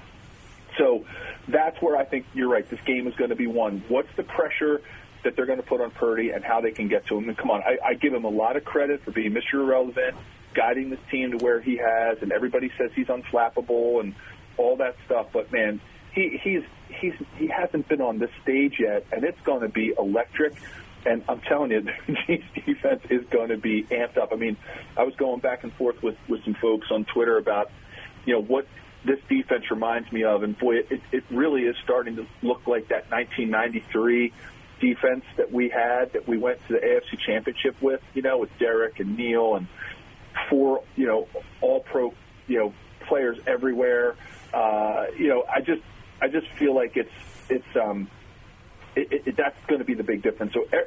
So 0.77 1.05
that's 1.47 1.79
where 1.81 1.97
I 1.97 2.05
think 2.05 2.25
you're 2.33 2.49
right. 2.49 2.67
This 2.67 2.81
game 2.85 3.07
is 3.07 3.15
going 3.15 3.29
to 3.29 3.35
be 3.35 3.47
won. 3.47 3.83
What's 3.87 4.13
the 4.15 4.23
pressure 4.23 4.81
that 5.23 5.35
they're 5.35 5.45
going 5.45 5.61
to 5.61 5.65
put 5.65 5.81
on 5.81 5.91
Purdy 5.91 6.31
and 6.31 6.43
how 6.43 6.61
they 6.61 6.71
can 6.71 6.87
get 6.87 7.05
to 7.07 7.17
him? 7.17 7.29
And 7.29 7.37
come 7.37 7.51
on, 7.51 7.61
I, 7.61 7.77
I 7.89 7.93
give 7.93 8.13
him 8.13 8.25
a 8.25 8.29
lot 8.29 8.57
of 8.57 8.65
credit 8.65 9.03
for 9.03 9.11
being 9.11 9.31
Mr. 9.31 9.55
Irrelevant, 9.55 10.15
guiding 10.53 10.89
this 10.89 10.99
team 11.09 11.37
to 11.37 11.43
where 11.43 11.61
he 11.61 11.77
has, 11.77 12.17
and 12.21 12.31
everybody 12.31 12.71
says 12.77 12.91
he's 12.95 13.07
unflappable 13.07 13.99
and 13.99 14.15
all 14.57 14.77
that 14.77 14.95
stuff. 15.05 15.27
But 15.33 15.51
man, 15.51 15.79
he 16.13 16.39
he's 16.43 16.63
he's 16.99 17.13
he 17.37 17.47
hasn't 17.47 17.87
been 17.87 18.01
on 18.01 18.19
this 18.19 18.31
stage 18.43 18.75
yet, 18.79 19.05
and 19.11 19.23
it's 19.23 19.39
going 19.41 19.61
to 19.61 19.69
be 19.69 19.93
electric. 19.97 20.55
And 21.03 21.23
I'm 21.27 21.41
telling 21.41 21.71
you, 21.71 21.87
Chiefs 22.27 22.45
defense 22.53 23.01
is 23.09 23.25
going 23.31 23.49
to 23.49 23.57
be 23.57 23.83
amped 23.83 24.17
up. 24.17 24.29
I 24.31 24.35
mean, 24.35 24.57
I 24.95 25.03
was 25.03 25.15
going 25.15 25.39
back 25.39 25.63
and 25.63 25.73
forth 25.73 26.01
with 26.03 26.17
with 26.27 26.43
some 26.43 26.55
folks 26.55 26.87
on 26.91 27.05
Twitter 27.05 27.37
about, 27.37 27.71
you 28.25 28.33
know, 28.33 28.41
what 28.41 28.67
this 29.03 29.19
defense 29.27 29.71
reminds 29.71 30.11
me 30.11 30.23
of. 30.23 30.43
And 30.43 30.57
boy, 30.57 30.77
it, 30.77 31.01
it 31.11 31.23
really 31.31 31.63
is 31.63 31.75
starting 31.83 32.17
to 32.17 32.27
look 32.43 32.67
like 32.67 32.89
that 32.89 33.09
1993 33.09 34.33
defense 34.81 35.23
that 35.37 35.51
we 35.51 35.69
had 35.69 36.11
that 36.13 36.27
we 36.27 36.37
went 36.37 36.59
to 36.67 36.73
the 36.73 36.79
AFC 36.79 37.19
Championship 37.25 37.81
with, 37.81 38.01
you 38.13 38.21
know, 38.21 38.39
with 38.39 38.49
Derrick 38.59 38.99
and 38.99 39.15
Neil 39.15 39.55
and 39.55 39.67
four, 40.49 40.83
you 40.95 41.05
know, 41.05 41.27
all 41.61 41.81
pro, 41.81 42.13
you 42.47 42.59
know, 42.59 42.73
players 43.07 43.37
everywhere. 43.47 44.15
Uh, 44.53 45.05
you 45.17 45.29
know, 45.29 45.45
I 45.47 45.61
just, 45.61 45.81
I 46.21 46.27
just 46.27 46.47
feel 46.57 46.75
like 46.75 46.97
it's, 46.97 47.11
it's, 47.49 47.75
um, 47.81 48.09
it, 48.95 49.27
it, 49.27 49.37
that's 49.37 49.55
going 49.67 49.79
to 49.79 49.85
be 49.85 49.93
the 49.93 50.03
big 50.03 50.21
difference. 50.21 50.53
So 50.53 50.65
er, 50.73 50.83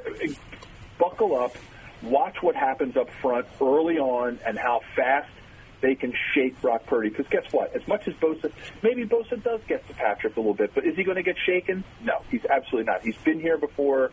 buckle 0.99 1.35
up, 1.39 1.55
watch 2.03 2.35
what 2.41 2.55
happens 2.55 2.95
up 2.97 3.09
front 3.21 3.47
early 3.59 3.97
on 3.97 4.39
and 4.45 4.57
how 4.57 4.81
fast 4.95 5.29
they 5.81 5.95
can 5.95 6.13
shake 6.33 6.59
Brock 6.61 6.85
Purdy. 6.87 7.09
Because 7.09 7.27
guess 7.29 7.45
what? 7.51 7.75
As 7.75 7.87
much 7.87 8.07
as 8.07 8.13
Bosa, 8.15 8.51
maybe 8.81 9.05
Bosa 9.05 9.41
does 9.43 9.61
get 9.67 9.87
to 9.87 9.93
Patrick 9.93 10.35
a 10.35 10.39
little 10.39 10.53
bit, 10.53 10.71
but 10.73 10.85
is 10.85 10.95
he 10.95 11.03
going 11.03 11.17
to 11.17 11.23
get 11.23 11.35
shaken? 11.45 11.83
No, 12.01 12.21
he's 12.29 12.45
absolutely 12.45 12.91
not. 12.91 13.03
He's 13.03 13.17
been 13.17 13.39
here 13.39 13.57
before. 13.57 14.11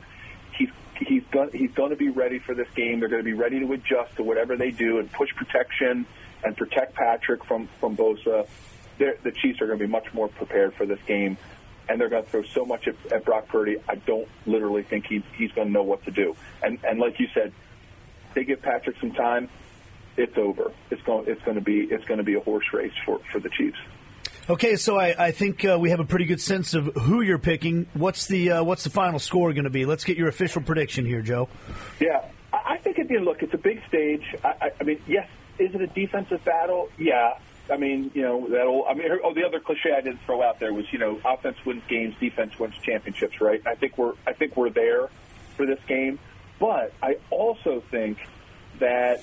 He's 0.58 0.68
he's 0.98 1.22
going 1.30 1.50
he's 1.52 1.72
going 1.72 1.90
to 1.90 1.96
be 1.96 2.10
ready 2.10 2.38
for 2.38 2.54
this 2.54 2.68
game. 2.74 3.00
They're 3.00 3.08
going 3.08 3.22
to 3.22 3.30
be 3.30 3.32
ready 3.32 3.60
to 3.60 3.72
adjust 3.72 4.16
to 4.16 4.22
whatever 4.22 4.56
they 4.56 4.70
do 4.70 4.98
and 4.98 5.10
push 5.12 5.30
protection 5.36 6.06
and 6.44 6.56
protect 6.56 6.94
Patrick 6.94 7.44
from 7.44 7.68
from 7.80 7.96
Bosa. 7.96 8.46
They're, 8.98 9.16
the 9.22 9.32
Chiefs 9.32 9.60
are 9.60 9.66
going 9.66 9.78
to 9.78 9.84
be 9.86 9.90
much 9.90 10.12
more 10.12 10.28
prepared 10.28 10.74
for 10.74 10.84
this 10.84 10.98
game. 11.06 11.38
and 11.88 12.00
they're 12.00 12.08
going 12.08 12.24
to 12.24 12.30
throw 12.30 12.42
so 12.42 12.64
much 12.64 12.86
at, 12.86 12.94
at 13.12 13.24
Brock 13.24 13.48
Purdy. 13.48 13.76
I 13.88 13.96
don't 13.96 14.28
literally 14.46 14.82
think 14.82 15.06
he's 15.06 15.22
he's 15.36 15.52
going 15.52 15.68
to 15.68 15.72
know 15.72 15.82
what 15.82 16.04
to 16.04 16.10
do. 16.10 16.36
And 16.62 16.78
and 16.84 16.98
like 16.98 17.18
you 17.18 17.26
said, 17.34 17.52
they 18.34 18.44
give 18.44 18.62
Patrick 18.62 18.96
some 19.00 19.12
time. 19.12 19.48
It's 20.16 20.36
over. 20.36 20.72
It's 20.90 21.02
going. 21.02 21.28
It's 21.28 21.42
going 21.42 21.56
to 21.56 21.62
be. 21.62 21.80
It's 21.80 22.04
going 22.04 22.18
to 22.18 22.24
be 22.24 22.34
a 22.34 22.40
horse 22.40 22.66
race 22.72 22.92
for 23.04 23.20
for 23.30 23.40
the 23.40 23.48
Chiefs. 23.48 23.78
Okay, 24.50 24.76
so 24.76 24.98
I, 24.98 25.26
I 25.26 25.30
think 25.30 25.64
uh, 25.64 25.78
we 25.80 25.90
have 25.90 26.00
a 26.00 26.04
pretty 26.04 26.24
good 26.24 26.40
sense 26.40 26.74
of 26.74 26.86
who 26.96 27.20
you're 27.20 27.38
picking. 27.38 27.86
What's 27.94 28.26
the 28.26 28.52
uh, 28.52 28.64
what's 28.64 28.84
the 28.84 28.90
final 28.90 29.18
score 29.18 29.52
going 29.52 29.64
to 29.64 29.70
be? 29.70 29.86
Let's 29.86 30.04
get 30.04 30.16
your 30.16 30.28
official 30.28 30.62
prediction 30.62 31.06
here, 31.06 31.22
Joe. 31.22 31.48
Yeah, 32.00 32.24
I 32.52 32.74
I 32.74 32.78
think 32.78 32.98
at 32.98 33.08
the 33.08 33.16
end, 33.16 33.24
look, 33.24 33.42
it's 33.42 33.54
a 33.54 33.58
big 33.58 33.80
stage. 33.88 34.24
I, 34.44 34.48
I, 34.48 34.70
I 34.80 34.84
mean, 34.84 35.00
yes, 35.06 35.28
is 35.58 35.74
it 35.74 35.80
a 35.80 35.86
defensive 35.86 36.44
battle? 36.44 36.88
Yeah. 36.98 37.34
I 37.70 37.76
mean, 37.76 38.10
you 38.12 38.22
know, 38.22 38.48
that 38.48 38.66
old, 38.66 38.86
I 38.88 38.94
mean, 38.94 39.06
oh, 39.22 39.32
the 39.32 39.44
other 39.44 39.60
cliche 39.60 39.92
I 39.96 40.00
didn't 40.00 40.20
throw 40.26 40.42
out 40.42 40.58
there 40.58 40.74
was, 40.74 40.84
you 40.92 40.98
know, 40.98 41.20
offense 41.24 41.56
wins 41.64 41.84
games, 41.88 42.14
defense 42.18 42.58
wins 42.58 42.74
championships, 42.82 43.40
right? 43.40 43.62
I 43.64 43.76
think 43.76 43.96
we're, 43.96 44.14
I 44.26 44.32
think 44.32 44.56
we're 44.56 44.70
there 44.70 45.08
for 45.56 45.64
this 45.64 45.78
game, 45.86 46.18
but 46.58 46.92
I 47.00 47.18
also 47.30 47.82
think 47.90 48.18
that 48.80 49.22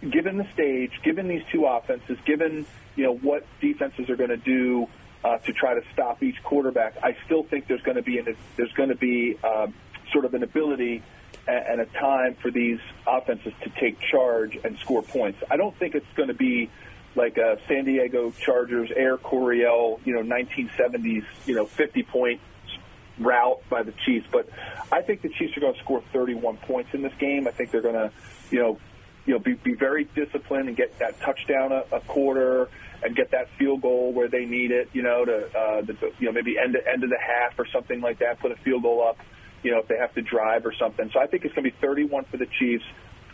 given 0.00 0.38
the 0.38 0.46
stage, 0.52 0.92
given 1.02 1.28
these 1.28 1.42
two 1.52 1.64
offenses, 1.64 2.18
given 2.24 2.66
you 2.96 3.04
know 3.04 3.14
what 3.14 3.46
defenses 3.60 4.08
are 4.10 4.16
going 4.16 4.30
to 4.30 4.36
do 4.36 4.88
uh, 5.24 5.38
to 5.38 5.52
try 5.52 5.74
to 5.74 5.82
stop 5.92 6.22
each 6.22 6.42
quarterback, 6.42 6.96
I 7.02 7.16
still 7.24 7.42
think 7.42 7.66
there's 7.66 7.82
going 7.82 7.96
to 7.96 8.02
be 8.02 8.18
an, 8.18 8.36
there's 8.56 8.72
going 8.72 8.90
to 8.90 8.96
be 8.96 9.36
um, 9.42 9.74
sort 10.12 10.24
of 10.24 10.34
an 10.34 10.42
ability 10.42 11.02
and, 11.48 11.80
a 11.80 11.86
time 11.86 12.36
for 12.42 12.50
these 12.50 12.78
offenses 13.06 13.52
to 13.62 13.70
take 13.80 14.00
charge 14.00 14.58
and 14.64 14.78
score 14.78 15.02
points. 15.02 15.38
I 15.50 15.56
don't 15.56 15.76
think 15.78 15.94
it's 15.94 16.06
going 16.16 16.28
to 16.28 16.34
be 16.34 16.70
like 17.14 17.36
a 17.38 17.58
San 17.68 17.84
Diego 17.84 18.32
Chargers 18.32 18.90
Air 18.94 19.16
Coryell, 19.16 20.00
you 20.04 20.14
know, 20.14 20.22
1970s, 20.22 21.24
you 21.46 21.54
know, 21.54 21.66
50 21.66 22.02
point 22.02 22.40
route 23.18 23.62
by 23.70 23.82
the 23.82 23.92
Chiefs. 24.04 24.26
But 24.30 24.48
I 24.92 25.02
think 25.02 25.22
the 25.22 25.30
Chiefs 25.30 25.56
are 25.56 25.60
going 25.60 25.74
to 25.74 25.80
score 25.80 26.02
31 26.12 26.58
points 26.58 26.90
in 26.92 27.02
this 27.02 27.14
game. 27.18 27.46
I 27.46 27.52
think 27.52 27.70
they're 27.70 27.80
going 27.80 27.94
to, 27.94 28.12
you 28.50 28.58
know, 28.58 28.78
you 29.26 29.34
know, 29.34 29.38
be, 29.40 29.54
be 29.54 29.74
very 29.74 30.04
disciplined 30.14 30.68
and 30.68 30.76
get 30.76 30.98
that 31.00 31.20
touchdown 31.20 31.72
a, 31.72 31.84
a 31.92 32.00
quarter 32.00 32.68
and 33.02 33.14
get 33.14 33.32
that 33.32 33.48
field 33.58 33.82
goal 33.82 34.12
where 34.12 34.28
they 34.28 34.44
need 34.44 34.70
it. 34.70 34.88
You 34.92 35.02
know, 35.02 35.24
to 35.24 35.58
uh, 35.58 35.80
the, 35.82 35.96
you 36.18 36.26
know 36.26 36.32
maybe 36.32 36.56
end 36.58 36.76
end 36.76 37.04
of 37.04 37.10
the 37.10 37.18
half 37.18 37.58
or 37.58 37.66
something 37.66 38.00
like 38.00 38.20
that. 38.20 38.40
Put 38.40 38.52
a 38.52 38.56
field 38.56 38.82
goal 38.82 39.06
up. 39.06 39.18
You 39.62 39.72
know, 39.72 39.78
if 39.78 39.88
they 39.88 39.96
have 39.96 40.14
to 40.14 40.22
drive 40.22 40.64
or 40.64 40.72
something. 40.72 41.10
So 41.12 41.18
I 41.18 41.26
think 41.26 41.44
it's 41.44 41.54
going 41.54 41.64
to 41.64 41.70
be 41.70 41.76
31 41.80 42.24
for 42.24 42.36
the 42.36 42.46
Chiefs, 42.46 42.84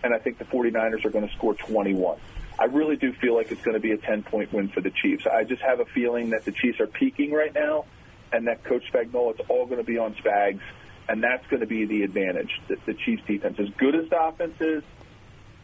and 0.03 0.15
I 0.15 0.19
think 0.19 0.39
the 0.39 0.47
49ers 0.47 1.05
are 1.05 1.11
going 1.11 1.29
to 1.29 1.35
score 1.35 1.55
21. 1.55 2.19
I 2.59 2.65
really 2.67 2.97
do 2.97 3.13
feel 3.13 3.35
like 3.35 3.51
it's 3.51 3.63
going 3.63 3.75
to 3.75 3.81
be 3.81 3.93
a 3.93 3.99
10 3.99 4.23
point 4.23 4.53
win 4.53 4.69
for 4.69 4.81
the 4.81 4.91
Chiefs. 4.91 5.27
I 5.27 5.45
just 5.45 5.63
have 5.63 5.81
a 5.81 5.85
feeling 5.85 6.31
that 6.31 6.45
the 6.45 6.53
Chiefs 6.53 6.81
are 6.81 6.87
peaking 6.87 7.33
right 7.33 7.53
now, 7.55 7.85
and 8.33 8.47
that 8.47 8.65
Coach 8.65 8.85
Spagnuolo, 8.93 9.39
it's 9.39 9.49
all 9.49 9.67
going 9.67 9.79
to 9.79 9.85
be 9.85 9.99
on 9.99 10.15
Spags, 10.15 10.61
and 11.09 11.23
that's 11.23 11.47
going 11.49 11.61
to 11.61 11.67
be 11.67 11.85
the 11.85 12.03
advantage. 12.03 12.51
The, 12.69 12.77
the 12.87 12.95
Chiefs 12.95 13.23
defense, 13.27 13.59
as 13.59 13.69
good 13.77 13.95
as 13.95 14.09
the 14.09 14.23
offense 14.23 14.59
is, 14.61 14.83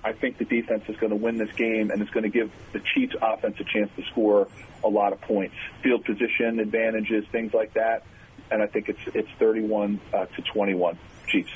I 0.05 0.13
think 0.13 0.39
the 0.39 0.45
defense 0.45 0.85
is 0.89 0.97
going 0.97 1.11
to 1.11 1.17
win 1.17 1.39
this 1.39 1.53
game, 1.53 1.91
and 1.91 2.01
it's 2.01 2.11
going 2.11 2.23
to 2.23 2.31
give 2.31 2.51
the 2.73 2.81
Chiefs 2.95 3.15
offense 3.21 3.57
a 3.61 3.65
chance 3.65 3.91
to 3.97 4.05
score 4.11 4.49
a 4.85 4.89
lot 4.89 5.13
of 5.13 5.21
points, 5.21 5.55
field 5.83 6.05
position 6.05 6.61
advantages, 6.61 7.25
things 7.33 7.53
like 7.53 7.75
that. 7.75 8.05
And 8.51 8.63
I 8.63 8.67
think 8.67 8.89
it's 8.89 9.01
it's 9.15 9.29
31 9.39 10.01
uh, 10.15 10.27
to 10.27 10.43
21 10.43 10.99
Chiefs. 11.27 11.51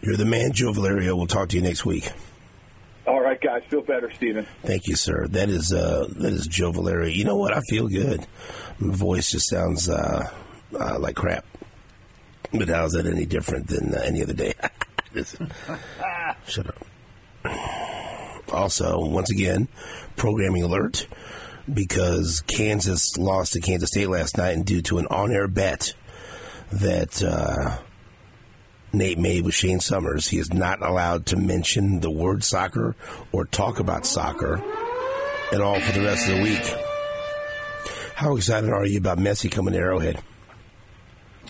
You're 0.00 0.16
the 0.16 0.24
man, 0.24 0.52
Joe 0.52 0.72
Valerio. 0.72 1.16
We'll 1.16 1.26
talk 1.26 1.48
to 1.50 1.56
you 1.56 1.62
next 1.62 1.84
week. 1.84 2.10
All 3.06 3.20
right, 3.20 3.40
guys, 3.40 3.62
feel 3.68 3.82
better, 3.82 4.10
Steven. 4.12 4.46
Thank 4.62 4.86
you, 4.86 4.94
sir. 4.94 5.26
That 5.28 5.48
is 5.48 5.72
uh, 5.72 6.06
that 6.16 6.32
is 6.32 6.46
Joe 6.46 6.70
Valerio. 6.70 7.08
You 7.08 7.24
know 7.24 7.36
what? 7.36 7.52
I 7.54 7.60
feel 7.68 7.88
good. 7.88 8.26
My 8.78 8.94
voice 8.94 9.32
just 9.32 9.48
sounds 9.48 9.88
uh, 9.88 10.30
uh, 10.78 10.98
like 10.98 11.16
crap. 11.16 11.44
But 12.52 12.68
how's 12.68 12.92
that 12.92 13.06
any 13.06 13.26
different 13.26 13.68
than 13.68 13.94
uh, 13.94 14.00
any 14.04 14.22
other 14.22 14.34
day? 14.34 14.54
Shut 16.46 16.68
up. 16.68 17.79
Also, 18.50 18.98
once 19.06 19.30
again, 19.30 19.68
programming 20.16 20.62
alert 20.62 21.06
because 21.72 22.40
Kansas 22.46 23.16
lost 23.16 23.52
to 23.52 23.60
Kansas 23.60 23.90
State 23.90 24.08
last 24.08 24.36
night, 24.36 24.56
and 24.56 24.66
due 24.66 24.82
to 24.82 24.98
an 24.98 25.06
on-air 25.06 25.46
bet 25.46 25.94
that 26.72 27.22
uh, 27.22 27.78
Nate 28.92 29.18
made 29.18 29.44
with 29.44 29.54
Shane 29.54 29.80
Summers, 29.80 30.28
he 30.28 30.38
is 30.38 30.52
not 30.52 30.82
allowed 30.82 31.26
to 31.26 31.36
mention 31.36 32.00
the 32.00 32.10
word 32.10 32.42
soccer 32.42 32.96
or 33.32 33.44
talk 33.44 33.78
about 33.78 34.04
soccer 34.04 34.60
at 35.52 35.60
all 35.60 35.80
for 35.80 35.92
the 35.92 36.04
rest 36.04 36.28
of 36.28 36.36
the 36.36 36.42
week. 36.42 36.74
How 38.14 38.36
excited 38.36 38.70
are 38.70 38.84
you 38.84 38.98
about 38.98 39.18
Messi 39.18 39.50
coming 39.50 39.74
to 39.74 39.80
Arrowhead? 39.80 40.22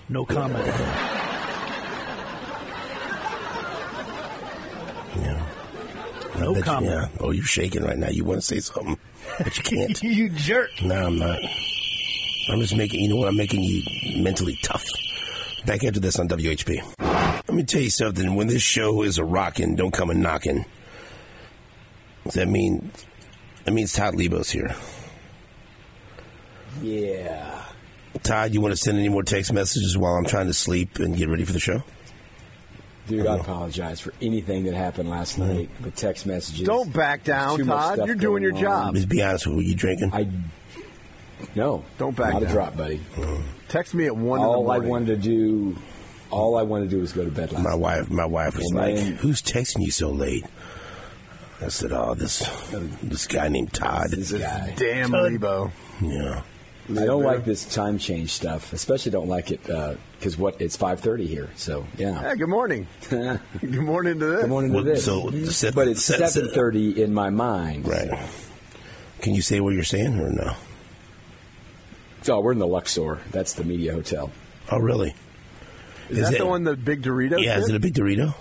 No 0.08 0.24
comment. 0.24 0.66
Yeah. 5.16 5.49
No 6.40 6.50
I 6.50 6.54
bet 6.54 6.56
you- 6.56 6.62
comment. 6.64 6.92
yeah. 6.92 7.08
Oh, 7.20 7.30
you're 7.30 7.44
shaking 7.44 7.82
right 7.84 7.98
now. 7.98 8.08
You 8.08 8.24
want 8.24 8.40
to 8.40 8.46
say 8.46 8.60
something, 8.60 8.98
but 9.38 9.56
you 9.56 9.62
can't. 9.62 10.02
you 10.02 10.28
jerk. 10.30 10.70
No, 10.82 11.06
I'm 11.06 11.18
not. 11.18 11.38
I'm 12.50 12.60
just 12.60 12.74
making, 12.74 13.00
you 13.00 13.08
know 13.10 13.16
what? 13.16 13.28
I'm 13.28 13.36
making 13.36 13.62
you 13.62 13.82
mentally 14.22 14.58
tough. 14.62 14.84
Back 15.66 15.84
after 15.84 16.00
this 16.00 16.18
on 16.18 16.28
WHB. 16.28 16.82
Let 17.46 17.54
me 17.54 17.62
tell 17.64 17.80
you 17.82 17.90
something. 17.90 18.34
When 18.34 18.46
this 18.46 18.62
show 18.62 19.02
is 19.02 19.18
a 19.18 19.24
rockin', 19.24 19.76
don't 19.76 19.92
come 19.92 20.10
a 20.10 20.14
knocking. 20.14 20.64
Does 22.24 22.34
that 22.34 22.48
mean, 22.48 22.90
that 23.64 23.72
means 23.72 23.92
Todd 23.92 24.14
Leabo's 24.14 24.50
here. 24.50 24.74
Yeah. 26.82 27.62
Todd, 28.22 28.52
you 28.54 28.60
want 28.60 28.72
to 28.72 28.76
send 28.76 28.98
any 28.98 29.08
more 29.08 29.22
text 29.22 29.52
messages 29.52 29.96
while 29.96 30.14
I'm 30.14 30.24
trying 30.24 30.46
to 30.46 30.54
sleep 30.54 30.98
and 30.98 31.16
get 31.16 31.28
ready 31.28 31.44
for 31.44 31.52
the 31.52 31.60
show? 31.60 31.82
Dude, 33.10 33.26
I 33.26 33.36
apologize 33.36 34.00
for 34.00 34.12
anything 34.22 34.64
that 34.64 34.74
happened 34.74 35.10
last 35.10 35.38
mm-hmm. 35.38 35.52
night 35.52 35.70
with 35.82 35.94
text 35.96 36.26
messages. 36.26 36.66
Don't 36.66 36.92
back 36.92 37.24
down, 37.24 37.64
Todd. 37.64 38.06
You're 38.06 38.14
doing 38.14 38.42
your 38.42 38.52
going 38.52 38.66
on. 38.66 38.86
job. 38.86 38.94
Just 38.94 39.08
be 39.08 39.22
honest 39.22 39.46
with 39.46 39.56
me. 39.56 39.62
Were 39.64 39.68
you 39.68 39.74
drinking? 39.74 40.10
I 40.14 40.28
no, 41.54 41.84
Don't 41.98 42.14
back 42.16 42.32
down. 42.32 42.34
not 42.34 42.40
down. 42.42 42.50
a 42.50 42.52
drop, 42.52 42.76
buddy. 42.76 42.98
Mm-hmm. 43.16 43.42
Text 43.68 43.94
me 43.94 44.06
at 44.06 44.14
one 44.16 44.40
in 44.40 44.44
the 44.44 44.50
All 44.50 44.70
I 44.70 44.74
morning. 44.74 44.90
wanted 44.90 45.06
to 45.06 45.16
do, 45.16 45.76
all 46.30 46.56
I 46.56 46.62
wanted 46.62 46.90
to 46.90 46.96
do 46.96 47.00
was 47.00 47.12
go 47.12 47.24
to 47.24 47.30
bed 47.30 47.52
last 47.52 47.62
My 47.64 47.70
night. 47.70 47.78
wife, 47.78 48.10
my 48.10 48.26
wife 48.26 48.56
was 48.56 48.66
And 48.66 48.74
like, 48.76 48.94
then- 48.96 49.12
"Who's 49.16 49.40
texting 49.42 49.82
you 49.84 49.90
so 49.90 50.10
late?" 50.10 50.44
I 51.62 51.68
said, 51.68 51.92
"Oh, 51.92 52.14
this 52.14 52.42
uh, 52.74 52.82
this 53.02 53.26
guy 53.26 53.48
named 53.48 53.72
Todd." 53.72 54.10
This 54.10 54.32
guy. 54.32 54.74
Damn 54.76 55.10
Todd. 55.10 55.32
Leabo. 55.32 55.70
Yeah. 56.00 56.42
I 56.90 57.04
don't 57.06 57.22
like 57.22 57.44
this 57.44 57.64
time 57.64 57.98
change 57.98 58.30
stuff. 58.32 58.72
Especially 58.72 59.12
don't 59.12 59.28
like 59.28 59.50
it 59.50 59.68
uh, 59.70 59.94
because 60.18 60.36
what 60.36 60.60
it's 60.60 60.76
five 60.76 61.00
thirty 61.00 61.26
here. 61.26 61.48
So 61.56 61.86
yeah. 61.96 62.20
Hey, 62.30 62.36
good 62.36 62.48
morning. 62.48 62.86
good 63.08 63.40
morning 63.74 64.18
to 64.18 64.26
this. 64.26 64.40
Good 64.42 64.50
morning 64.50 64.70
to 64.72 64.76
Well, 64.76 64.84
this. 64.84 65.04
so 65.04 65.24
mm-hmm. 65.24 65.44
set- 65.46 65.74
but 65.74 65.88
it's 65.88 66.02
set- 66.04 66.18
set- 66.18 66.30
seven 66.32 66.50
thirty 66.50 67.02
in 67.02 67.14
my 67.14 67.30
mind. 67.30 67.86
Right. 67.86 68.10
Can 69.20 69.34
you 69.34 69.42
say 69.42 69.60
what 69.60 69.74
you're 69.74 69.84
saying 69.84 70.18
or 70.18 70.30
no? 70.30 70.54
So 72.22 72.40
we're 72.40 72.52
in 72.52 72.58
the 72.58 72.66
Luxor. 72.66 73.20
That's 73.30 73.54
the 73.54 73.64
media 73.64 73.92
hotel. 73.92 74.30
Oh, 74.70 74.78
really? 74.78 75.14
Is, 76.08 76.18
Is 76.18 76.24
that 76.28 76.34
it- 76.34 76.38
the 76.38 76.46
one, 76.46 76.64
the 76.64 76.76
big 76.76 77.02
Dorito? 77.02 77.42
Yeah. 77.42 77.58
Is 77.58 77.68
it 77.68 77.74
a 77.76 77.80
big 77.80 77.94
Dorito? 77.94 78.34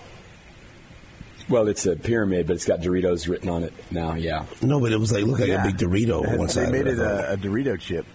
Well, 1.48 1.68
it's 1.68 1.86
a 1.88 1.96
pyramid, 1.96 2.46
but 2.46 2.56
it's 2.58 2.66
got 2.66 2.80
Doritos 2.82 3.28
written 3.28 3.50
on 3.50 3.64
it 3.64 3.74
now. 3.90 4.14
Yeah. 4.14 4.46
No, 4.62 4.80
but 4.80 4.92
it 4.92 5.00
was 5.00 5.12
like 5.12 5.24
looked 5.24 5.40
like 5.40 5.50
Yeah. 5.50 5.64
a 5.64 5.72
big 5.72 5.78
Dorito 5.78 6.24
It 6.24 6.30
on 6.30 6.38
one 6.38 6.48
They 6.48 6.54
side. 6.54 6.72
made 6.72 6.86
it 6.88 7.00
a, 7.00 7.34
a 7.34 7.38
Dorito 7.38 7.80
chip. 7.80 8.06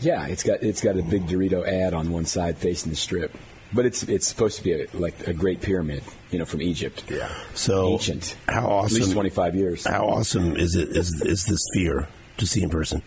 Yeah, 0.00 0.26
it's 0.26 0.42
got 0.42 0.62
it's 0.62 0.80
got 0.80 0.96
a 0.96 1.02
big 1.02 1.26
Dorito 1.26 1.66
ad 1.66 1.94
on 1.94 2.10
one 2.12 2.24
side 2.24 2.56
facing 2.58 2.90
the 2.90 2.96
strip, 2.96 3.36
but 3.72 3.84
it's 3.84 4.02
it's 4.04 4.26
supposed 4.26 4.58
to 4.58 4.64
be 4.64 4.72
a, 4.72 4.86
like 4.94 5.26
a 5.26 5.32
great 5.32 5.60
pyramid, 5.60 6.02
you 6.30 6.38
know, 6.38 6.44
from 6.44 6.62
Egypt. 6.62 7.04
Yeah. 7.10 7.28
so 7.54 7.88
ancient. 7.88 8.36
How 8.48 8.66
awesome? 8.66 8.96
At 8.96 9.02
least 9.02 9.12
twenty 9.12 9.30
five 9.30 9.54
years. 9.54 9.84
How 9.86 10.06
awesome 10.06 10.56
is 10.56 10.76
it? 10.76 10.90
Is 10.90 11.20
is 11.22 11.46
this 11.46 11.60
sphere 11.72 12.08
to 12.36 12.46
see 12.46 12.62
in 12.62 12.70
person? 12.70 13.02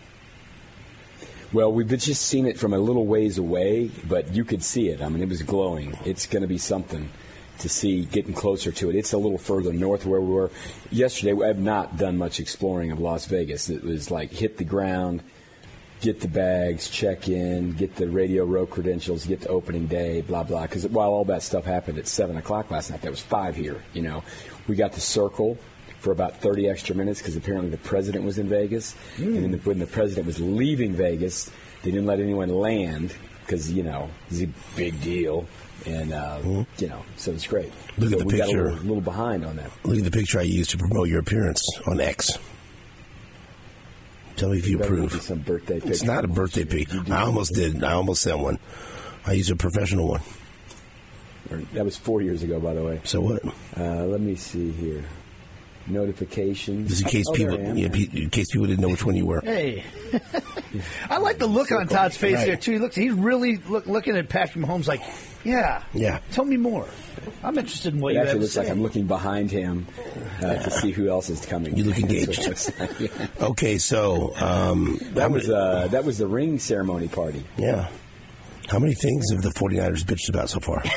Well, 1.52 1.70
we've 1.70 1.88
just 1.88 2.22
seen 2.22 2.46
it 2.46 2.58
from 2.58 2.72
a 2.72 2.78
little 2.78 3.06
ways 3.06 3.36
away, 3.36 3.90
but 4.08 4.32
you 4.32 4.42
could 4.42 4.64
see 4.64 4.88
it. 4.88 5.02
I 5.02 5.10
mean, 5.10 5.22
it 5.22 5.28
was 5.28 5.42
glowing. 5.42 5.98
It's 6.06 6.24
going 6.26 6.40
to 6.40 6.48
be 6.48 6.56
something 6.56 7.10
to 7.58 7.68
see 7.68 8.06
getting 8.06 8.32
closer 8.32 8.72
to 8.72 8.88
it. 8.88 8.96
It's 8.96 9.12
a 9.12 9.18
little 9.18 9.36
further 9.36 9.70
north 9.70 10.06
where 10.06 10.20
we 10.20 10.32
were 10.32 10.50
yesterday. 10.90 11.38
I 11.44 11.48
have 11.48 11.58
not 11.58 11.98
done 11.98 12.16
much 12.16 12.40
exploring 12.40 12.90
of 12.90 13.00
Las 13.00 13.26
Vegas. 13.26 13.68
It 13.68 13.84
was 13.84 14.10
like 14.10 14.32
hit 14.32 14.56
the 14.56 14.64
ground, 14.64 15.22
get 16.02 16.20
the 16.20 16.28
bags, 16.28 16.90
check 16.90 17.28
in, 17.28 17.72
get 17.72 17.94
the 17.94 18.08
Radio 18.08 18.44
Row 18.44 18.66
credentials, 18.66 19.24
get 19.24 19.40
the 19.40 19.48
opening 19.48 19.86
day, 19.86 20.20
blah 20.20 20.42
blah. 20.42 20.62
Because 20.62 20.86
while 20.88 21.10
all 21.10 21.24
that 21.26 21.42
stuff 21.42 21.64
happened 21.64 21.96
at 21.98 22.06
seven 22.06 22.36
o'clock 22.36 22.70
last 22.70 22.90
night, 22.90 23.00
there 23.00 23.10
was 23.10 23.22
five 23.22 23.56
here. 23.56 23.82
You 23.94 24.02
know, 24.02 24.24
we 24.68 24.76
got 24.76 24.92
to 24.94 25.00
circle 25.00 25.56
for 26.00 26.10
about 26.10 26.40
30 26.40 26.68
extra 26.68 26.96
minutes 26.96 27.20
because 27.20 27.36
apparently 27.36 27.70
the 27.70 27.78
president 27.78 28.24
was 28.24 28.38
in 28.38 28.48
Vegas. 28.48 28.94
And 29.16 29.36
then 29.36 29.50
the, 29.52 29.58
when 29.58 29.78
the 29.78 29.86
president 29.86 30.26
was 30.26 30.40
leaving 30.40 30.92
Vegas, 30.92 31.50
they 31.82 31.92
didn't 31.92 32.06
let 32.06 32.18
anyone 32.18 32.48
land 32.48 33.14
because, 33.46 33.72
you 33.72 33.84
know, 33.84 34.10
it's 34.28 34.42
a 34.42 34.48
big 34.76 35.00
deal. 35.00 35.46
And, 35.86 36.12
uh, 36.12 36.40
you 36.78 36.88
know, 36.88 37.04
so 37.16 37.30
it's 37.32 37.46
great. 37.46 37.72
Look 37.98 38.10
so 38.10 38.16
at 38.16 38.18
the 38.18 38.24
we 38.24 38.36
got 38.36 38.44
a 38.44 38.46
picture. 38.46 38.64
little, 38.64 38.78
little 38.80 39.00
behind 39.00 39.44
on 39.44 39.56
that. 39.56 39.70
Look 39.84 39.98
at 39.98 40.04
the 40.04 40.10
picture 40.10 40.40
I 40.40 40.42
used 40.42 40.70
to 40.70 40.78
promote 40.78 41.08
your 41.08 41.20
appearance 41.20 41.62
on 41.86 42.00
X. 42.00 42.36
Tell 44.42 44.50
me 44.50 44.58
if 44.58 44.66
you 44.66 44.80
approve. 44.80 45.22
some 45.22 45.38
birthday 45.38 45.80
It's 45.84 46.02
not 46.02 46.24
a 46.24 46.26
birthday 46.26 46.64
pic. 46.64 46.92
I 47.08 47.22
almost 47.22 47.54
did. 47.54 47.84
I 47.84 47.92
almost 47.92 48.22
sent 48.22 48.40
one. 48.40 48.58
I 49.24 49.34
used 49.34 49.52
a 49.52 49.54
professional 49.54 50.08
one. 50.08 50.20
That 51.74 51.84
was 51.84 51.96
four 51.96 52.22
years 52.22 52.42
ago, 52.42 52.58
by 52.58 52.74
the 52.74 52.82
way. 52.82 53.00
So 53.04 53.20
what? 53.20 53.44
Uh, 53.76 54.04
let 54.06 54.20
me 54.20 54.34
see 54.34 54.72
here. 54.72 55.04
Notifications. 55.86 56.88
Just 56.88 57.02
in 57.02 57.08
case 57.08 57.24
Oh, 57.28 57.32
people, 57.32 57.58
yeah, 57.76 57.88
in 57.88 58.30
case 58.30 58.50
people 58.50 58.66
didn't 58.66 58.80
know 58.80 58.88
which 58.88 59.04
one 59.04 59.16
you 59.16 59.26
were. 59.26 59.40
Hey, 59.40 59.84
I 61.10 61.18
like 61.18 61.38
the 61.38 61.46
look 61.46 61.70
on 61.72 61.88
Todd's 61.88 62.16
face 62.16 62.36
Right. 62.36 62.46
there 62.46 62.56
too. 62.56 62.72
He 62.72 62.78
looks, 62.78 62.94
he's 62.96 63.12
really 63.12 63.56
look, 63.56 63.86
looking 63.86 64.16
at 64.16 64.28
Patrick 64.28 64.64
Mahomes 64.64 64.86
like, 64.88 65.02
yeah, 65.44 65.82
Yeah. 65.92 66.20
Tell 66.32 66.44
me 66.44 66.56
more. 66.56 66.86
I'm 67.42 67.56
interested 67.58 67.94
in 67.94 68.00
what 68.00 68.10
It 68.10 68.14
you 68.14 68.18
have 68.20 68.28
actually 68.28 68.38
to 68.40 68.42
looks 68.44 68.56
like. 68.56 68.68
I'm 68.70 68.82
looking 68.82 69.06
behind 69.06 69.50
him 69.50 69.86
uh, 70.40 70.54
to 70.54 70.70
see 70.70 70.90
who 70.92 71.08
else 71.08 71.30
is 71.30 71.44
coming. 71.44 71.76
You 71.76 71.84
look 71.84 71.96
That's 72.00 72.02
what 72.02 72.12
it 72.12 72.78
engaged. 72.78 72.80
like, 72.80 73.00
yeah. 73.40 73.46
Okay, 73.48 73.78
so 73.78 74.34
um, 74.36 74.98
That 75.14 75.30
was 75.30 75.48
uh, 75.50 75.88
that 75.90 76.04
was 76.04 76.18
the 76.18 76.26
ring 76.26 76.58
ceremony 76.58 77.08
party. 77.08 77.44
yeah. 77.56 77.88
How 78.68 78.78
many 78.78 78.94
things 78.94 79.30
have 79.32 79.42
the 79.42 79.50
49ers 79.50 80.04
bitched 80.04 80.28
about 80.30 80.48
so 80.48 80.60
far? 80.60 80.82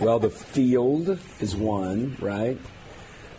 Well, 0.00 0.18
the 0.18 0.30
field 0.30 1.18
is 1.40 1.54
one, 1.54 2.16
right? 2.20 2.58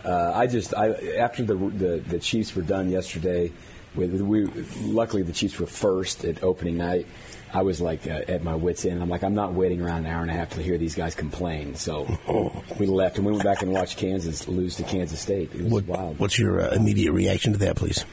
Uh, 0.05 0.31
I 0.33 0.47
just 0.47 0.73
I 0.75 0.91
after 1.17 1.43
the, 1.43 1.55
the 1.55 2.03
the 2.07 2.19
Chiefs 2.19 2.55
were 2.55 2.61
done 2.63 2.89
yesterday. 2.89 3.51
With 3.93 4.21
we 4.21 4.45
luckily 4.83 5.21
the 5.21 5.33
Chiefs 5.33 5.59
were 5.59 5.67
first 5.67 6.23
at 6.23 6.43
opening 6.43 6.77
night. 6.77 7.07
I 7.53 7.61
was 7.63 7.81
like 7.81 8.07
uh, 8.07 8.21
at 8.29 8.41
my 8.41 8.55
wits 8.55 8.85
end. 8.85 9.01
I'm 9.01 9.09
like 9.09 9.21
I'm 9.23 9.33
not 9.35 9.53
waiting 9.53 9.81
around 9.81 10.05
an 10.05 10.11
hour 10.13 10.21
and 10.21 10.31
a 10.31 10.33
half 10.33 10.51
to 10.51 10.61
hear 10.63 10.77
these 10.77 10.95
guys 10.95 11.13
complain. 11.13 11.75
So 11.75 12.07
we 12.79 12.85
left 12.85 13.17
and 13.17 13.25
we 13.25 13.33
went 13.33 13.43
back 13.43 13.61
and 13.61 13.71
watched 13.73 13.97
Kansas 13.97 14.47
lose 14.47 14.77
to 14.77 14.83
Kansas 14.83 15.19
State. 15.19 15.53
It 15.53 15.63
was 15.63 15.71
What, 15.73 15.85
wild. 15.87 16.19
what's 16.19 16.39
your 16.39 16.61
uh, 16.61 16.69
immediate 16.73 17.11
reaction 17.11 17.51
to 17.51 17.59
that, 17.59 17.75
please? 17.75 18.05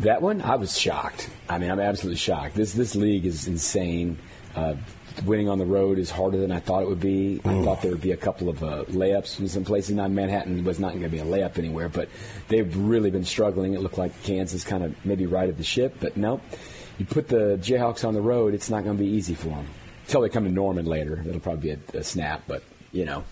That 0.00 0.22
one, 0.22 0.40
I 0.42 0.56
was 0.56 0.78
shocked. 0.78 1.28
I 1.48 1.58
mean, 1.58 1.70
I'm 1.70 1.80
absolutely 1.80 2.16
shocked. 2.18 2.54
This 2.54 2.72
this 2.74 2.94
league 2.94 3.24
is 3.26 3.46
insane. 3.46 4.18
Uh, 4.54 4.74
winning 5.24 5.48
on 5.48 5.58
the 5.58 5.64
road 5.64 5.98
is 5.98 6.10
harder 6.10 6.38
than 6.38 6.52
I 6.52 6.60
thought 6.60 6.82
it 6.82 6.88
would 6.88 7.00
be. 7.00 7.40
I 7.44 7.62
thought 7.62 7.82
there 7.82 7.90
would 7.90 8.00
be 8.00 8.12
a 8.12 8.16
couple 8.16 8.48
of 8.48 8.62
uh, 8.62 8.84
layups 8.88 9.40
in 9.40 9.48
some 9.48 9.64
places. 9.64 9.94
Not 9.96 10.10
Manhattan 10.10 10.64
was 10.64 10.78
not 10.78 10.90
going 10.90 11.02
to 11.02 11.08
be 11.08 11.18
a 11.18 11.24
layup 11.24 11.58
anywhere, 11.58 11.88
but 11.88 12.08
they've 12.48 12.74
really 12.76 13.10
been 13.10 13.24
struggling. 13.24 13.74
It 13.74 13.80
looked 13.80 13.98
like 13.98 14.22
Kansas 14.22 14.64
kind 14.64 14.84
of 14.84 14.94
maybe 15.04 15.26
righted 15.26 15.56
the 15.58 15.64
ship, 15.64 15.96
but 16.00 16.16
no. 16.16 16.40
You 16.98 17.06
put 17.06 17.28
the 17.28 17.58
Jayhawks 17.62 18.06
on 18.06 18.14
the 18.14 18.20
road, 18.20 18.52
it's 18.54 18.68
not 18.70 18.84
going 18.84 18.96
to 18.96 19.02
be 19.02 19.08
easy 19.08 19.34
for 19.34 19.48
them. 19.48 19.66
Until 20.06 20.20
they 20.22 20.28
come 20.28 20.44
to 20.44 20.50
Norman 20.50 20.86
later, 20.86 21.22
that'll 21.24 21.40
probably 21.40 21.74
be 21.74 21.82
a, 21.94 21.98
a 22.00 22.04
snap. 22.04 22.42
But 22.46 22.62
you 22.92 23.04
know, 23.04 23.24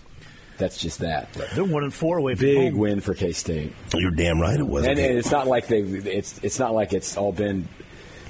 that's 0.57 0.77
just 0.79 0.99
that. 0.99 1.29
But 1.37 1.49
They're 1.51 1.63
one 1.63 1.83
and 1.83 1.93
four 1.93 2.17
away 2.17 2.35
from 2.35 2.45
big 2.45 2.71
home. 2.71 2.79
win 2.79 3.01
for 3.01 3.13
K 3.13 3.31
State. 3.33 3.73
You're 3.93 4.11
damn 4.11 4.39
right 4.41 4.59
it 4.59 4.67
was. 4.67 4.85
And 4.87 4.97
Okay. 4.97 5.15
it's 5.17 5.29
not 5.31 5.47
like 5.47 5.67
they 5.67 5.81
it's 5.81 6.39
it's 6.41 6.57
not 6.57 6.73
like 6.73 6.93
it's 6.93 7.15
all 7.17 7.31
been 7.31 7.67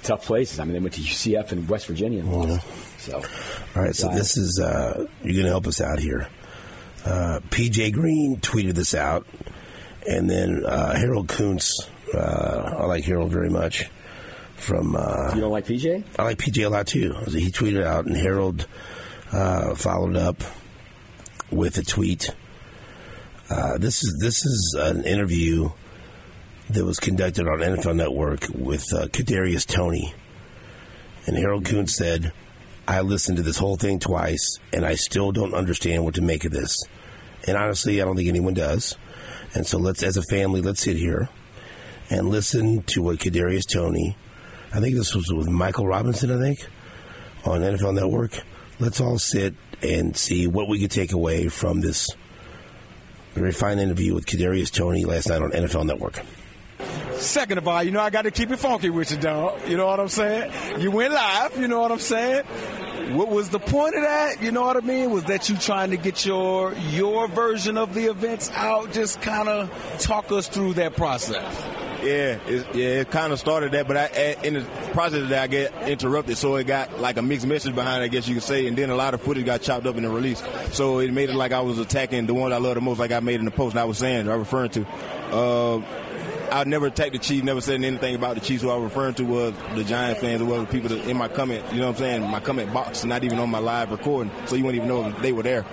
tough 0.04 0.26
places. 0.26 0.60
I 0.60 0.64
mean, 0.64 0.74
they 0.74 0.80
went 0.80 0.94
to 0.96 1.02
UCF 1.02 1.52
and 1.52 1.68
West 1.70 1.88
Virginia 1.88 2.20
and. 2.22 2.62
So, 3.00 3.16
All 3.76 3.82
right, 3.82 3.96
so 3.96 4.08
Wow. 4.10 4.16
this 4.16 4.36
is 4.38 4.60
uh, 4.60 5.06
you're 5.24 5.34
going 5.34 5.46
to 5.46 5.50
help 5.52 5.68
us 5.68 5.80
out 5.82 6.00
here. 6.00 6.28
Uh, 7.06 7.40
PJ 7.50 7.94
Green 7.94 8.38
tweeted 8.42 8.74
this 8.74 8.94
out, 8.94 9.26
and 10.08 10.30
then 10.30 10.66
uh, 10.66 10.94
Harold 10.98 11.28
Kuntz. 11.30 11.88
Uh, 12.14 12.76
I 12.80 12.86
like 12.86 13.06
Harold 13.06 13.32
very 13.32 13.50
much. 13.50 13.86
From 14.58 14.94
uh, 14.98 15.32
you 15.34 15.40
don't 15.40 15.52
like 15.52 15.66
PJ? 15.66 16.04
I 16.18 16.24
like 16.24 16.38
PJ 16.38 16.66
a 16.66 16.70
lot 16.70 16.88
too. 16.88 17.14
He 17.30 17.50
tweeted 17.50 17.84
out, 17.86 18.06
and 18.06 18.18
Harold 18.18 18.68
uh, 19.32 19.74
followed 19.76 20.18
up 20.18 20.42
with 21.50 21.78
a 21.78 21.84
tweet. 21.84 22.30
Uh, 23.50 23.78
this 23.78 24.04
is 24.04 24.18
this 24.22 24.46
is 24.46 24.76
an 24.78 25.06
interview 25.06 25.70
that 26.70 26.86
was 26.86 27.00
conducted 27.00 27.48
on 27.48 27.60
NFL 27.60 27.96
Network 27.96 28.48
with 28.54 28.94
uh, 28.94 29.08
Kadarius 29.08 29.66
Toney, 29.66 30.14
and 31.26 31.38
Harold 31.38 31.66
Kuntz 31.66 31.96
said, 31.96 32.32
"I 32.88 33.02
listened 33.02 33.38
to 33.38 33.44
this 33.44 33.58
whole 33.58 33.76
thing 33.76 34.00
twice, 34.00 34.60
and 34.72 34.86
I 34.86 34.96
still 34.96 35.32
don't 35.32 35.54
understand 35.54 36.06
what 36.06 36.16
to 36.16 36.22
make 36.22 36.46
of 36.46 36.52
this. 36.52 36.82
And 37.48 37.58
honestly, 37.58 38.02
I 38.02 38.06
don't 38.06 38.16
think 38.16 38.30
anyone 38.30 38.54
does. 38.54 38.98
And 39.56 39.66
so 39.66 39.78
let's, 39.80 40.04
as 40.04 40.18
a 40.18 40.22
family, 40.24 40.62
let's 40.62 40.82
sit 40.82 40.98
here 40.98 41.30
and 42.10 42.30
listen 42.30 42.84
to 42.84 43.02
what 43.02 43.18
Kadarius 43.18 43.68
Toney." 43.68 44.16
I 44.72 44.80
think 44.80 44.96
this 44.96 45.16
was 45.16 45.34
with 45.34 45.48
Michael 45.48 45.88
Robinson, 45.88 46.32
I 46.32 46.40
think, 46.40 46.68
on 47.44 47.62
NFL 47.62 47.96
Network. 47.96 48.40
Let's 48.80 49.02
all 49.02 49.18
sit 49.18 49.56
and 49.82 50.16
see 50.16 50.46
what 50.46 50.68
we 50.68 50.80
could 50.80 50.92
take 50.92 51.12
away 51.12 51.48
from 51.48 51.82
this 51.82 52.10
very 53.34 53.52
fine 53.52 53.80
interview 53.80 54.14
with 54.14 54.26
Kadarius 54.26 54.72
Toney 54.72 55.06
last 55.06 55.30
night 55.30 55.42
on 55.42 55.52
NFL 55.52 55.86
Network. 55.86 56.22
Second 57.14 57.58
of 57.58 57.68
all, 57.68 57.84
you 57.84 57.92
know 57.92 58.02
I 58.02 58.10
got 58.10 58.24
to 58.24 58.32
keep 58.32 58.52
it 58.52 58.58
funky 58.58 58.90
with 58.90 59.12
you, 59.12 59.18
dog. 59.18 59.68
You 59.68 59.78
know 59.78 59.88
what 59.88 60.00
I'm 60.00 60.08
saying? 60.08 60.52
You 60.80 60.92
went 60.92 61.14
live. 61.14 61.60
You 61.60 61.68
know 61.68 61.80
what 61.80 61.92
I'm 61.92 62.00
saying? 62.00 62.46
What 63.16 63.30
was 63.30 63.50
the 63.50 63.60
point 63.60 63.96
of 63.96 64.04
that? 64.04 64.42
You 64.42 64.52
know 64.52 64.62
what 64.62 64.78
I 64.78 64.82
mean? 64.82 65.10
Was 65.10 65.24
that 65.26 65.50
you 65.50 65.58
trying 65.58 65.92
to 65.92 65.98
get 65.98 66.26
your 66.26 66.74
your 66.92 67.28
version 67.28 67.78
of 67.78 67.94
the 67.94 68.06
events 68.06 68.52
out? 68.54 68.94
Just 68.94 69.22
kind 69.22 69.50
of 69.50 69.70
talk 70.00 70.32
us 70.32 70.48
through 70.48 70.76
that 70.76 70.96
process. 70.96 71.66
Yeah, 72.04 72.40
it, 72.48 72.76
yeah, 72.76 72.88
it 73.02 73.12
kind 73.12 73.34
of 73.34 73.40
started 73.40 73.74
that, 73.74 73.86
but 73.86 73.98
I, 73.98 74.38
in 74.42 74.54
the 74.54 74.62
process 74.94 75.22
of 75.22 75.30
that, 75.30 75.44
I 75.44 75.48
get 75.48 75.74
interrupted, 75.90 76.38
so 76.38 76.56
it 76.56 76.66
got 76.66 77.02
like 77.02 77.18
a 77.18 77.22
mixed 77.22 77.46
message 77.46 77.76
behind, 77.76 78.02
it, 78.02 78.06
I 78.06 78.08
guess 78.08 78.26
you 78.26 78.36
could 78.36 78.44
say, 78.44 78.68
and 78.68 78.78
then 78.78 78.90
a 78.90 78.96
lot 78.96 79.14
of 79.14 79.22
footage 79.22 79.46
got 79.46 79.62
chopped 79.62 79.86
up 79.86 79.98
in 79.98 80.04
the 80.04 80.10
release, 80.10 80.42
so 80.72 81.00
it 81.00 81.12
made 81.12 81.30
it 81.30 81.36
like 81.36 81.52
I 81.52 81.60
was 81.60 81.78
attacking 81.78 82.26
the 82.26 82.34
one 82.34 82.54
I 82.54 82.58
love 82.58 82.76
the 82.76 82.82
most, 82.82 83.00
like 83.00 83.12
I 83.12 83.20
made 83.20 83.42
in 83.42 83.46
the 83.46 83.52
post. 83.52 83.74
And 83.74 83.82
I 83.82 83.84
was 83.84 83.98
saying, 83.98 84.30
I 84.30 84.36
was 84.38 84.48
referring 84.48 84.70
to. 84.70 84.88
Uh, 85.32 85.82
I 86.52 86.64
never 86.64 86.88
attacked 86.88 87.14
the 87.14 87.20
Chiefs, 87.20 87.44
never 87.44 87.62
said 87.62 87.84
anything 87.84 88.16
about 88.16 88.36
the 88.36 88.42
Chiefs. 88.42 88.64
Who 88.64 88.70
I 88.70 88.76
was 88.76 88.86
referring 88.86 89.14
to 89.16 89.24
was 89.24 89.54
the 89.76 89.84
Giant 89.84 90.20
fans, 90.20 90.42
or 90.42 90.46
was 90.46 90.62
the 90.62 90.68
people 90.68 90.90
that 90.90 91.08
in 91.08 91.18
my 91.18 91.28
comment, 91.28 91.64
you 91.72 91.80
know 91.80 91.88
what 91.88 91.96
I'm 91.96 92.00
saying, 92.00 92.30
my 92.30 92.40
comment 92.40 92.74
box, 92.74 93.04
not 93.06 93.24
even 93.24 93.40
on 93.40 93.50
my 93.50 93.60
live 93.60 93.92
recording, 93.92 94.32
so 94.46 94.56
you 94.56 94.64
wouldn't 94.64 94.84
even 94.84 94.88
know 94.88 95.12
they 95.22 95.32
were 95.32 95.44
there. 95.44 95.66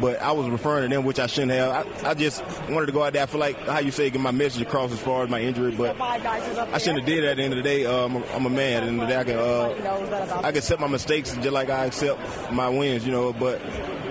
But 0.00 0.20
I 0.20 0.32
was 0.32 0.48
referring 0.48 0.90
to 0.90 0.96
them, 0.96 1.04
which 1.04 1.20
I 1.20 1.26
shouldn't 1.26 1.52
have. 1.52 2.04
I, 2.04 2.10
I 2.10 2.14
just 2.14 2.42
wanted 2.68 2.86
to 2.86 2.92
go 2.92 3.04
out 3.04 3.12
there. 3.12 3.22
I 3.22 3.26
feel 3.26 3.38
like 3.40 3.58
how 3.60 3.78
you 3.78 3.92
say, 3.92 4.10
get 4.10 4.20
my 4.20 4.32
message 4.32 4.62
across 4.62 4.90
as 4.92 4.98
far 4.98 5.22
as 5.22 5.30
my 5.30 5.40
injury, 5.40 5.70
but 5.70 6.00
I 6.00 6.78
shouldn't 6.78 7.00
have 7.00 7.06
did 7.06 7.22
that. 7.22 7.30
At 7.30 7.36
the 7.36 7.42
end 7.44 7.52
of 7.52 7.58
the 7.58 7.62
day, 7.62 7.86
uh, 7.86 8.04
I'm, 8.06 8.16
a, 8.16 8.26
I'm 8.32 8.46
a 8.46 8.50
man. 8.50 8.82
At 8.82 8.86
the 8.86 8.88
end 8.88 9.02
of 9.02 9.08
the 9.08 9.14
day, 9.14 9.20
I 9.20 9.24
can 9.24 9.38
uh, 9.38 10.36
I 10.38 10.50
can 10.50 10.58
accept 10.58 10.80
my 10.80 10.88
mistakes 10.88 11.32
just 11.32 11.50
like 11.50 11.70
I 11.70 11.86
accept 11.86 12.20
my 12.52 12.68
wins, 12.68 13.06
you 13.06 13.12
know. 13.12 13.32
But 13.32 13.60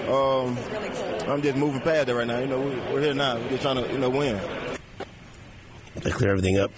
um, 0.07 0.57
I'm 1.27 1.41
just 1.41 1.57
moving 1.57 1.81
past 1.81 2.07
it 2.07 2.15
right 2.15 2.27
now. 2.27 2.39
You 2.39 2.47
know, 2.47 2.61
we, 2.61 2.69
we're 2.93 3.01
here 3.01 3.13
now. 3.13 3.37
We're 3.37 3.49
just 3.49 3.61
trying 3.61 3.83
to 3.83 3.91
you 3.91 3.97
know 3.97 4.09
win. 4.09 4.39
I 5.97 6.09
clear 6.09 6.31
everything 6.31 6.57
up? 6.57 6.71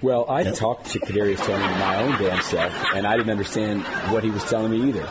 Well, 0.00 0.28
I 0.28 0.42
talked 0.50 0.90
to 0.90 1.00
Kadarius 1.00 1.38
Toney 1.38 1.62
my 1.62 2.02
own 2.02 2.20
damn 2.20 2.42
self, 2.42 2.72
and 2.94 3.06
I 3.06 3.16
didn't 3.16 3.30
understand 3.30 3.82
what 4.12 4.24
he 4.24 4.30
was 4.30 4.42
telling 4.44 4.72
me 4.72 4.88
either. 4.88 5.08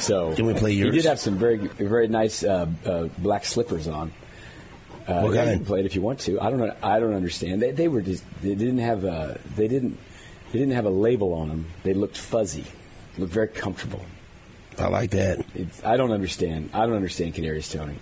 So 0.00 0.34
Can 0.34 0.46
we 0.46 0.54
play 0.54 0.72
yours? 0.72 0.94
He 0.94 1.00
did 1.00 1.08
have 1.08 1.20
some 1.20 1.38
very 1.38 1.56
very 1.58 2.08
nice 2.08 2.42
uh, 2.42 2.66
uh, 2.84 3.04
black 3.18 3.44
slippers 3.44 3.86
on. 3.86 4.12
Uh, 5.06 5.20
What 5.22 5.34
kind? 5.34 5.50
You 5.50 5.56
can 5.58 5.64
play 5.64 5.80
it 5.80 5.86
if 5.86 5.94
you 5.94 6.02
want 6.02 6.18
to. 6.20 6.40
I 6.40 6.50
don't. 6.50 6.70
I 6.82 6.98
don't 6.98 7.14
understand. 7.14 7.62
They, 7.62 7.70
they 7.70 7.86
were 7.88 8.02
just. 8.02 8.24
They 8.42 8.54
didn't 8.56 8.78
have 8.78 9.04
a. 9.04 9.38
They 9.54 9.68
didn't. 9.68 9.96
They 10.52 10.58
didn't 10.58 10.74
have 10.74 10.86
a 10.86 10.90
label 10.90 11.32
on 11.34 11.48
them. 11.48 11.66
They 11.84 11.94
looked 11.94 12.16
fuzzy. 12.16 12.64
Looked 13.18 13.32
very 13.32 13.48
comfortable. 13.48 14.04
I 14.78 14.88
like 14.88 15.10
that. 15.12 15.44
It's, 15.54 15.82
I 15.84 15.96
don't 15.96 16.12
understand. 16.12 16.70
I 16.74 16.84
don't 16.86 16.96
understand 16.96 17.34
Kadarius 17.34 17.72
Toney. 17.72 17.96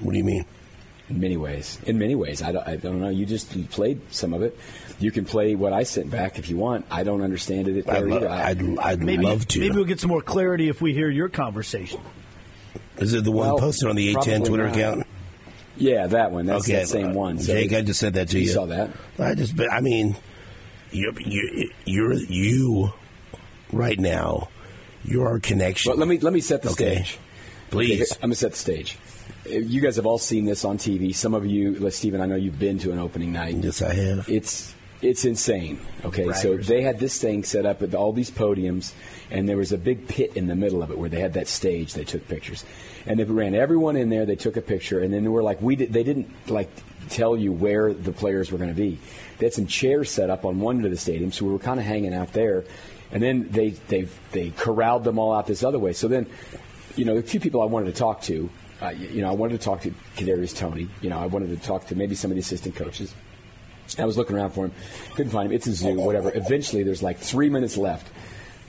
What 0.00 0.12
do 0.12 0.18
you 0.18 0.24
mean? 0.24 0.44
In 1.10 1.20
many 1.20 1.36
ways. 1.36 1.78
In 1.84 1.98
many 1.98 2.14
ways. 2.14 2.40
I 2.42 2.52
don't, 2.52 2.66
I 2.66 2.76
don't 2.76 3.00
know. 3.00 3.10
You 3.10 3.26
just 3.26 3.54
you 3.54 3.64
played 3.64 4.00
some 4.10 4.32
of 4.32 4.42
it. 4.42 4.58
You 4.98 5.10
can 5.10 5.24
play 5.26 5.54
what 5.54 5.72
I 5.72 5.82
sent 5.82 6.10
back 6.10 6.38
if 6.38 6.48
you 6.48 6.56
want. 6.56 6.86
I 6.90 7.02
don't 7.04 7.20
understand 7.20 7.68
it 7.68 7.88
I'd, 7.88 8.04
lo- 8.04 8.26
I- 8.26 8.48
I'd, 8.50 8.78
I'd 8.78 9.02
Maybe, 9.02 9.24
love 9.24 9.46
to. 9.48 9.60
maybe 9.60 9.76
we'll 9.76 9.84
get 9.84 10.00
some 10.00 10.08
more 10.10 10.22
clarity 10.22 10.68
if 10.68 10.80
we 10.80 10.94
hear 10.94 11.10
your 11.10 11.28
conversation. 11.28 12.00
Is 12.96 13.12
it 13.12 13.24
the 13.24 13.32
one 13.32 13.48
Well, 13.48 13.58
posted 13.58 13.88
on 13.90 13.96
the 13.96 14.08
810 14.10 14.34
probably 14.40 14.48
Twitter 14.48 14.66
not. 14.68 14.76
account? 14.76 15.06
Yeah, 15.76 16.06
that 16.06 16.30
one. 16.30 16.46
That's 16.46 16.64
okay, 16.64 16.76
that 16.80 16.88
same 16.88 17.08
uh, 17.08 17.14
one. 17.14 17.38
So 17.40 17.52
Jake, 17.52 17.72
I 17.72 17.82
just 17.82 17.98
said 18.00 18.14
that 18.14 18.28
to 18.28 18.38
you. 18.38 18.44
You 18.46 18.50
saw 18.52 18.66
that? 18.66 18.90
I 19.18 19.34
just, 19.34 19.56
but 19.56 19.70
I 19.72 19.80
mean, 19.80 20.16
you're, 20.92 21.20
you're, 21.20 21.68
you're 21.84 22.12
you 22.14 22.92
right 23.72 23.98
now. 23.98 24.48
You're 25.04 25.26
our 25.28 25.40
connection. 25.40 25.90
But 25.90 25.98
let 25.98 26.08
me 26.08 26.18
let 26.18 26.32
me 26.32 26.40
set 26.40 26.62
the 26.62 26.70
Okay. 26.70 26.94
stage. 27.02 27.18
Please. 27.70 28.12
Okay, 28.12 28.20
I'm 28.22 28.28
gonna 28.28 28.36
set 28.36 28.52
the 28.52 28.56
stage. 28.58 28.96
You 29.46 29.80
guys 29.80 29.96
have 29.96 30.06
all 30.06 30.18
seen 30.18 30.46
this 30.46 30.64
on 30.64 30.78
TV. 30.78 31.14
Some 31.14 31.34
of 31.34 31.44
you, 31.44 31.74
like 31.74 31.92
Steven, 31.92 32.20
I 32.20 32.26
know 32.26 32.36
you've 32.36 32.58
been 32.58 32.78
to 32.80 32.92
an 32.92 32.98
opening 32.98 33.32
night. 33.32 33.56
Yes, 33.56 33.82
I 33.82 33.92
have. 33.92 34.28
It's 34.28 34.74
it's 35.02 35.26
insane. 35.26 35.80
Okay, 36.04 36.32
so 36.32 36.56
they 36.56 36.80
had 36.80 36.98
this 36.98 37.20
thing 37.20 37.44
set 37.44 37.66
up 37.66 37.82
with 37.82 37.94
all 37.94 38.12
these 38.12 38.30
podiums, 38.30 38.94
and 39.30 39.46
there 39.46 39.58
was 39.58 39.72
a 39.72 39.78
big 39.78 40.08
pit 40.08 40.32
in 40.34 40.46
the 40.46 40.54
middle 40.54 40.82
of 40.82 40.90
it 40.90 40.96
where 40.96 41.10
they 41.10 41.20
had 41.20 41.34
that 41.34 41.46
stage. 41.46 41.92
They 41.92 42.04
took 42.04 42.26
pictures, 42.26 42.64
and 43.04 43.18
they 43.18 43.24
ran 43.24 43.54
everyone 43.54 43.96
in 43.96 44.08
there. 44.08 44.24
They 44.24 44.36
took 44.36 44.56
a 44.56 44.62
picture, 44.62 45.00
and 45.00 45.12
then 45.12 45.22
they 45.22 45.28
were 45.28 45.42
like, 45.42 45.60
we 45.60 45.76
did, 45.76 45.92
they 45.92 46.04
didn't 46.04 46.30
like 46.48 46.70
tell 47.10 47.36
you 47.36 47.52
where 47.52 47.92
the 47.92 48.12
players 48.12 48.50
were 48.50 48.56
going 48.56 48.70
to 48.70 48.76
be. 48.76 48.98
They 49.38 49.46
had 49.46 49.52
some 49.52 49.66
chairs 49.66 50.10
set 50.10 50.30
up 50.30 50.46
on 50.46 50.60
one 50.60 50.76
end 50.76 50.86
of 50.86 50.90
the 50.90 50.96
stadium, 50.96 51.32
so 51.32 51.44
we 51.44 51.52
were 51.52 51.58
kind 51.58 51.78
of 51.78 51.84
hanging 51.84 52.14
out 52.14 52.32
there, 52.32 52.64
and 53.12 53.22
then 53.22 53.50
they 53.50 53.70
they 53.88 54.08
they 54.32 54.50
corralled 54.50 55.04
them 55.04 55.18
all 55.18 55.34
out 55.34 55.46
this 55.46 55.62
other 55.62 55.78
way. 55.78 55.92
So 55.92 56.08
then, 56.08 56.26
you 56.96 57.04
know, 57.04 57.16
the 57.16 57.22
few 57.22 57.40
people 57.40 57.60
I 57.60 57.66
wanted 57.66 57.86
to 57.86 57.98
talk 57.98 58.22
to. 58.22 58.48
Uh, 58.84 58.90
you 58.90 59.22
know, 59.22 59.28
I 59.28 59.32
wanted 59.32 59.58
to 59.58 59.64
talk 59.64 59.80
to 59.82 59.94
Kadarius 60.16 60.54
Toney. 60.54 60.88
You 61.00 61.08
know, 61.08 61.18
I 61.18 61.24
wanted 61.24 61.48
to 61.48 61.66
talk 61.66 61.86
to 61.86 61.96
maybe 61.96 62.14
some 62.14 62.30
of 62.30 62.34
the 62.34 62.40
assistant 62.40 62.76
coaches. 62.76 63.14
I 63.98 64.04
was 64.04 64.18
looking 64.18 64.36
around 64.36 64.50
for 64.50 64.66
him, 64.66 64.72
couldn't 65.14 65.32
find 65.32 65.50
him. 65.50 65.56
It's 65.56 65.66
a 65.66 65.72
zoo, 65.72 65.94
whatever. 65.94 66.30
Eventually, 66.34 66.82
there's 66.82 67.02
like 67.02 67.18
three 67.18 67.48
minutes 67.48 67.78
left, 67.78 68.06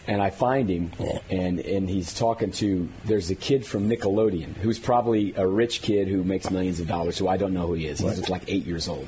and 0.08 0.22
I 0.22 0.30
find 0.30 0.70
him, 0.70 0.92
and 1.30 1.60
and 1.60 1.90
he's 1.90 2.14
talking 2.14 2.52
to. 2.52 2.88
There's 3.04 3.30
a 3.30 3.36
kid 3.36 3.66
from 3.66 3.90
Nickelodeon 3.90 4.56
who's 4.58 4.80
probably 4.80 5.34
a 5.36 5.46
rich 5.46 5.82
kid 5.82 6.08
who 6.08 6.24
makes 6.24 6.50
millions 6.50 6.80
of 6.80 6.88
dollars. 6.88 7.18
Who 7.18 7.28
I 7.28 7.36
don't 7.36 7.54
know 7.54 7.68
who 7.68 7.74
he 7.74 7.88
is. 7.88 8.00
He's 8.00 8.18
just 8.18 8.30
like 8.30 8.44
eight 8.48 8.66
years 8.66 8.88
old. 8.88 9.08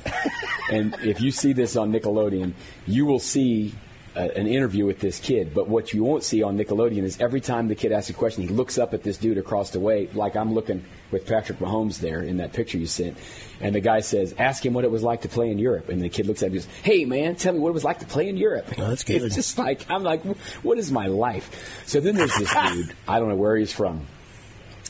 and 0.70 0.94
if 1.02 1.20
you 1.20 1.30
see 1.30 1.54
this 1.54 1.76
on 1.76 1.90
Nickelodeon, 1.92 2.52
you 2.86 3.06
will 3.06 3.20
see. 3.20 3.74
Uh 4.18 4.28
an 4.34 4.46
interview 4.46 4.84
with 4.84 4.98
this 4.98 5.20
kid, 5.20 5.54
but 5.54 5.68
what 5.68 5.94
you 5.94 6.02
won't 6.04 6.24
see 6.24 6.42
on 6.42 6.58
Nickelodeon 6.58 7.04
is 7.04 7.20
every 7.20 7.40
time 7.40 7.68
the 7.68 7.74
kid 7.74 7.92
asks 7.92 8.10
a 8.10 8.12
question, 8.12 8.42
he 8.42 8.48
looks 8.48 8.76
up 8.76 8.92
at 8.92 9.02
this 9.02 9.16
dude 9.16 9.38
across 9.38 9.70
the 9.70 9.80
way, 9.80 10.08
like 10.12 10.36
I'm 10.36 10.52
looking 10.54 10.84
with 11.10 11.26
Patrick 11.26 11.58
Mahomes 11.58 12.00
there 12.00 12.20
in 12.22 12.38
that 12.38 12.52
picture 12.52 12.76
you 12.78 12.86
sent, 12.86 13.16
and 13.60 13.74
the 13.74 13.80
guy 13.80 14.00
says, 14.00 14.34
"Ask 14.38 14.64
him 14.66 14.74
what 14.74 14.84
it 14.84 14.90
was 14.90 15.02
like 15.02 15.22
to 15.22 15.28
play 15.28 15.50
in 15.50 15.58
Europe." 15.58 15.88
And 15.88 16.02
the 16.02 16.08
kid 16.08 16.26
looks 16.26 16.42
at 16.42 16.46
him 16.46 16.54
and 16.54 16.62
goes, 16.62 16.72
"Hey 16.82 17.04
man, 17.04 17.36
tell 17.36 17.52
me 17.52 17.60
what 17.60 17.70
it 17.70 17.74
was 17.74 17.84
like 17.84 18.00
to 18.00 18.06
play 18.06 18.28
in 18.28 18.36
Europe." 18.36 18.66
Oh, 18.76 18.88
that's 18.88 19.04
good. 19.10 19.22
It's 19.22 19.36
just 19.36 19.56
like 19.56 19.88
I'm 19.90 20.02
like, 20.02 20.24
what 20.62 20.78
is 20.78 20.90
my 20.90 21.06
life? 21.06 21.82
So 21.86 22.00
then 22.00 22.16
there's 22.16 22.34
this 22.36 22.52
dude. 22.72 22.92
I 23.06 23.20
don't 23.20 23.28
know 23.28 23.36
where 23.36 23.56
he's 23.56 23.72
from. 23.72 24.06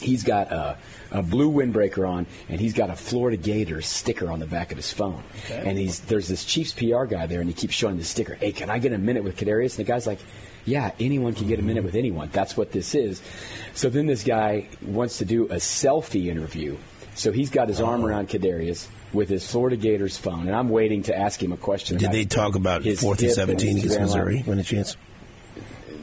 He's 0.00 0.22
got 0.22 0.52
a, 0.52 0.78
a 1.10 1.22
blue 1.22 1.50
windbreaker 1.50 2.08
on, 2.08 2.26
and 2.48 2.60
he's 2.60 2.74
got 2.74 2.90
a 2.90 2.96
Florida 2.96 3.36
Gators 3.36 3.86
sticker 3.86 4.30
on 4.30 4.38
the 4.38 4.46
back 4.46 4.70
of 4.70 4.76
his 4.76 4.92
phone. 4.92 5.22
And 5.50 5.78
he's 5.78 6.00
there's 6.00 6.28
this 6.28 6.44
Chiefs 6.44 6.72
PR 6.72 7.04
guy 7.04 7.26
there, 7.26 7.40
and 7.40 7.48
he 7.48 7.54
keeps 7.54 7.74
showing 7.74 7.96
the 7.96 8.04
sticker. 8.04 8.34
Hey, 8.34 8.52
can 8.52 8.70
I 8.70 8.78
get 8.78 8.92
a 8.92 8.98
minute 8.98 9.24
with 9.24 9.36
Kadarius? 9.36 9.78
And 9.78 9.86
the 9.86 9.90
guy's 9.90 10.06
like, 10.06 10.18
Yeah, 10.64 10.92
anyone 11.00 11.34
can 11.34 11.48
get 11.48 11.58
a 11.58 11.62
minute 11.62 11.84
with 11.84 11.94
anyone. 11.94 12.28
That's 12.32 12.56
what 12.56 12.72
this 12.72 12.94
is. 12.94 13.22
So 13.74 13.88
then 13.90 14.06
this 14.06 14.22
guy 14.22 14.68
wants 14.82 15.18
to 15.18 15.24
do 15.24 15.46
a 15.46 15.56
selfie 15.56 16.26
interview. 16.26 16.76
So 17.14 17.32
he's 17.32 17.50
got 17.50 17.68
his 17.68 17.80
arm 17.80 18.02
oh. 18.02 18.06
around 18.06 18.28
Kadarius 18.28 18.86
with 19.12 19.28
his 19.28 19.50
Florida 19.50 19.76
Gators 19.76 20.16
phone, 20.16 20.46
and 20.46 20.54
I'm 20.54 20.68
waiting 20.68 21.02
to 21.04 21.16
ask 21.16 21.42
him 21.42 21.52
a 21.52 21.56
question. 21.56 21.96
Did 21.96 22.12
they 22.12 22.24
talk 22.24 22.54
about 22.54 22.84
fourth 22.84 23.22
and 23.22 23.32
seventeen 23.32 23.78
against. 23.78 23.98
Missouri? 23.98 24.40
When 24.40 24.58
a 24.58 24.62
chance? 24.62 24.96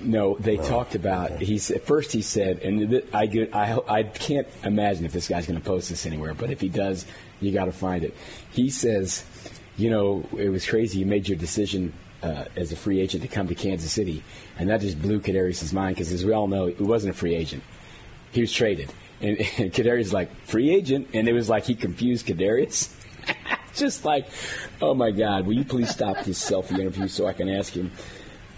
No, 0.05 0.35
they 0.39 0.57
talked 0.57 0.95
about. 0.95 1.41
He's 1.41 1.71
at 1.71 1.85
first 1.85 2.11
he 2.11 2.21
said, 2.21 2.59
and 2.59 2.89
th- 2.89 3.07
I 3.13 3.25
get, 3.25 3.55
I 3.55 3.79
I 3.87 4.03
can't 4.03 4.47
imagine 4.63 5.05
if 5.05 5.11
this 5.11 5.27
guy's 5.27 5.47
going 5.47 5.59
to 5.59 5.65
post 5.65 5.89
this 5.89 6.05
anywhere, 6.05 6.33
but 6.33 6.51
if 6.51 6.61
he 6.61 6.69
does, 6.69 7.05
you 7.41 7.51
got 7.51 7.65
to 7.65 7.71
find 7.71 8.03
it. 8.03 8.15
He 8.51 8.69
says, 8.69 9.25
you 9.77 9.89
know, 9.89 10.27
it 10.37 10.49
was 10.49 10.65
crazy. 10.65 10.99
You 10.99 11.05
made 11.05 11.27
your 11.27 11.37
decision 11.37 11.93
uh, 12.21 12.45
as 12.55 12.71
a 12.71 12.75
free 12.75 12.99
agent 12.99 13.23
to 13.23 13.29
come 13.29 13.47
to 13.47 13.55
Kansas 13.55 13.91
City, 13.91 14.23
and 14.59 14.69
that 14.69 14.81
just 14.81 15.01
blew 15.01 15.19
Kadarius' 15.19 15.73
mind 15.73 15.95
because, 15.95 16.11
as 16.11 16.23
we 16.23 16.33
all 16.33 16.47
know, 16.47 16.67
he 16.67 16.83
wasn't 16.83 17.15
a 17.15 17.17
free 17.17 17.35
agent. 17.35 17.63
He 18.31 18.41
was 18.41 18.51
traded, 18.51 18.93
and, 19.21 19.37
and 19.57 19.73
Kadarius 19.73 20.13
like 20.13 20.35
free 20.45 20.73
agent, 20.73 21.09
and 21.13 21.27
it 21.27 21.33
was 21.33 21.49
like 21.49 21.65
he 21.65 21.73
confused 21.73 22.27
Kadarius. 22.27 22.93
just 23.73 24.05
like, 24.05 24.27
oh 24.81 24.93
my 24.93 25.11
God, 25.11 25.45
will 25.45 25.53
you 25.53 25.65
please 25.65 25.89
stop 25.89 26.23
this 26.23 26.39
selfie 26.39 26.79
interview 26.79 27.07
so 27.07 27.25
I 27.25 27.33
can 27.33 27.49
ask 27.49 27.73
him 27.73 27.91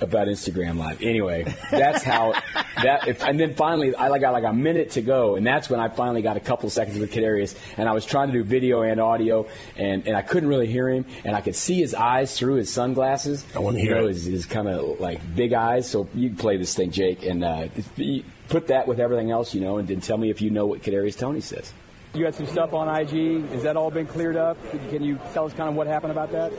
about 0.02 0.28
Instagram 0.28 0.78
Live? 0.78 1.02
Anyway, 1.02 1.54
that's 1.72 2.04
how 2.04 2.32
that. 2.84 3.08
If, 3.08 3.24
and 3.24 3.40
then 3.40 3.56
finally, 3.56 3.96
I 3.96 4.18
got 4.20 4.34
like 4.34 4.44
a 4.44 4.54
minute 4.54 4.92
to 4.92 5.02
go, 5.02 5.36
and 5.36 5.46
that's 5.46 5.70
when 5.70 5.80
I 5.80 5.90
finally 5.90 6.22
got 6.22 6.38
a 6.38 6.40
couple 6.40 6.70
seconds 6.70 7.00
with 7.00 7.12
Kadarius, 7.12 7.56
and 7.78 7.88
I 7.88 7.94
was 7.94 8.06
trying 8.06 8.28
to 8.28 8.34
do 8.34 8.44
video 8.44 8.82
and 8.82 9.00
audio, 9.00 9.48
and, 9.76 10.08
and 10.08 10.16
I 10.16 10.22
couldn't 10.22 10.50
really 10.50 10.68
hear 10.68 10.90
him, 10.90 11.06
and 11.24 11.36
I 11.36 11.42
could 11.42 11.56
see 11.56 11.76
his 11.76 11.94
eyes 11.94 12.38
through 12.38 12.56
his 12.56 12.72
sunglasses. 12.72 13.46
I 13.56 13.60
wanna 13.60 13.80
you 13.80 13.86
hear 13.86 13.96
know, 14.02 14.08
it. 14.08 14.14
His, 14.14 14.26
his 14.26 14.46
kind 14.46 14.68
of 14.68 15.00
like 15.00 15.20
big 15.36 15.54
eyes. 15.54 15.90
So 15.90 16.08
you 16.14 16.30
can 16.30 16.38
play 16.38 16.58
this 16.58 16.76
thing, 16.76 16.92
Jake, 16.92 17.26
and 17.26 17.44
uh, 17.44 17.68
put 18.50 18.68
that 18.68 18.88
with 18.88 19.00
everything 19.00 19.32
else, 19.32 19.54
you 19.54 19.62
know, 19.62 19.78
and 19.78 19.88
then 19.88 20.02
tell 20.02 20.18
me 20.18 20.30
if 20.30 20.42
you 20.42 20.50
know 20.50 20.66
what 20.66 20.82
Kadarius 20.82 21.18
Toney 21.18 21.42
says. 21.42 21.74
You 22.14 22.26
had 22.26 22.36
some 22.36 22.48
stuff 22.48 22.74
on 22.74 22.88
IG. 22.88 23.48
Has 23.50 23.64
that 23.64 23.78
all 23.78 23.92
been 23.92 24.08
cleared 24.08 24.38
up? 24.38 24.58
Can 24.90 25.04
you 25.04 25.20
tell 25.34 25.46
us 25.46 25.54
kind 25.54 25.70
of 25.70 25.76
what 25.76 25.88
happened 25.88 26.12
about 26.12 26.32
that? 26.32 26.52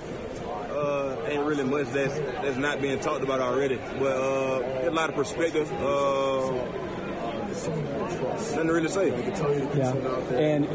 Uh, 0.78 1.16
ain't 1.26 1.44
really 1.44 1.64
much 1.64 1.88
that's 1.88 2.14
that's 2.14 2.56
not 2.56 2.80
being 2.80 2.98
talked 3.00 3.24
about 3.24 3.40
already, 3.40 3.76
but 3.98 4.16
uh, 4.16 4.88
a 4.88 4.90
lot 4.90 5.08
of 5.08 5.16
perspective. 5.16 5.70
Uh, 5.72 6.52
nothing 7.48 8.66
to 8.66 8.72
really 8.72 8.88
say. 8.88 9.08
Yeah. 9.76 9.92
And 10.36 10.66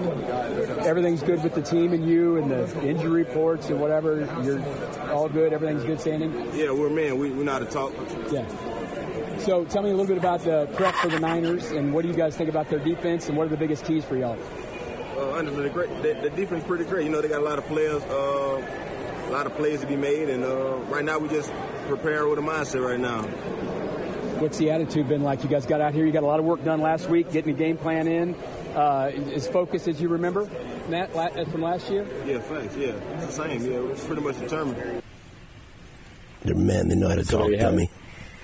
everything's 0.85 1.23
good 1.23 1.43
with 1.43 1.55
the 1.55 1.61
team 1.61 1.93
and 1.93 2.07
you 2.07 2.37
and 2.37 2.51
the 2.51 2.87
injury 2.87 3.23
reports 3.23 3.69
and 3.69 3.79
whatever. 3.79 4.27
You're 4.43 4.61
all 5.11 5.29
good. 5.29 5.53
Everything's 5.53 5.83
good 5.83 5.99
standing. 5.99 6.33
Yeah, 6.53 6.71
we're 6.71 6.89
man. 6.89 7.17
We 7.17 7.31
we 7.31 7.43
know 7.43 7.53
how 7.53 7.59
to 7.59 7.65
talk. 7.65 7.93
Yeah. 8.31 8.45
So 9.39 9.65
tell 9.65 9.81
me 9.81 9.89
a 9.89 9.93
little 9.93 10.07
bit 10.07 10.17
about 10.17 10.43
the 10.43 10.69
prep 10.73 10.95
for 10.95 11.09
the 11.09 11.19
Niners 11.19 11.71
and 11.71 11.93
what 11.93 12.03
do 12.03 12.07
you 12.07 12.13
guys 12.13 12.35
think 12.35 12.49
about 12.49 12.69
their 12.69 12.79
defense 12.79 13.27
and 13.27 13.37
what 13.37 13.47
are 13.47 13.49
the 13.49 13.57
biggest 13.57 13.83
keys 13.85 14.05
for 14.05 14.15
y'all? 14.15 14.37
Uh, 15.17 15.33
under 15.33 15.51
the 15.51 15.69
great, 15.69 15.89
the, 16.01 16.13
the 16.21 16.29
defense 16.29 16.63
pretty 16.65 16.85
great. 16.85 17.05
You 17.05 17.11
know, 17.11 17.21
they 17.21 17.27
got 17.27 17.41
a 17.41 17.43
lot 17.43 17.59
of 17.59 17.65
players, 17.67 18.01
uh, 18.03 18.61
a 18.61 18.92
lot 19.33 19.45
of 19.47 19.55
plays 19.55 19.81
to 19.81 19.87
be 19.87 19.95
made, 19.95 20.29
and 20.29 20.43
uh, 20.43 20.75
right 20.89 21.03
now 21.03 21.17
we 21.19 21.27
just 21.29 21.51
preparing 21.87 22.29
with 22.29 22.39
a 22.39 22.41
mindset 22.41 22.85
right 22.87 22.99
now. 22.99 23.23
What's 24.39 24.57
the 24.57 24.71
attitude 24.71 25.07
been 25.07 25.23
like? 25.23 25.43
You 25.43 25.49
guys 25.49 25.65
got 25.65 25.79
out 25.81 25.93
here. 25.93 26.05
You 26.05 26.11
got 26.11 26.23
a 26.23 26.27
lot 26.27 26.39
of 26.39 26.45
work 26.45 26.63
done 26.63 26.81
last 26.81 27.09
week, 27.09 27.31
getting 27.31 27.53
the 27.55 27.57
game 27.59 27.77
plan 27.77 28.07
in. 28.07 28.35
Uh, 28.75 29.11
as 29.33 29.47
focused 29.47 29.87
as 29.87 30.01
you 30.01 30.09
remember, 30.09 30.49
Matt, 30.89 31.15
la- 31.15 31.29
from 31.45 31.61
last 31.61 31.89
year. 31.89 32.05
Yeah, 32.25 32.39
thanks. 32.39 32.75
Yeah, 32.75 32.87
it's 32.87 33.27
the 33.27 33.31
same. 33.31 33.63
Yeah, 33.71 33.79
we're 33.79 33.95
pretty 33.95 34.21
much 34.21 34.39
determined. 34.39 35.01
They're 36.43 36.55
men. 36.55 36.89
They 36.89 36.95
know 36.95 37.09
how 37.09 37.15
to 37.15 37.23
So 37.25 37.39
talk, 37.39 37.49
there 37.51 37.59
dummy. 37.59 37.89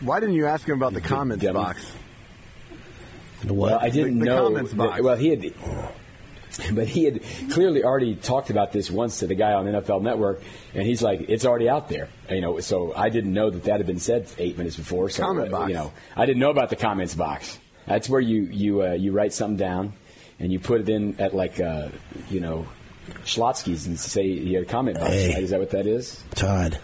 Why 0.01 0.19
didn't 0.19 0.35
you 0.35 0.45
ask 0.45 0.67
him 0.67 0.75
about 0.75 0.93
the 0.93 1.01
comments 1.01 1.43
dummy. 1.43 1.53
box? 1.55 1.91
The 3.43 3.53
what? 3.53 3.71
Well, 3.71 3.79
I 3.81 3.89
didn't 3.89 4.19
The- 4.19 4.25
the 4.25 4.31
know. 4.31 4.43
comments 4.45 4.73
box. 4.73 5.01
well, 5.01 5.15
he 5.17 5.29
had, 5.29 5.41
but 6.73 6.87
he 6.87 7.05
had 7.05 7.21
clearly 7.51 7.83
already 7.83 8.15
talked 8.15 8.49
about 8.49 8.71
this 8.71 8.89
once 8.89 9.19
to 9.19 9.27
the 9.27 9.35
guy 9.35 9.53
on 9.53 9.65
NFL 9.65 10.01
Network, 10.01 10.41
and 10.73 10.83
he's 10.85 11.01
like, 11.01 11.21
"It's 11.27 11.45
already 11.45 11.69
out 11.69 11.89
there." 11.89 12.09
You 12.29 12.41
know, 12.41 12.59
so 12.59 12.93
I 12.95 13.09
didn't 13.09 13.33
know 13.33 13.49
that 13.49 13.63
that 13.63 13.77
had 13.77 13.87
been 13.87 13.99
said 13.99 14.27
eight 14.37 14.57
minutes 14.57 14.75
before. 14.75 15.09
So 15.09 15.23
Comment 15.23 15.47
uh, 15.47 15.51
box. 15.51 15.69
you 15.69 15.75
know, 15.75 15.93
I 16.15 16.25
didn't 16.25 16.39
know 16.39 16.51
about 16.51 16.69
the 16.69 16.75
comments 16.75 17.15
box. 17.15 17.59
That's 17.85 18.09
where 18.09 18.21
you 18.21 18.43
you 18.43 18.83
uh, 18.83 18.91
you 18.93 19.11
write 19.11 19.33
something 19.33 19.57
down, 19.57 19.93
and 20.39 20.51
you 20.51 20.59
put 20.59 20.81
it 20.81 20.89
in 20.89 21.19
at 21.19 21.35
like 21.35 21.59
uh, 21.59 21.89
you 22.29 22.39
know, 22.39 22.67
Schlotzsky's 23.23 23.87
and 23.87 23.99
say 23.99 24.25
you 24.25 24.55
had 24.55 24.67
a 24.67 24.69
comment 24.69 24.99
box. 24.99 25.11
Hey. 25.11 25.33
Right? 25.33 25.43
Is 25.43 25.49
that 25.51 25.59
what 25.59 25.71
that 25.71 25.87
is? 25.87 26.21
Todd. 26.35 26.79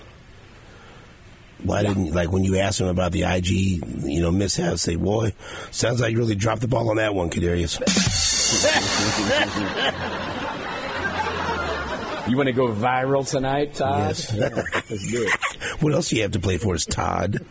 Why 1.63 1.83
didn't 1.83 2.13
like 2.13 2.31
when 2.31 2.43
you 2.43 2.57
asked 2.57 2.81
him 2.81 2.87
about 2.87 3.11
the 3.11 3.23
IG, 3.23 3.49
you 3.49 4.21
know, 4.21 4.31
mishap? 4.31 4.77
Say, 4.77 4.97
boy, 4.97 5.33
sounds 5.71 6.01
like 6.01 6.11
you 6.11 6.17
really 6.17 6.35
dropped 6.35 6.61
the 6.61 6.67
ball 6.67 6.89
on 6.89 6.97
that 6.97 7.15
one, 7.15 7.29
Kadarius. 7.29 8.34
You 12.27 12.37
want 12.37 12.47
to 12.47 12.53
go 12.53 12.69
viral 12.69 13.29
tonight, 13.29 13.75
Todd? 13.75 14.07
Yes. 14.07 14.33
Yeah, 14.33 14.49
let's 14.89 15.11
do 15.11 15.27
it. 15.27 15.31
what 15.83 15.93
else 15.93 16.09
do 16.09 16.15
you 16.15 16.23
have 16.23 16.31
to 16.31 16.39
play 16.39 16.57
for? 16.57 16.73
Is 16.73 16.83
Todd? 16.87 17.45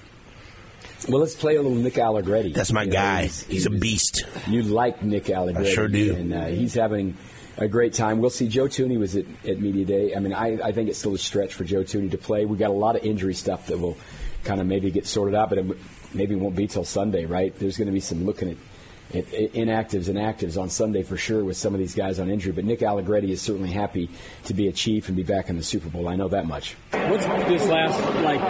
Well, 1.08 1.20
let's 1.20 1.36
play 1.36 1.54
a 1.54 1.62
little 1.62 1.78
Nick 1.78 1.96
Allegretti. 1.96 2.52
That's 2.52 2.72
my 2.72 2.82
You 2.82 2.88
know, 2.90 2.92
guy. 2.96 3.22
he's- 3.22 3.42
He's 3.44 3.66
a 3.66 3.70
beast. 3.70 4.24
You 4.48 4.62
like 4.64 5.00
Nick 5.04 5.30
Allegretti. 5.30 5.68
I 5.70 5.72
sure 5.72 5.86
do. 5.86 6.16
And 6.16 6.34
uh, 6.34 6.46
he's 6.46 6.74
having 6.74 7.16
a 7.56 7.68
great 7.68 7.92
time. 7.92 8.18
We'll 8.20 8.30
see. 8.30 8.48
Joe 8.48 8.64
Thuney 8.64 8.98
was 8.98 9.14
at, 9.14 9.26
at 9.46 9.60
Media 9.60 9.84
Day. 9.84 10.12
I 10.16 10.18
mean, 10.18 10.32
I, 10.32 10.58
I 10.60 10.72
think 10.72 10.88
it's 10.88 10.98
still 10.98 11.14
a 11.14 11.18
stretch 11.18 11.54
for 11.54 11.62
Joe 11.62 11.84
Thuney 11.84 12.10
to 12.10 12.18
play. 12.18 12.44
we 12.44 12.56
got 12.58 12.70
a 12.70 12.72
lot 12.72 12.96
of 12.96 13.04
injury 13.04 13.34
stuff 13.34 13.68
that 13.68 13.78
will 13.78 13.96
kind 14.42 14.60
of 14.60 14.66
maybe 14.66 14.90
get 14.90 15.06
sorted 15.06 15.36
out, 15.36 15.50
but 15.50 15.58
it 15.58 15.66
maybe 16.12 16.34
won't 16.34 16.56
be 16.56 16.66
till 16.66 16.84
Sunday, 16.84 17.26
right? 17.26 17.56
There's 17.56 17.76
going 17.76 17.86
to 17.86 17.92
be 17.94 18.00
some 18.00 18.24
looking 18.26 18.50
at. 18.50 18.56
At- 19.12 19.32
at 19.34 19.52
inactives 19.52 20.08
and 20.08 20.16
actives 20.18 20.60
on 20.60 20.70
Sunday 20.70 21.02
for 21.02 21.16
sure 21.16 21.44
with 21.44 21.56
some 21.56 21.74
of 21.74 21.78
these 21.80 21.94
guys 21.94 22.18
on 22.18 22.30
injury, 22.30 22.52
but 22.52 22.64
Nick 22.64 22.82
Allegretti 22.82 23.30
is 23.32 23.40
certainly 23.42 23.70
happy 23.70 24.08
to 24.44 24.54
be 24.54 24.68
a 24.68 24.72
Chief 24.72 25.08
and 25.08 25.16
be 25.16 25.22
back 25.22 25.50
in 25.50 25.56
the 25.56 25.62
Super 25.62 25.88
Bowl. 25.88 26.08
I 26.08 26.16
know 26.16 26.28
that 26.28 26.46
much. 26.46 26.74
What's 26.92 27.24
this 27.26 27.66
last 27.68 27.98
like 28.24 28.40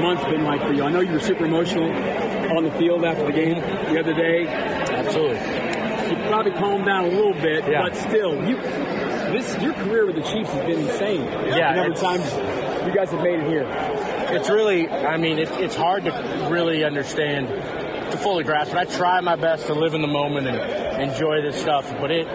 month 0.00 0.22
been 0.30 0.44
like 0.44 0.62
for 0.62 0.72
you? 0.72 0.82
I 0.84 0.90
know 0.90 1.00
you 1.00 1.12
were 1.12 1.20
super 1.20 1.44
emotional 1.44 1.90
on 2.56 2.64
the 2.64 2.70
field 2.72 3.04
after 3.04 3.26
the 3.26 3.32
game 3.32 3.60
the 3.92 4.00
other 4.00 4.14
day. 4.14 4.46
Absolutely. 4.46 5.36
You 6.10 6.28
probably 6.28 6.52
calmed 6.52 6.86
down 6.86 7.04
a 7.04 7.08
little 7.08 7.34
bit, 7.34 7.64
Yeah. 7.68 7.82
but 7.82 7.94
still, 7.96 8.34
you 8.48 8.56
this 9.28 9.60
your 9.62 9.74
career 9.74 10.06
with 10.06 10.16
the 10.16 10.22
Chiefs 10.22 10.50
has 10.52 10.64
been 10.66 10.80
insane. 10.80 11.22
Yeah, 11.48 11.74
the 11.74 11.80
number 11.82 11.92
of 11.92 12.00
times 12.00 12.86
you 12.86 12.94
guys 12.94 13.10
have 13.10 13.22
made 13.22 13.40
it 13.40 13.46
here. 13.46 13.66
It's 14.30 14.48
really, 14.48 14.88
I 14.88 15.18
mean, 15.18 15.38
it, 15.38 15.50
it's 15.60 15.74
hard 15.76 16.04
to 16.04 16.48
really 16.50 16.82
understand, 16.82 17.48
to 18.10 18.18
fully 18.18 18.44
grasp 18.44 18.72
it. 18.72 18.78
I 18.78 18.84
try 18.84 19.20
my 19.20 19.36
best 19.36 19.66
to 19.66 19.74
live 19.74 19.94
in 19.94 20.00
the 20.00 20.08
moment 20.08 20.46
and 20.46 21.10
enjoy 21.10 21.42
this 21.42 21.60
stuff, 21.60 21.90
but 22.00 22.10
it, 22.10 22.26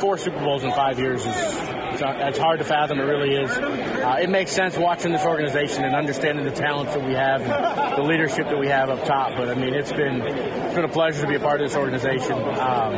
four 0.00 0.18
Super 0.18 0.38
Bowls 0.40 0.64
in 0.64 0.70
five 0.72 0.98
years 0.98 1.20
is, 1.20 1.26
it's, 1.26 2.02
it's 2.02 2.38
hard 2.38 2.58
to 2.58 2.64
fathom. 2.64 2.98
It 2.98 3.04
really 3.04 3.34
is. 3.34 3.50
Uh, 3.50 4.18
it 4.20 4.28
makes 4.28 4.50
sense 4.52 4.76
watching 4.76 5.12
this 5.12 5.24
organization 5.24 5.84
and 5.84 5.94
understanding 5.94 6.44
the 6.44 6.50
talents 6.50 6.92
that 6.94 7.06
we 7.06 7.14
have 7.14 7.42
and 7.42 7.96
the 7.96 8.02
leadership 8.02 8.48
that 8.48 8.58
we 8.58 8.66
have 8.66 8.90
up 8.90 9.04
top. 9.04 9.36
But 9.36 9.48
I 9.48 9.54
mean, 9.54 9.74
it's 9.74 9.92
been, 9.92 10.20
it's 10.20 10.74
been 10.74 10.84
a 10.84 10.88
pleasure 10.88 11.22
to 11.22 11.28
be 11.28 11.36
a 11.36 11.40
part 11.40 11.60
of 11.60 11.68
this 11.68 11.76
organization. 11.76 12.34
Um, 12.34 12.94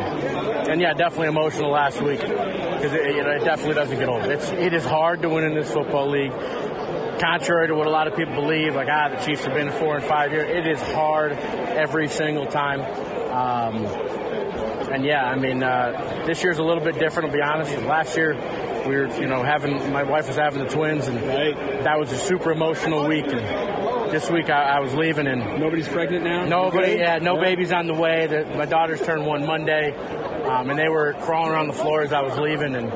and 0.69 0.81
yeah, 0.81 0.95
definitely 0.95 1.29
emotional 1.29 1.71
last 1.71 2.01
week 2.01 2.21
because 2.21 2.93
it, 2.93 3.17
it 3.17 3.45
definitely 3.45 3.75
doesn't 3.75 3.99
get 3.99 4.09
old. 4.09 4.25
It's, 4.25 4.51
it 4.51 4.73
is 4.73 4.85
hard 4.85 5.23
to 5.23 5.29
win 5.29 5.45
in 5.45 5.55
this 5.55 5.71
football 5.71 6.09
league 6.09 6.33
contrary 7.19 7.69
to 7.69 7.75
what 7.75 7.87
a 7.87 7.91
lot 7.91 8.07
of 8.07 8.17
people 8.17 8.35
believe, 8.35 8.75
like 8.75 8.89
ah, 8.91 9.09
the 9.09 9.17
Chiefs 9.25 9.45
have 9.45 9.55
been 9.55 9.71
four 9.73 9.97
and 9.97 10.05
five 10.05 10.33
years. 10.33 10.49
It 10.51 10.67
is 10.71 10.81
hard 10.93 11.33
every 11.33 12.09
single 12.09 12.47
time. 12.47 12.81
Um, 13.33 13.85
and 14.93 15.05
yeah, 15.05 15.25
I 15.27 15.37
mean, 15.37 15.63
uh, 15.63 16.25
this 16.27 16.43
year's 16.43 16.59
a 16.59 16.63
little 16.63 16.83
bit 16.83 16.99
different. 16.99 17.29
I'll 17.29 17.35
be 17.35 17.43
honest, 17.43 17.77
last 17.83 18.17
year 18.17 18.35
we 18.87 18.95
were, 18.97 19.09
you 19.21 19.27
know, 19.27 19.43
having 19.43 19.93
my 19.93 20.05
wife 20.05 20.29
was 20.29 20.37
having 20.37 20.63
the 20.63 20.69
twins, 20.69 21.07
and 21.09 21.19
that 21.85 21.99
was 21.99 22.13
a 22.13 22.19
super 22.19 22.53
emotional 22.53 23.07
week. 23.07 23.27
And 23.27 24.13
this 24.13 24.31
week 24.31 24.49
I, 24.49 24.77
I 24.77 24.81
was 24.81 24.95
leaving, 24.95 25.27
and 25.27 25.59
nobody's 25.61 25.89
pregnant 25.89 26.25
now. 26.25 26.45
Nobody, 26.45 26.93
Okay. 26.93 26.99
yeah, 26.99 27.19
no 27.19 27.35
No? 27.35 27.41
babies 27.41 27.73
on 27.73 27.87
the 27.89 27.95
way. 27.95 28.27
The, 28.27 28.45
my 28.57 28.65
daughters 28.65 29.01
turned 29.03 29.27
one 29.27 29.45
Monday, 29.45 29.93
um, 30.45 30.71
and 30.71 30.79
they 30.79 30.89
were 30.89 31.15
crawling 31.23 31.51
around 31.53 31.67
the 31.67 31.73
floor 31.75 32.03
as 32.03 32.13
I 32.13 32.21
was 32.23 32.37
leaving, 32.39 32.77
and 32.77 32.93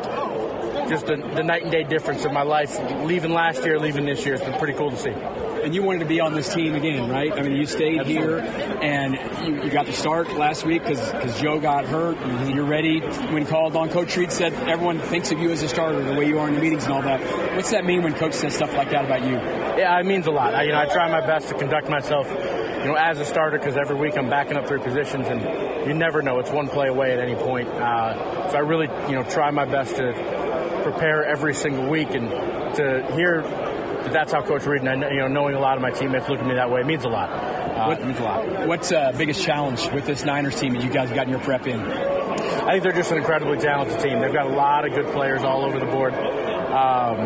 just 0.91 1.07
the, 1.07 1.17
the 1.17 1.43
night 1.45 1.63
and 1.63 1.71
day 1.71 1.85
difference 1.85 2.25
in 2.25 2.35
my 2.35 2.43
life. 2.43 2.77
Leaving 3.05 3.33
last 3.33 3.65
year, 3.65 3.79
leaving 3.79 4.05
this 4.05 4.27
year, 4.27 4.35
it's 4.35 4.45
been 4.45 4.59
pretty 4.59 4.75
cool 4.75 4.91
to 4.91 4.97
see. 4.97 5.11
And 5.11 5.75
you 5.75 5.83
wanted 5.83 6.01
to 6.01 6.07
be 6.07 6.21
on 6.21 6.35
this 6.35 6.53
team 6.53 6.75
again, 6.75 7.09
right? 7.09 7.33
I 7.33 7.43
mean, 7.43 7.53
you 7.53 7.67
stayed 7.67 8.07
here, 8.07 8.39
and 8.39 9.15
you, 9.47 9.63
you 9.63 9.71
got 9.71 9.87
the 9.87 9.93
start 9.93 10.33
last 10.33 10.65
week 10.65 10.83
because 10.83 11.41
Joe 11.41 11.61
got 11.61 11.85
hurt. 11.85 12.19
You're 12.49 12.65
ready. 12.65 13.01
When 13.01 13.47
called 13.47 13.77
on, 13.77 13.91
Coach 13.91 14.17
Reid 14.17 14.33
said 14.33 14.53
everyone 14.69 14.99
thinks 14.99 15.31
of 15.31 15.39
you 15.39 15.53
as 15.53 15.63
a 15.63 15.69
starter, 15.69 16.03
the 16.03 16.15
way 16.15 16.27
you 16.27 16.39
are 16.39 16.49
in 16.49 16.55
the 16.55 16.61
meetings 16.61 16.85
and 16.85 16.93
all 16.93 17.03
that. 17.03 17.21
What's 17.55 17.71
that 17.71 17.85
mean 17.85 18.03
when 18.03 18.15
Coach 18.15 18.33
says 18.33 18.55
stuff 18.55 18.75
like 18.75 18.91
that 18.91 19.05
about 19.05 19.23
you? 19.23 19.35
Yeah, 19.35 19.99
it 20.01 20.07
means 20.07 20.27
a 20.27 20.33
lot. 20.33 20.55
I, 20.55 20.65
you 20.65 20.73
know, 20.73 20.81
I 20.81 20.87
try 20.87 21.09
my 21.11 21.25
best 21.25 21.49
to 21.49 21.55
conduct 21.55 21.89
myself, 21.89 22.27
you 22.29 22.87
know, 22.87 22.95
as 22.95 23.21
a 23.21 23.25
starter 23.25 23.59
because 23.59 23.77
every 23.77 23.97
week 23.97 24.17
I'm 24.19 24.29
backing 24.29 24.57
up 24.57 24.67
three 24.67 24.81
positions, 24.81 25.29
and 25.29 25.87
you 25.87 25.95
never 25.95 26.21
know. 26.21 26.41
It's 26.41 26.51
one 26.51 26.69
play 26.69 26.89
away 26.89 27.13
at 27.13 27.21
any 27.21 27.35
point. 27.35 27.69
Uh, 27.69 28.51
so 28.51 28.57
I 28.57 28.61
really, 28.61 28.89
you 29.09 29.15
know, 29.15 29.23
try 29.25 29.51
my 29.51 29.67
best 29.67 29.97
to 29.97 30.40
prepare 30.83 31.25
every 31.25 31.55
single 31.55 31.89
week, 31.89 32.11
and 32.11 32.31
to 32.77 33.13
hear 33.15 33.43
that 33.43 34.13
that's 34.13 34.33
how 34.33 34.43
Coach 34.43 34.65
Reid 34.67 34.81
and 34.81 34.89
I, 34.89 34.95
know- 34.95 35.09
you 35.11 35.19
know, 35.19 35.29
knowing 35.29 35.55
a 35.55 35.61
lot 35.61 35.77
of 35.77 35.83
my 35.83 35.91
teammates 35.91 36.29
look 36.29 36.41
at 36.41 36.47
me 36.47 36.55
that 36.55 36.71
way, 36.71 36.81
it 36.81 36.87
means 36.87 37.05
a 37.05 37.09
lot. 37.09 37.31
Uh, 37.31 37.93
it 37.93 38.05
means 38.05 38.19
a 38.19 38.23
lot. 38.23 38.67
What's 38.67 38.93
uh, 38.93 39.13
biggest 39.17 39.43
challenge 39.43 39.89
with 39.93 40.07
this 40.07 40.25
Niners 40.25 40.59
team 40.59 40.75
that 40.75 40.83
you 40.85 40.91
guys 40.91 41.11
got 41.13 41.25
in 41.25 41.31
your 41.31 41.41
prep 41.41 41.67
in? 41.67 41.81
I 41.81 42.73
think 42.73 42.83
they're 42.83 42.93
just 42.93 43.11
an 43.11 43.19
incredibly 43.19 43.59
talented 43.59 44.01
team. 44.01 44.21
They've 44.21 44.33
got 44.33 44.47
a 44.47 44.55
lot 44.55 44.87
of 44.87 44.95
good 44.95 45.13
players 45.13 45.43
all 45.43 45.65
over 45.65 45.79
the 45.79 45.87
board. 45.87 46.13
Um, 46.15 47.19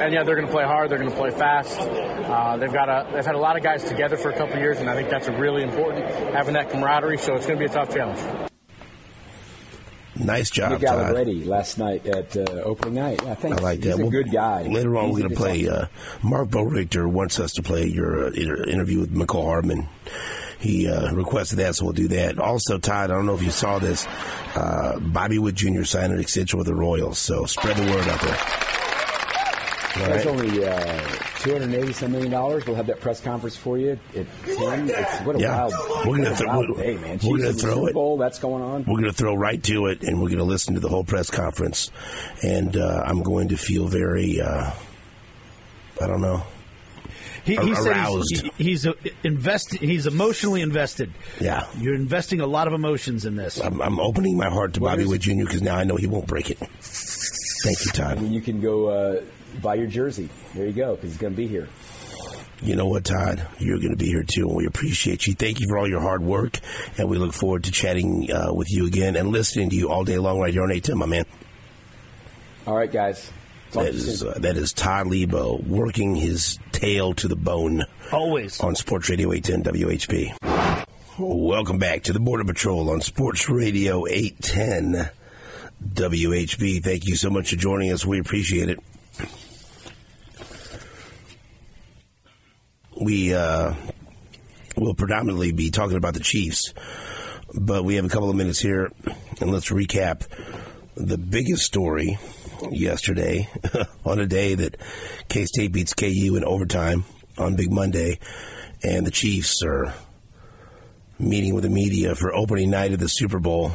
and 0.00 0.12
yeah, 0.12 0.22
they're 0.24 0.34
going 0.34 0.46
to 0.46 0.52
play 0.52 0.64
hard. 0.64 0.90
They're 0.90 0.98
going 0.98 1.10
to 1.10 1.16
play 1.16 1.30
fast. 1.30 1.78
Uh, 1.80 2.56
they've 2.56 2.72
got 2.72 2.88
a, 2.88 3.12
they've 3.12 3.24
had 3.24 3.34
a 3.34 3.38
lot 3.38 3.56
of 3.56 3.62
guys 3.62 3.84
together 3.84 4.16
for 4.16 4.30
a 4.30 4.36
couple 4.36 4.54
of 4.54 4.60
years, 4.60 4.78
and 4.78 4.88
I 4.88 4.94
think 4.94 5.08
that's 5.10 5.28
a 5.28 5.32
really 5.32 5.62
important 5.62 6.04
having 6.34 6.54
that 6.54 6.70
camaraderie. 6.70 7.18
So 7.18 7.34
it's 7.34 7.46
going 7.46 7.58
to 7.58 7.64
be 7.64 7.70
a 7.70 7.74
tough 7.74 7.94
challenge. 7.94 8.50
Nice 10.16 10.50
job, 10.50 10.72
Nick 10.72 10.82
Todd. 10.82 10.98
Allegretti 10.98 11.44
last 11.44 11.78
night 11.78 12.06
at 12.06 12.36
uh, 12.36 12.42
opening 12.64 12.94
night. 12.94 13.24
I 13.26 13.34
think 13.34 13.58
I 13.58 13.62
like 13.62 13.82
he's 13.82 13.86
that. 13.86 13.94
a 13.98 14.02
Well, 14.02 14.10
good 14.10 14.30
guy. 14.30 14.62
Later 14.62 14.96
on, 14.96 15.10
we're 15.10 15.18
going 15.18 15.30
to 15.30 15.36
play. 15.36 15.68
Uh, 15.68 15.86
Mark 16.22 16.50
Bo 16.50 16.62
Richter 16.62 17.08
wants 17.08 17.40
us 17.40 17.52
to 17.54 17.62
play 17.62 17.86
your 17.86 18.26
uh, 18.26 18.30
interview 18.30 19.00
with 19.00 19.12
Mecole 19.12 19.44
Hardman. 19.44 19.88
He 20.60 20.88
uh, 20.88 21.12
requested 21.12 21.58
that, 21.58 21.74
so 21.74 21.84
we'll 21.86 21.94
do 21.94 22.08
that. 22.08 22.38
Also, 22.38 22.78
Todd, 22.78 23.10
I 23.10 23.14
don't 23.14 23.26
know 23.26 23.34
if 23.34 23.42
you 23.42 23.50
saw 23.50 23.78
this. 23.78 24.06
Uh, 24.54 24.98
Bobby 25.00 25.38
Witt 25.38 25.56
Jr. 25.56 25.82
signed 25.82 26.12
an 26.12 26.20
extension 26.20 26.58
with 26.58 26.66
the 26.68 26.74
Royals, 26.74 27.18
so 27.18 27.44
spread 27.44 27.76
the 27.76 27.82
word 27.92 28.06
out 28.08 28.20
there. 28.20 28.38
All 29.96 30.06
That's 30.06 30.26
only 30.26 30.64
uh, 30.64 31.00
two 31.38 31.52
hundred 31.52 31.72
eighty 31.74 31.92
some 31.92 32.10
million 32.12 32.30
dollars. 32.32 32.66
We'll 32.66 32.74
have 32.74 32.88
that 32.88 33.00
press 33.00 33.20
conference 33.20 33.54
for 33.56 33.78
you 33.78 33.92
at 34.16 34.26
ten. 34.44 34.90
It's, 34.90 35.20
what 35.20 35.36
a 35.36 35.40
Yeah. 35.40 35.66
wild, 35.68 35.72
We're 36.06 36.16
gonna 36.16 36.30
what 36.30 36.38
th- 36.38 36.48
wild 36.48 36.76
day, 36.78 36.94
man. 36.96 37.20
we're 37.22 37.38
Chiefs 37.38 37.42
gonna 37.62 37.74
throw 37.74 37.86
it. 37.86 37.94
Bowl, 37.94 38.16
that's 38.18 38.38
going 38.40 38.62
on. 38.62 38.80
We're 38.86 39.00
going 39.00 39.04
to 39.04 39.12
throw 39.12 39.34
right 39.36 39.62
to 39.62 39.86
it, 39.86 40.02
and 40.02 40.20
we're 40.20 40.28
going 40.28 40.38
to 40.38 40.44
listen 40.44 40.74
to 40.74 40.80
the 40.80 40.88
whole 40.88 41.04
press 41.04 41.30
conference. 41.30 41.92
And 42.42 42.76
uh, 42.76 43.02
I'm 43.06 43.22
going 43.22 43.48
to 43.50 43.56
feel 43.56 43.86
very, 43.86 44.40
uh, 44.40 44.72
I 46.00 46.06
don't 46.08 46.20
know, 46.20 46.42
He, 47.44 47.54
he 47.56 47.74
said 47.76 47.86
aroused. 47.92 48.30
he's, 48.30 48.40
he- 48.56 48.64
he's 48.64 48.86
uh, 48.88 48.94
invested. 49.22 49.80
He's 49.80 50.06
emotionally 50.08 50.60
invested. 50.60 51.12
Yeah. 51.40 51.68
you're 51.78 51.94
investing 51.94 52.40
a 52.40 52.46
lot 52.48 52.66
of 52.66 52.72
emotions 52.72 53.24
in 53.26 53.36
this. 53.36 53.60
I'm, 53.60 53.80
I'm 53.80 54.00
opening 54.00 54.36
my 54.36 54.48
heart 54.50 54.74
to 54.74 54.80
What 54.80 54.90
Bobby 54.90 55.02
is- 55.04 55.08
Witt 55.08 55.20
Jr. 55.20 55.44
because 55.44 55.62
now 55.62 55.76
I 55.76 55.84
know 55.84 55.94
he 55.96 56.08
won't 56.08 56.26
break 56.26 56.50
it. 56.50 56.58
Thank 57.64 57.84
you, 57.84 57.90
Todd. 57.92 58.18
I 58.18 58.20
mean, 58.20 58.32
you 58.32 58.40
can 58.42 58.60
go 58.60 58.88
uh, 58.88 59.22
buy 59.62 59.74
your 59.76 59.86
jersey. 59.86 60.28
There 60.54 60.66
you 60.66 60.72
go, 60.72 60.94
because 60.96 61.10
he's 61.12 61.18
going 61.20 61.32
to 61.32 61.36
be 61.36 61.46
here. 61.46 61.66
You 62.62 62.76
know 62.76 62.86
what, 62.86 63.04
Todd? 63.04 63.46
You're 63.58 63.78
going 63.78 63.90
to 63.90 63.96
be 63.96 64.06
here 64.06 64.22
too, 64.22 64.46
and 64.48 64.56
we 64.56 64.66
appreciate 64.66 65.26
you. 65.26 65.34
Thank 65.34 65.60
you 65.60 65.66
for 65.68 65.78
all 65.78 65.88
your 65.88 66.00
hard 66.00 66.22
work, 66.22 66.58
and 66.98 67.08
we 67.08 67.18
look 67.18 67.32
forward 67.32 67.64
to 67.64 67.70
chatting 67.70 68.30
uh, 68.30 68.52
with 68.52 68.70
you 68.70 68.86
again 68.86 69.16
and 69.16 69.28
listening 69.30 69.70
to 69.70 69.76
you 69.76 69.88
all 69.90 70.04
day 70.04 70.18
long 70.18 70.38
right 70.40 70.52
here 70.52 70.62
on 70.62 70.68
A10, 70.68 70.94
my 70.94 71.06
man. 71.06 71.24
All 72.66 72.76
right, 72.76 72.90
guys. 72.90 73.30
Talk 73.72 73.84
That 73.84 73.90
to 73.92 73.96
you 73.98 74.02
is 74.04 74.18
soon. 74.20 74.28
uh, 74.28 74.38
that 74.38 74.56
is 74.56 74.72
Todd 74.72 75.06
Leabo 75.08 75.66
working 75.66 76.14
his 76.14 76.58
tail 76.72 77.12
to 77.14 77.28
the 77.28 77.36
bone. 77.36 77.82
Always 78.12 78.60
on 78.60 78.74
Sports 78.76 79.10
Radio 79.10 79.32
810 79.32 79.74
WHB. 79.74 80.36
Welcome 81.18 81.78
back 81.78 82.02
to 82.04 82.12
the 82.12 82.20
Border 82.20 82.44
Patrol 82.44 82.90
on 82.90 83.00
Sports 83.00 83.48
Radio 83.48 84.06
810 84.06 85.10
WHB. 85.92 86.82
Thank 86.82 87.06
you 87.06 87.16
so 87.16 87.30
much 87.30 87.50
for 87.50 87.56
joining 87.56 87.92
us. 87.92 88.04
We 88.04 88.18
appreciate 88.18 88.68
it. 88.68 88.80
We 93.00 93.34
uh, 93.34 93.74
will 94.76 94.94
predominantly 94.94 95.52
be 95.52 95.70
talking 95.70 95.96
about 95.96 96.14
the 96.14 96.20
Chiefs, 96.20 96.72
but 97.54 97.84
we 97.84 97.96
have 97.96 98.04
a 98.04 98.08
couple 98.08 98.30
of 98.30 98.36
minutes 98.36 98.60
here, 98.60 98.92
and 99.40 99.52
let's 99.52 99.70
recap 99.70 100.26
the 100.94 101.18
biggest 101.18 101.64
story 101.64 102.18
yesterday 102.70 103.48
on 104.04 104.20
a 104.20 104.26
day 104.26 104.54
that 104.54 104.76
K 105.28 105.44
State 105.44 105.72
beats 105.72 105.92
KU 105.92 106.36
in 106.36 106.44
overtime 106.44 107.04
on 107.36 107.56
Big 107.56 107.72
Monday, 107.72 108.20
and 108.82 109.06
the 109.06 109.10
Chiefs 109.10 109.62
are 109.64 109.92
meeting 111.18 111.54
with 111.54 111.64
the 111.64 111.70
media 111.70 112.14
for 112.14 112.34
opening 112.34 112.70
night 112.70 112.92
of 112.92 113.00
the 113.00 113.08
Super 113.08 113.38
Bowl 113.38 113.72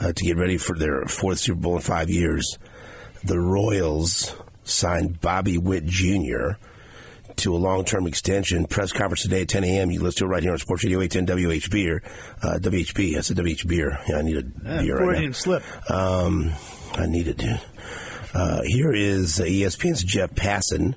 uh, 0.00 0.12
to 0.12 0.24
get 0.24 0.36
ready 0.36 0.56
for 0.56 0.76
their 0.76 1.04
fourth 1.06 1.38
Super 1.38 1.60
Bowl 1.60 1.76
in 1.76 1.82
five 1.82 2.10
years. 2.10 2.58
The 3.24 3.38
Royals 3.38 4.34
signed 4.64 5.20
Bobby 5.20 5.58
Witt 5.58 5.84
Jr. 5.84 6.52
to 7.36 7.54
a 7.54 7.58
long-term 7.58 8.06
extension. 8.06 8.66
Press 8.66 8.92
conference 8.92 9.22
today 9.22 9.42
at 9.42 9.48
10 9.48 9.64
a.m. 9.64 9.90
You 9.90 10.00
listen 10.02 10.20
to 10.20 10.24
it 10.24 10.28
right 10.34 10.42
here 10.42 10.52
on 10.52 10.58
Sports 10.58 10.84
Radio 10.84 11.00
810 11.00 11.36
WHB 11.38 11.90
or 11.90 12.02
uh, 12.42 12.58
WHB. 12.58 13.14
That's 13.14 13.30
a 13.30 13.34
WH 13.34 13.66
beer. 13.68 13.98
Yeah, 14.08 14.16
I 14.16 14.22
need 14.22 14.36
a 14.36 14.44
Yeah, 14.64 14.82
beer 14.82 15.04
right 15.06 15.24
now. 15.26 15.32
slip. 15.32 15.62
Um, 15.90 16.52
I 16.94 17.06
need 17.06 17.28
it, 17.28 17.36
dude. 17.36 17.60
Uh, 18.32 18.62
here 18.64 18.92
is 18.92 19.38
ESPN's 19.38 20.02
Jeff 20.04 20.30
Passan 20.34 20.94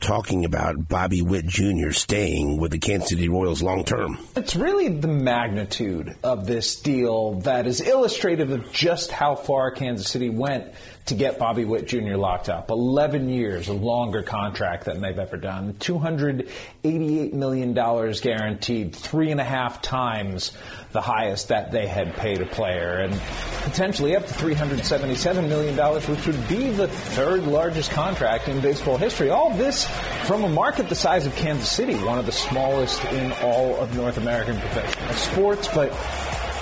talking 0.00 0.44
about 0.44 0.88
Bobby 0.88 1.22
Witt 1.22 1.46
Jr. 1.46 1.90
staying 1.90 2.58
with 2.58 2.72
the 2.72 2.78
Kansas 2.78 3.10
City 3.10 3.28
Royals 3.28 3.62
long 3.62 3.84
term. 3.84 4.18
It's 4.34 4.56
really 4.56 4.88
the 4.88 5.08
magnitude 5.08 6.16
of 6.22 6.46
this 6.46 6.80
deal 6.80 7.40
that 7.40 7.66
is 7.66 7.80
illustrative 7.80 8.50
of 8.50 8.72
just 8.72 9.12
how 9.12 9.34
far 9.34 9.70
Kansas 9.70 10.08
City 10.08 10.30
went 10.30 10.72
to 11.06 11.14
get 11.14 11.38
Bobby 11.38 11.64
Witt 11.64 11.88
Jr. 11.88 12.16
locked 12.16 12.48
up. 12.48 12.70
11 12.70 13.28
years, 13.28 13.68
a 13.68 13.72
longer 13.72 14.22
contract 14.22 14.84
than 14.84 15.00
they've 15.00 15.18
ever 15.18 15.36
done. 15.36 15.74
$288 15.74 17.32
million 17.32 17.72
guaranteed, 17.72 18.94
three 18.94 19.30
and 19.30 19.40
a 19.40 19.44
half 19.44 19.82
times 19.82 20.52
the 20.92 21.00
highest 21.00 21.48
that 21.48 21.70
they 21.70 21.86
had 21.86 22.14
paid 22.16 22.40
a 22.40 22.46
player, 22.46 22.98
and 22.98 23.18
potentially 23.62 24.16
up 24.16 24.26
to 24.26 24.34
$377 24.34 25.48
million, 25.48 25.76
which 25.76 26.26
would 26.26 26.48
be 26.48 26.70
the 26.70 26.88
third 26.88 27.44
largest 27.44 27.90
contract 27.90 28.48
in 28.48 28.60
baseball 28.60 28.96
history. 28.96 29.30
All 29.30 29.54
this 29.54 29.86
from 30.24 30.44
a 30.44 30.48
market 30.48 30.88
the 30.88 30.94
size 30.94 31.26
of 31.26 31.34
Kansas 31.36 31.70
City, 31.70 31.94
one 32.04 32.18
of 32.18 32.26
the 32.26 32.32
smallest 32.32 33.04
in 33.06 33.32
all 33.42 33.76
of 33.76 33.94
North 33.96 34.18
American 34.18 34.58
professional 34.60 35.14
sports. 35.14 35.68
But 35.68 35.92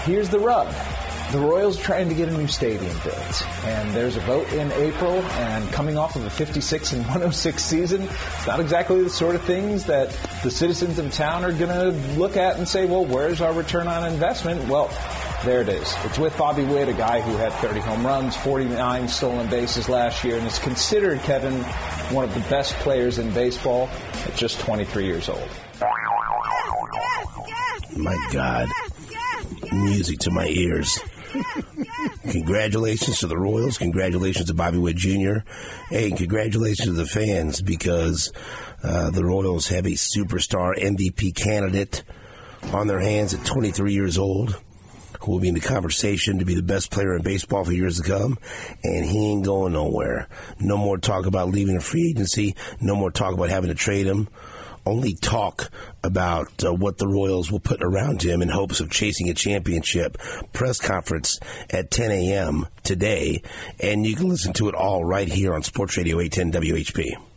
here's 0.04 0.28
the 0.28 0.38
rub. 0.38 0.68
The 1.30 1.38
Royals 1.38 1.78
are 1.78 1.82
trying 1.82 2.08
to 2.08 2.14
get 2.14 2.28
a 2.30 2.32
new 2.32 2.46
stadium 2.46 2.96
built, 3.04 3.42
and 3.64 3.90
there's 3.94 4.16
a 4.16 4.20
vote 4.20 4.50
in 4.54 4.72
April. 4.72 5.20
And 5.22 5.70
coming 5.72 5.98
off 5.98 6.16
of 6.16 6.24
a 6.24 6.30
56 6.30 6.92
and 6.94 7.02
106 7.04 7.62
season, 7.62 8.02
it's 8.02 8.46
not 8.46 8.60
exactly 8.60 9.02
the 9.02 9.10
sort 9.10 9.34
of 9.34 9.42
things 9.42 9.84
that 9.84 10.08
the 10.42 10.50
citizens 10.50 10.98
of 10.98 11.12
town 11.12 11.44
are 11.44 11.52
going 11.52 11.68
to 11.68 11.90
look 12.18 12.38
at 12.38 12.56
and 12.56 12.66
say, 12.66 12.86
"Well, 12.86 13.04
where's 13.04 13.42
our 13.42 13.52
return 13.52 13.88
on 13.88 14.10
investment?" 14.10 14.66
Well, 14.68 14.88
there 15.44 15.60
it 15.60 15.68
is. 15.68 15.94
It's 16.04 16.18
with 16.18 16.36
Bobby 16.38 16.64
Witt, 16.64 16.88
a 16.88 16.94
guy 16.94 17.20
who 17.20 17.36
had 17.36 17.52
30 17.54 17.80
home 17.80 18.06
runs, 18.06 18.34
49 18.36 19.06
stolen 19.06 19.50
bases 19.50 19.86
last 19.88 20.24
year, 20.24 20.38
and 20.38 20.46
is 20.46 20.58
considered 20.58 21.20
Kevin 21.20 21.62
one 22.10 22.24
of 22.24 22.32
the 22.32 22.40
best 22.48 22.72
players 22.76 23.18
in 23.18 23.30
baseball 23.34 23.90
at 24.24 24.34
just 24.34 24.58
23 24.60 25.04
years 25.04 25.28
old. 25.28 25.48
My 27.96 28.28
God. 28.32 28.68
Music 29.72 30.18
to 30.20 30.30
my 30.30 30.46
ears. 30.46 30.98
Congratulations 32.30 33.20
to 33.20 33.26
the 33.26 33.38
Royals. 33.38 33.78
Congratulations 33.78 34.46
to 34.46 34.54
Bobby 34.54 34.78
Witt 34.78 34.96
Jr. 34.96 35.38
Hey, 35.90 36.08
and 36.08 36.16
congratulations 36.16 36.88
to 36.88 36.92
the 36.92 37.06
fans 37.06 37.60
because 37.60 38.32
uh, 38.82 39.10
the 39.10 39.24
Royals 39.24 39.68
have 39.68 39.86
a 39.86 39.90
superstar 39.90 40.78
MVP 40.78 41.34
candidate 41.34 42.02
on 42.72 42.86
their 42.86 43.00
hands 43.00 43.34
at 43.34 43.44
23 43.44 43.92
years 43.92 44.18
old 44.18 44.60
who 45.20 45.32
will 45.32 45.40
be 45.40 45.48
in 45.48 45.54
the 45.54 45.60
conversation 45.60 46.38
to 46.38 46.44
be 46.44 46.54
the 46.54 46.62
best 46.62 46.90
player 46.90 47.16
in 47.16 47.22
baseball 47.22 47.64
for 47.64 47.72
years 47.72 48.00
to 48.00 48.02
come. 48.02 48.38
And 48.84 49.04
he 49.04 49.32
ain't 49.32 49.44
going 49.44 49.72
nowhere. 49.72 50.28
No 50.60 50.76
more 50.76 50.98
talk 50.98 51.26
about 51.26 51.48
leaving 51.48 51.76
a 51.76 51.80
free 51.80 52.10
agency. 52.10 52.54
No 52.80 52.94
more 52.94 53.10
talk 53.10 53.34
about 53.34 53.48
having 53.48 53.68
to 53.68 53.74
trade 53.74 54.06
him. 54.06 54.28
Only 54.88 55.12
talk 55.12 55.70
about 56.02 56.64
uh, 56.64 56.72
what 56.72 56.96
the 56.96 57.06
Royals 57.06 57.52
will 57.52 57.60
put 57.60 57.82
around 57.82 58.22
him 58.22 58.40
in 58.40 58.48
hopes 58.48 58.80
of 58.80 58.90
chasing 58.90 59.28
a 59.28 59.34
championship. 59.34 60.16
Press 60.54 60.80
conference 60.80 61.38
at 61.68 61.90
10 61.90 62.10
a.m. 62.10 62.66
today, 62.84 63.42
and 63.80 64.06
you 64.06 64.16
can 64.16 64.30
listen 64.30 64.54
to 64.54 64.68
it 64.70 64.74
all 64.74 65.04
right 65.04 65.28
here 65.28 65.52
on 65.52 65.62
Sports 65.62 65.98
Radio 65.98 66.20
810 66.20 66.62
WHB. 66.62 67.27